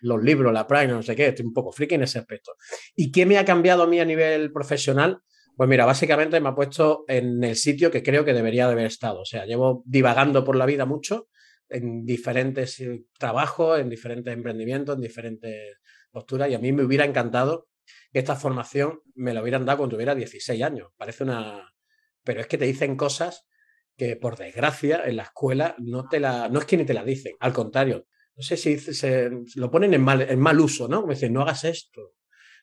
los 0.03 0.23
libros, 0.23 0.53
la 0.53 0.67
Prime, 0.67 0.89
no 0.89 1.03
sé 1.03 1.17
qué, 1.17 1.29
estoy 1.29 1.47
un 1.47 1.53
poco 1.53 1.73
friki 1.73 1.97
en 1.97 2.05
ese 2.05 2.21
aspecto. 2.21 2.53
¿Y 2.95 3.11
qué 3.11 3.27
me 3.27 3.37
ha 3.39 3.45
cambiado 3.45 3.83
a 3.83 3.87
mí 3.89 3.99
a 3.99 4.05
nivel 4.05 4.53
profesional? 4.53 5.23
Pues 5.57 5.71
mira, 5.71 5.87
básicamente 5.87 6.39
me 6.39 6.51
ha 6.51 6.55
puesto 6.55 7.07
en 7.09 7.43
el 7.43 7.57
sitio 7.57 7.91
que 7.91 8.03
creo 8.03 8.27
que 8.27 8.35
debería 8.35 8.67
de 8.67 8.73
haber 8.73 8.87
estado. 8.87 9.21
O 9.21 9.25
sea, 9.25 9.47
llevo 9.47 9.83
divagando 9.87 10.45
por 10.45 10.55
la 10.55 10.67
vida 10.67 10.85
mucho 10.85 11.29
en 11.71 12.05
diferentes 12.05 12.79
eh, 12.81 13.05
trabajos, 13.19 13.81
en 13.81 13.89
diferentes 13.89 14.35
emprendimientos, 14.35 14.97
en 14.97 15.01
diferentes 15.01 15.79
posturas 16.11 16.51
y 16.51 16.55
a 16.55 16.59
mí 16.59 16.73
me 16.73 16.85
hubiera 16.85 17.07
encantado 17.07 17.69
que 18.13 18.19
esta 18.19 18.37
formación 18.37 19.01
me 19.15 19.33
la 19.33 19.41
hubieran 19.41 19.65
dado 19.65 19.79
cuando 19.79 19.97
tuviera 19.97 20.15
16 20.15 20.63
años. 20.63 20.89
Parece 20.97 21.25
una... 21.25 21.73
Pero 22.23 22.43
es 22.43 22.47
que 22.49 22.59
te 22.59 22.67
dicen 22.67 22.95
cosas 22.95 23.47
que 23.97 24.17
por 24.17 24.37
desgracia 24.37 25.05
en 25.07 25.17
la 25.17 25.23
escuela 25.23 25.75
no 25.79 26.07
te 26.07 26.21
la... 26.21 26.51
No 26.51 26.59
es 26.59 26.67
que 26.67 26.77
ni 26.77 26.85
te 26.85 26.93
la 26.93 27.03
dicen, 27.03 27.35
al 27.41 27.55
contrario. 27.55 28.07
No 28.35 28.43
sé 28.43 28.59
si 28.59 28.79
se, 28.79 29.31
lo 29.55 29.71
ponen 29.71 29.95
en 29.95 30.03
mal, 30.03 30.21
en 30.21 30.39
mal 30.39 30.61
uso, 30.61 30.87
¿no? 30.87 31.01
Como 31.01 31.15
dicen, 31.15 31.33
no 31.33 31.41
hagas 31.41 31.65
esto, 31.65 32.13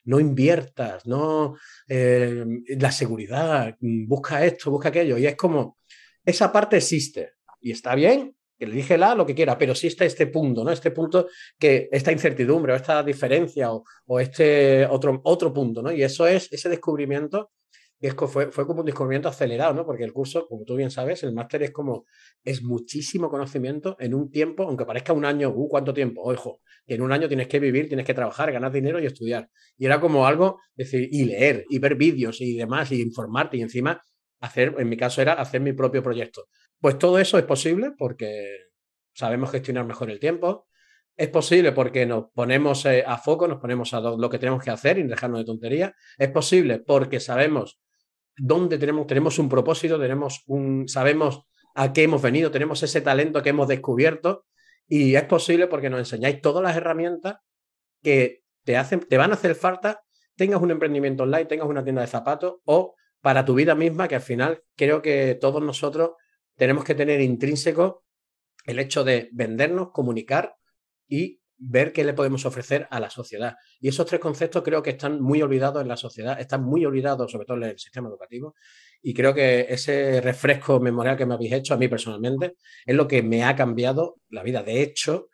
no 0.05 0.19
inviertas, 0.19 1.05
no 1.05 1.55
eh, 1.87 2.45
la 2.79 2.91
seguridad, 2.91 3.75
mm, 3.79 4.07
busca 4.07 4.45
esto, 4.45 4.71
busca 4.71 4.89
aquello. 4.89 5.17
Y 5.17 5.25
es 5.25 5.35
como, 5.35 5.77
esa 6.25 6.51
parte 6.51 6.77
existe 6.77 7.33
y 7.61 7.71
está 7.71 7.95
bien, 7.95 8.35
que 8.57 8.67
le 8.67 8.75
dije 8.75 8.97
la 8.97 9.15
lo 9.15 9.25
que 9.25 9.35
quiera, 9.35 9.57
pero 9.57 9.75
sí 9.75 9.87
está 9.87 10.05
este 10.05 10.27
punto, 10.27 10.63
¿no? 10.63 10.71
Este 10.71 10.91
punto 10.91 11.27
que 11.57 11.89
esta 11.91 12.11
incertidumbre 12.11 12.73
o 12.73 12.75
esta 12.75 13.03
diferencia 13.03 13.73
o, 13.73 13.83
o, 14.05 14.19
este 14.19 14.85
otro, 14.85 15.21
otro 15.23 15.53
punto, 15.53 15.81
¿no? 15.81 15.91
Y 15.91 16.03
eso 16.03 16.27
es 16.27 16.51
ese 16.51 16.69
descubrimiento 16.69 17.51
fue, 18.11 18.51
fue 18.51 18.67
como 18.67 18.81
un 18.81 18.85
descubrimiento 18.85 19.29
acelerado, 19.29 19.73
¿no? 19.73 19.85
Porque 19.85 20.03
el 20.03 20.11
curso, 20.11 20.45
como 20.47 20.65
tú 20.65 20.75
bien 20.75 20.91
sabes, 20.91 21.23
el 21.23 21.33
máster 21.33 21.63
es 21.63 21.71
como, 21.71 22.05
es 22.43 22.61
muchísimo 22.61 23.29
conocimiento 23.29 23.95
en 23.99 24.13
un 24.13 24.29
tiempo, 24.29 24.63
aunque 24.63 24.85
parezca 24.85 25.13
un 25.13 25.25
año, 25.25 25.49
uh, 25.49 25.69
¿cuánto 25.69 25.93
tiempo? 25.93 26.21
Ojo, 26.23 26.59
en 26.85 27.01
un 27.01 27.11
año 27.11 27.27
tienes 27.27 27.47
que 27.47 27.59
vivir, 27.59 27.87
tienes 27.87 28.05
que 28.05 28.13
trabajar, 28.13 28.51
ganar 28.51 28.71
dinero 28.71 28.99
y 28.99 29.05
estudiar. 29.05 29.49
Y 29.77 29.85
era 29.85 30.01
como 30.01 30.27
algo, 30.27 30.59
decir, 30.75 31.07
y 31.11 31.25
leer, 31.25 31.65
y 31.69 31.79
ver 31.79 31.95
vídeos 31.95 32.41
y 32.41 32.57
demás, 32.57 32.91
y 32.91 33.01
informarte, 33.01 33.57
y 33.57 33.61
encima 33.61 34.01
hacer, 34.41 34.75
en 34.77 34.89
mi 34.89 34.97
caso 34.97 35.21
era 35.21 35.33
hacer 35.33 35.61
mi 35.61 35.73
propio 35.73 36.03
proyecto. 36.03 36.47
Pues 36.79 36.97
todo 36.97 37.19
eso 37.19 37.37
es 37.37 37.45
posible 37.45 37.91
porque 37.97 38.45
sabemos 39.13 39.51
gestionar 39.51 39.85
mejor 39.85 40.09
el 40.11 40.19
tiempo, 40.19 40.67
es 41.15 41.29
posible 41.29 41.71
porque 41.71 42.05
nos 42.05 42.25
ponemos 42.33 42.85
eh, 42.85 43.03
a 43.05 43.17
foco, 43.17 43.47
nos 43.47 43.59
ponemos 43.59 43.93
a 43.93 44.01
lo 44.01 44.29
que 44.29 44.39
tenemos 44.39 44.63
que 44.63 44.71
hacer 44.71 44.97
y 44.97 45.03
dejarnos 45.03 45.39
de 45.39 45.45
tonterías. 45.45 45.93
Es 46.17 46.29
posible 46.31 46.79
porque 46.79 47.19
sabemos 47.19 47.82
dónde 48.37 48.77
tenemos, 48.77 49.07
tenemos 49.07 49.39
un 49.39 49.49
propósito, 49.49 49.99
tenemos 49.99 50.43
un, 50.47 50.87
sabemos 50.87 51.45
a 51.75 51.93
qué 51.93 52.03
hemos 52.03 52.21
venido, 52.21 52.51
tenemos 52.51 52.83
ese 52.83 53.01
talento 53.01 53.41
que 53.41 53.49
hemos 53.49 53.67
descubierto 53.67 54.45
y 54.87 55.15
es 55.15 55.23
posible 55.23 55.67
porque 55.67 55.89
nos 55.89 55.99
enseñáis 55.99 56.41
todas 56.41 56.63
las 56.63 56.75
herramientas 56.75 57.37
que 58.01 58.43
te, 58.63 58.77
hacen, 58.77 59.01
te 59.01 59.17
van 59.17 59.31
a 59.31 59.35
hacer 59.35 59.55
falta, 59.55 60.03
tengas 60.35 60.61
un 60.61 60.71
emprendimiento 60.71 61.23
online, 61.23 61.45
tengas 61.45 61.67
una 61.67 61.83
tienda 61.83 62.01
de 62.01 62.07
zapatos 62.07 62.55
o 62.65 62.95
para 63.21 63.45
tu 63.45 63.55
vida 63.55 63.75
misma, 63.75 64.07
que 64.07 64.15
al 64.15 64.21
final 64.21 64.63
creo 64.75 65.01
que 65.01 65.37
todos 65.39 65.61
nosotros 65.61 66.11
tenemos 66.55 66.83
que 66.83 66.95
tener 66.95 67.21
intrínseco 67.21 68.03
el 68.65 68.79
hecho 68.79 69.03
de 69.03 69.29
vendernos, 69.31 69.91
comunicar 69.91 70.55
y 71.07 71.41
ver 71.57 71.93
qué 71.93 72.03
le 72.03 72.13
podemos 72.13 72.45
ofrecer 72.45 72.87
a 72.89 72.99
la 72.99 73.09
sociedad. 73.09 73.55
Y 73.79 73.87
esos 73.87 74.05
tres 74.05 74.19
conceptos 74.19 74.63
creo 74.63 74.83
que 74.83 74.91
están 74.91 75.21
muy 75.21 75.41
olvidados 75.41 75.81
en 75.81 75.87
la 75.87 75.97
sociedad, 75.97 76.39
están 76.39 76.63
muy 76.63 76.85
olvidados 76.85 77.31
sobre 77.31 77.45
todo 77.45 77.57
en 77.57 77.63
el 77.63 77.79
sistema 77.79 78.09
educativo. 78.09 78.55
Y 79.01 79.13
creo 79.13 79.33
que 79.33 79.67
ese 79.69 80.21
refresco 80.21 80.79
memorial 80.79 81.17
que 81.17 81.25
me 81.25 81.33
habéis 81.33 81.53
hecho 81.53 81.73
a 81.73 81.77
mí 81.77 81.87
personalmente 81.87 82.55
es 82.85 82.95
lo 82.95 83.07
que 83.07 83.21
me 83.21 83.43
ha 83.43 83.55
cambiado 83.55 84.17
la 84.29 84.43
vida. 84.43 84.63
De 84.63 84.81
hecho, 84.81 85.29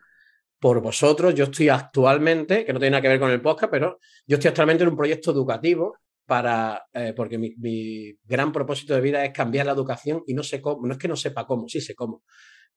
por 0.60 0.82
vosotros, 0.82 1.34
yo 1.34 1.44
estoy 1.44 1.70
actualmente, 1.70 2.64
que 2.64 2.72
no 2.72 2.78
tiene 2.78 2.90
nada 2.92 3.02
que 3.02 3.08
ver 3.08 3.20
con 3.20 3.30
el 3.30 3.40
podcast, 3.40 3.70
pero 3.70 3.98
yo 4.26 4.36
estoy 4.36 4.48
actualmente 4.48 4.84
en 4.84 4.90
un 4.90 4.96
proyecto 4.96 5.30
educativo 5.30 5.96
para, 6.26 6.86
eh, 6.92 7.14
porque 7.16 7.38
mi, 7.38 8.14
gran 8.24 8.52
propósito 8.52 8.94
de 8.94 9.00
vida 9.00 9.24
es 9.24 9.32
cambiar 9.32 9.66
la 9.66 9.72
educación 9.72 10.22
y 10.26 10.34
no 10.34 10.42
sé 10.42 10.60
cómo, 10.60 10.86
no 10.86 10.92
es 10.92 10.98
que 10.98 11.08
no 11.08 11.16
sepa 11.16 11.46
cómo, 11.46 11.66
sí 11.66 11.80
sé 11.80 11.94
cómo, 11.94 12.22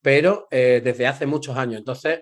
pero 0.02 0.48
eh, 0.50 0.82
desde 0.84 1.06
hace 1.06 1.26
muchos 1.26 1.56
años. 1.58 1.80
Entonces, 1.80 2.22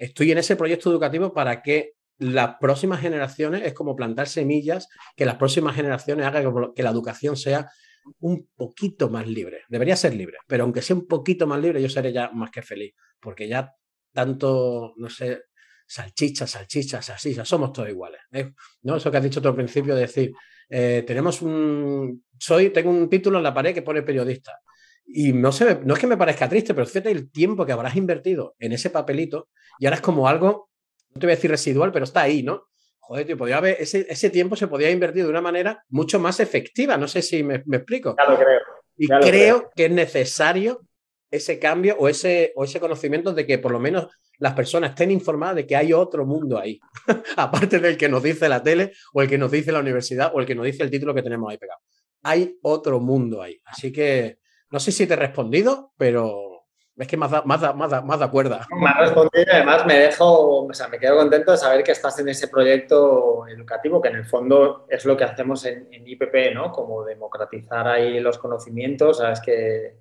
estoy 0.00 0.32
en 0.32 0.38
ese 0.38 0.56
proyecto 0.56 0.90
educativo 0.90 1.32
para 1.32 1.62
que 1.62 1.92
las 2.18 2.56
próximas 2.58 3.00
generaciones, 3.00 3.62
es 3.64 3.74
como 3.74 3.94
plantar 3.94 4.28
semillas, 4.28 4.88
que 5.14 5.26
las 5.26 5.36
próximas 5.36 5.76
generaciones 5.76 6.26
hagan 6.26 6.72
que 6.74 6.82
la 6.82 6.90
educación 6.90 7.36
sea 7.36 7.70
un 8.18 8.48
poquito 8.56 9.08
más 9.10 9.26
libre. 9.26 9.62
Debería 9.68 9.96
ser 9.96 10.14
libre, 10.14 10.38
pero 10.46 10.64
aunque 10.64 10.82
sea 10.82 10.96
un 10.96 11.06
poquito 11.06 11.46
más 11.46 11.60
libre, 11.60 11.80
yo 11.80 11.88
seré 11.88 12.12
ya 12.12 12.30
más 12.32 12.50
que 12.50 12.62
feliz, 12.62 12.94
porque 13.20 13.46
ya 13.46 13.72
tanto, 14.12 14.94
no 14.96 15.08
sé, 15.08 15.42
salchichas, 15.86 16.50
salchichas, 16.50 17.04
salchichas, 17.04 17.48
somos 17.48 17.72
todos 17.72 17.88
iguales. 17.88 18.20
¿eh? 18.32 18.52
¿No? 18.82 18.96
Eso 18.96 19.10
que 19.10 19.16
has 19.18 19.24
dicho 19.24 19.40
tú 19.40 19.48
al 19.48 19.56
principio, 19.56 19.94
de 19.94 20.02
decir, 20.02 20.32
eh, 20.68 21.04
tenemos 21.06 21.42
un, 21.42 22.24
soy, 22.38 22.70
tengo 22.70 22.90
un 22.90 23.08
título 23.08 23.38
en 23.38 23.44
la 23.44 23.54
pared 23.54 23.74
que 23.74 23.82
pone 23.82 24.02
periodista. 24.02 24.58
Y 25.06 25.32
no, 25.32 25.50
sé, 25.50 25.80
no 25.84 25.94
es 25.94 26.00
que 26.00 26.06
me 26.06 26.16
parezca 26.16 26.48
triste, 26.48 26.74
pero 26.74 26.86
fíjate 26.86 27.10
el 27.10 27.30
tiempo 27.30 27.66
que 27.66 27.72
habrás 27.72 27.96
invertido 27.96 28.54
en 28.58 28.72
ese 28.72 28.90
papelito 28.90 29.48
y 29.78 29.86
ahora 29.86 29.96
es 29.96 30.02
como 30.02 30.28
algo, 30.28 30.70
no 31.14 31.20
te 31.20 31.26
voy 31.26 31.32
a 31.32 31.36
decir 31.36 31.50
residual, 31.50 31.90
pero 31.90 32.04
está 32.04 32.22
ahí, 32.22 32.42
¿no? 32.42 32.64
Joder, 33.00 33.26
tío, 33.26 33.36
podía 33.36 33.56
haber, 33.56 33.76
ese, 33.80 34.06
ese 34.08 34.30
tiempo 34.30 34.54
se 34.54 34.68
podía 34.68 34.90
invertir 34.90 35.24
de 35.24 35.30
una 35.30 35.40
manera 35.40 35.84
mucho 35.88 36.20
más 36.20 36.38
efectiva. 36.38 36.96
No 36.96 37.08
sé 37.08 37.22
si 37.22 37.42
me, 37.42 37.56
explico. 37.56 38.14
Ya 38.16 38.30
lo 38.30 38.38
creo. 38.38 38.60
Y 38.96 39.08
creo, 39.08 39.70
que 39.74 39.86
es 39.86 39.90
necesario 39.90 40.82
ese 41.30 41.58
cambio 41.58 41.96
o 41.98 42.08
ese, 42.08 42.52
o 42.54 42.64
ese 42.64 42.78
conocimiento 42.78 43.32
de 43.32 43.46
que 43.46 43.58
por 43.58 43.72
lo 43.72 43.80
menos 43.80 44.08
las 44.38 44.54
personas 44.54 44.90
estén 44.90 45.10
informadas 45.10 45.56
de 45.56 45.66
que 45.66 45.76
hay 45.76 45.92
otro 45.92 46.26
mundo 46.26 46.58
ahí, 46.58 46.78
aparte 47.36 47.78
del 47.78 47.96
que 47.96 48.08
nos 48.08 48.22
dice 48.22 48.48
la 48.48 48.62
tele 48.62 48.92
o 49.12 49.22
el 49.22 49.28
que 49.28 49.38
nos 49.38 49.50
dice 49.50 49.72
la 49.72 49.80
universidad 49.80 50.32
o 50.34 50.40
el 50.40 50.46
que 50.46 50.54
nos 50.54 50.66
dice 50.66 50.82
el 50.82 50.90
título 50.90 51.14
que 51.14 51.22
tenemos 51.22 51.50
ahí 51.50 51.58
pegado. 51.58 51.80
Hay 52.22 52.58
otro 52.62 53.00
mundo 53.00 53.42
ahí. 53.42 53.60
Así 53.64 53.90
que 53.92 54.39
no 54.70 54.80
sé 54.80 54.92
si 54.92 55.06
te 55.06 55.14
he 55.14 55.16
respondido, 55.16 55.92
pero 55.96 56.50
es 56.96 57.08
que 57.08 57.16
más 57.16 57.30
da, 57.30 57.42
más 57.42 57.60
da, 57.60 57.72
más 57.72 58.04
más 58.04 58.28
cuerda. 58.28 58.66
Me 58.78 58.88
has 58.88 58.98
respondido 58.98 59.44
y 59.46 59.50
además 59.50 59.86
me 59.86 59.98
dejo, 59.98 60.66
o 60.66 60.74
sea, 60.74 60.86
me 60.88 60.98
quedo 60.98 61.16
contento 61.16 61.52
de 61.52 61.56
saber 61.56 61.82
que 61.82 61.92
estás 61.92 62.18
en 62.18 62.28
ese 62.28 62.48
proyecto 62.48 63.46
educativo, 63.48 64.02
que 64.02 64.08
en 64.08 64.16
el 64.16 64.26
fondo 64.26 64.86
es 64.88 65.04
lo 65.06 65.16
que 65.16 65.24
hacemos 65.24 65.64
en, 65.64 65.88
IPP, 65.90 66.54
¿no? 66.54 66.70
Como 66.70 67.04
democratizar 67.04 67.88
ahí 67.88 68.20
los 68.20 68.38
conocimientos. 68.38 69.18
Sabes 69.18 69.40
que 69.40 69.96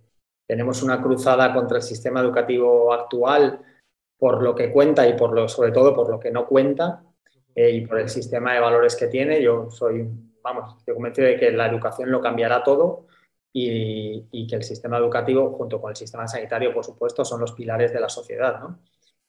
tenemos 0.45 0.83
una 0.83 1.01
cruzada 1.01 1.53
contra 1.53 1.77
el 1.77 1.83
sistema 1.83 2.19
educativo 2.19 2.93
actual 2.93 3.61
por 4.17 4.43
lo 4.43 4.53
que 4.53 4.71
cuenta 4.71 5.07
y 5.07 5.13
por 5.13 5.31
lo, 5.31 5.47
sobre 5.47 5.71
todo 5.71 5.95
por 5.95 6.09
lo 6.09 6.19
que 6.19 6.31
no 6.31 6.45
cuenta 6.45 7.01
eh, 7.55 7.71
y 7.71 7.87
por 7.87 7.99
el 7.99 8.09
sistema 8.09 8.53
de 8.53 8.59
valores 8.59 8.95
que 8.97 9.07
tiene. 9.07 9.41
Yo 9.41 9.71
soy, 9.71 10.05
vamos, 10.43 10.75
estoy 10.77 10.95
convencido 10.95 11.27
de 11.27 11.37
que 11.37 11.51
la 11.51 11.67
educación 11.67 12.11
lo 12.11 12.19
cambiará 12.19 12.61
todo 12.61 13.07
y, 13.51 14.47
que 14.47 14.55
el 14.55 14.63
sistema 14.63 14.97
educativo, 14.97 15.51
junto 15.51 15.81
con 15.81 15.89
el 15.89 15.95
sistema 15.95 16.27
sanitario, 16.27 16.73
por 16.73 16.85
supuesto, 16.85 17.25
son 17.25 17.41
los 17.41 17.53
pilares 17.53 17.91
de 17.91 17.99
la 17.99 18.09
sociedad, 18.09 18.59
¿no? 18.59 18.79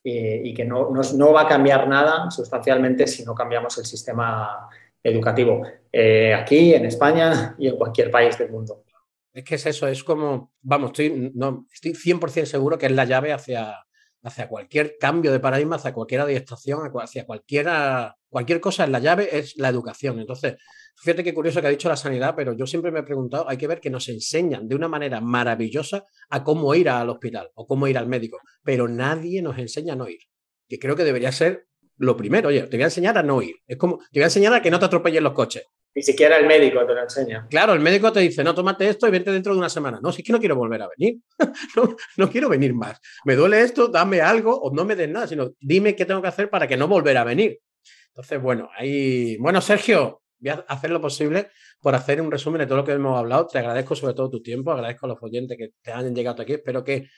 y, 0.02 0.54
que 0.54 0.64
no, 0.64 0.90
no, 0.90 1.32
va 1.32 1.42
a 1.42 1.48
cambiar 1.48 1.86
nada 1.88 2.30
sustancialmente 2.30 3.06
si 3.06 3.24
no 3.24 3.34
cambiamos 3.34 3.76
el 3.78 3.84
sistema 3.84 4.68
educativo 5.02 5.62
eh, 5.92 6.34
aquí, 6.34 6.74
en 6.74 6.86
España 6.86 7.54
y 7.58 7.68
en 7.68 7.76
cualquier 7.76 8.10
país 8.10 8.38
del 8.38 8.50
mundo. 8.50 8.84
Es 9.32 9.44
que 9.44 9.54
es 9.54 9.66
eso, 9.66 9.86
es 9.86 10.02
como, 10.02 10.52
vamos, 10.60 10.90
estoy, 10.90 11.32
no, 11.34 11.66
estoy 11.72 11.92
100% 11.92 12.44
seguro 12.46 12.78
que 12.78 12.86
es 12.86 12.92
la 12.92 13.04
llave 13.04 13.32
hacia, 13.32 13.76
hacia 14.22 14.48
cualquier 14.48 14.96
cambio 14.98 15.32
de 15.32 15.40
paradigma, 15.40 15.76
hacia 15.76 15.92
cualquier 15.92 16.22
adiestración, 16.22 16.90
hacia 17.00 17.26
cualquiera, 17.26 18.16
cualquier 18.28 18.60
cosa 18.60 18.84
en 18.84 18.92
la 18.92 18.98
llave 18.98 19.28
es 19.38 19.56
la 19.56 19.68
educación. 19.68 20.18
Entonces, 20.18 20.56
fíjate 21.02 21.24
qué 21.24 21.34
curioso 21.34 21.60
que 21.60 21.66
ha 21.66 21.70
dicho 21.70 21.88
la 21.88 21.96
sanidad, 21.96 22.34
pero 22.36 22.52
yo 22.52 22.66
siempre 22.66 22.90
me 22.90 23.00
he 23.00 23.02
preguntado, 23.02 23.48
hay 23.48 23.56
que 23.56 23.66
ver 23.66 23.80
que 23.80 23.90
nos 23.90 24.08
enseñan 24.08 24.68
de 24.68 24.74
una 24.74 24.88
manera 24.88 25.20
maravillosa 25.20 26.04
a 26.28 26.44
cómo 26.44 26.74
ir 26.74 26.88
al 26.88 27.10
hospital 27.10 27.50
o 27.54 27.66
cómo 27.66 27.86
ir 27.86 27.98
al 27.98 28.06
médico, 28.06 28.38
pero 28.62 28.88
nadie 28.88 29.42
nos 29.42 29.58
enseña 29.58 29.94
a 29.94 29.96
no 29.96 30.08
ir, 30.08 30.20
que 30.68 30.78
creo 30.78 30.96
que 30.96 31.04
debería 31.04 31.32
ser 31.32 31.66
lo 32.00 32.16
primero. 32.16 32.48
Oye, 32.48 32.62
te 32.62 32.76
voy 32.76 32.82
a 32.82 32.86
enseñar 32.86 33.16
a 33.18 33.22
no 33.22 33.42
ir. 33.42 33.56
Es 33.66 33.76
como, 33.76 33.98
te 33.98 34.18
voy 34.18 34.22
a 34.22 34.26
enseñar 34.26 34.54
a 34.54 34.62
que 34.62 34.70
no 34.70 34.78
te 34.78 34.86
atropellen 34.86 35.22
los 35.22 35.34
coches. 35.34 35.64
Ni 35.94 36.02
siquiera 36.02 36.38
el 36.38 36.46
médico 36.46 36.86
te 36.86 36.94
lo 36.94 37.02
enseña. 37.02 37.46
Claro, 37.50 37.74
el 37.74 37.80
médico 37.80 38.12
te 38.12 38.20
dice, 38.20 38.44
no, 38.44 38.54
tómate 38.54 38.88
esto 38.88 39.08
y 39.08 39.10
vente 39.10 39.32
dentro 39.32 39.52
de 39.52 39.58
una 39.58 39.68
semana. 39.68 39.98
No, 40.00 40.12
si 40.12 40.22
es 40.22 40.26
que 40.26 40.32
no 40.32 40.38
quiero 40.38 40.54
volver 40.54 40.82
a 40.82 40.88
venir. 40.96 41.18
no, 41.76 41.96
no, 42.16 42.30
quiero 42.30 42.48
venir 42.48 42.74
más. 42.74 42.98
Me 43.24 43.34
duele 43.34 43.60
esto, 43.60 43.88
dame 43.88 44.20
algo 44.20 44.56
o 44.56 44.72
no 44.72 44.84
me 44.84 44.96
des 44.96 45.10
nada, 45.10 45.26
sino 45.26 45.50
dime 45.60 45.96
qué 45.96 46.04
tengo 46.04 46.22
que 46.22 46.28
hacer 46.28 46.48
para 46.48 46.68
que 46.68 46.76
no 46.76 46.86
volver 46.86 47.16
a 47.16 47.24
venir. 47.24 47.58
Entonces, 48.08 48.40
bueno, 48.40 48.70
ahí. 48.76 49.36
Bueno, 49.38 49.60
Sergio, 49.60 50.19
voy 50.40 50.50
a 50.50 50.64
hacer 50.68 50.90
lo 50.90 51.00
posible 51.00 51.50
por 51.80 51.94
hacer 51.94 52.20
un 52.20 52.30
resumen 52.30 52.60
de 52.60 52.66
todo 52.66 52.78
lo 52.78 52.84
que 52.84 52.92
hemos 52.92 53.18
hablado. 53.18 53.46
Te 53.46 53.58
agradezco 53.58 53.94
sobre 53.94 54.14
todo 54.14 54.30
tu 54.30 54.42
tiempo, 54.42 54.72
agradezco 54.72 55.06
a 55.06 55.10
los 55.10 55.18
oyentes 55.22 55.56
que 55.56 55.70
te 55.82 55.92
hayan 55.92 56.14
llegado 56.14 56.42
aquí. 56.42 56.54
Espero 56.54 56.82
que, 56.84 57.08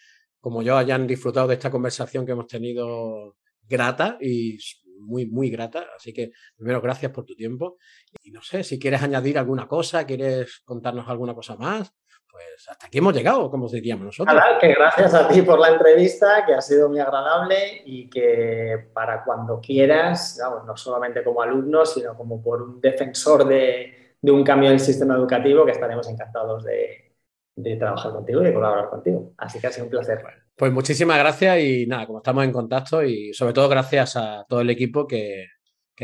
como 0.40 0.62
yo, 0.62 0.76
hayan 0.76 1.06
disfrutado 1.06 1.48
de 1.48 1.54
esta 1.54 1.70
conversación 1.70 2.26
que 2.26 2.32
hemos 2.32 2.46
tenido 2.46 3.36
grata 3.68 4.18
y 4.20 4.58
muy, 4.98 5.26
muy 5.26 5.50
grata. 5.50 5.86
Así 5.96 6.12
que, 6.12 6.32
primero, 6.56 6.80
gracias 6.80 7.12
por 7.12 7.24
tu 7.24 7.34
tiempo. 7.34 7.78
Y 8.22 8.30
no 8.30 8.42
sé, 8.42 8.64
si 8.64 8.78
quieres 8.78 9.02
añadir 9.02 9.38
alguna 9.38 9.66
cosa, 9.68 10.06
quieres 10.06 10.60
contarnos 10.64 11.08
alguna 11.08 11.34
cosa 11.34 11.56
más, 11.56 11.92
pues 12.32 12.66
hasta 12.66 12.86
aquí 12.86 12.98
hemos 12.98 13.14
llegado, 13.14 13.50
como 13.50 13.68
diríamos 13.68 14.06
nosotros. 14.06 14.34
Nada, 14.34 14.58
que 14.58 14.72
gracias 14.72 15.12
a 15.12 15.28
ti 15.28 15.42
por 15.42 15.60
la 15.60 15.68
entrevista, 15.68 16.46
que 16.46 16.54
ha 16.54 16.62
sido 16.62 16.88
muy 16.88 16.98
agradable 16.98 17.82
y 17.84 18.08
que 18.08 18.88
para 18.94 19.22
cuando 19.22 19.60
quieras, 19.60 20.40
no 20.66 20.74
solamente 20.74 21.22
como 21.22 21.42
alumno, 21.42 21.84
sino 21.84 22.16
como 22.16 22.42
por 22.42 22.62
un 22.62 22.80
defensor 22.80 23.46
de, 23.46 24.16
de 24.20 24.32
un 24.32 24.42
cambio 24.42 24.70
en 24.70 24.76
el 24.76 24.80
sistema 24.80 25.14
educativo, 25.14 25.66
que 25.66 25.72
estaremos 25.72 26.08
encantados 26.08 26.64
de, 26.64 27.12
de 27.54 27.76
trabajar 27.76 28.12
contigo 28.12 28.40
y 28.40 28.46
de 28.46 28.54
colaborar 28.54 28.88
contigo. 28.88 29.34
Así 29.36 29.60
que 29.60 29.66
ha 29.66 29.70
sido 29.70 29.84
un 29.84 29.90
placer. 29.90 30.22
Pues 30.56 30.72
muchísimas 30.72 31.18
gracias 31.18 31.58
y 31.60 31.86
nada, 31.86 32.06
como 32.06 32.18
estamos 32.18 32.44
en 32.44 32.52
contacto 32.52 33.02
y 33.02 33.34
sobre 33.34 33.52
todo 33.52 33.68
gracias 33.68 34.16
a 34.16 34.46
todo 34.48 34.62
el 34.62 34.70
equipo 34.70 35.06
que, 35.06 35.48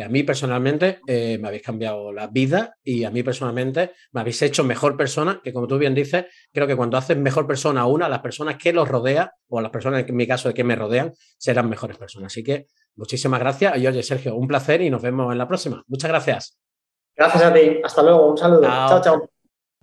a 0.03 0.09
mí 0.09 0.23
personalmente 0.23 1.01
eh, 1.07 1.39
me 1.41 1.49
habéis 1.49 1.63
cambiado 1.63 2.13
la 2.13 2.27
vida 2.27 2.75
y 2.83 3.05
a 3.05 3.11
mí 3.11 3.23
personalmente 3.23 3.93
me 4.13 4.21
habéis 4.21 4.41
hecho 4.43 4.65
mejor 4.65 4.97
persona, 4.97 5.41
que 5.43 5.53
como 5.53 5.67
tú 5.67 5.79
bien 5.79 5.95
dices, 5.95 6.27
creo 6.53 6.67
que 6.67 6.77
cuando 6.77 6.97
haces 6.97 7.17
mejor 7.17 7.47
persona 7.47 7.83
a 7.83 7.87
una, 7.87 8.09
las 8.09 8.21
personas 8.21 8.57
que 8.57 8.73
los 8.73 8.89
rodea 8.89 9.33
o 9.49 9.61
las 9.61 9.71
personas 9.71 10.05
en 10.07 10.17
mi 10.17 10.27
caso 10.27 10.49
de 10.49 10.55
que 10.55 10.65
me 10.65 10.77
rodean 10.77 11.13
serán 11.37 11.69
mejores 11.69 11.97
personas. 11.97 12.33
Así 12.33 12.43
que 12.43 12.67
muchísimas 12.97 13.41
gracias 13.41 13.79
y 13.79 13.87
oye 13.87 14.03
Sergio, 14.03 14.37
un 14.37 14.49
placer 14.49 14.81
y 14.83 14.91
nos 14.91 15.03
vemos 15.03 15.33
en 15.33 15.39
la 15.39 15.49
próxima. 15.49 15.83
Muchas 15.87 16.11
gracias. 16.11 16.59
Gracias 17.17 17.43
a 17.43 17.53
ti. 17.53 17.81
Hasta 17.83 18.03
luego. 18.03 18.31
Un 18.31 18.39
saludo. 18.39 18.63
chao. 18.63 19.03
chao. 19.03 19.38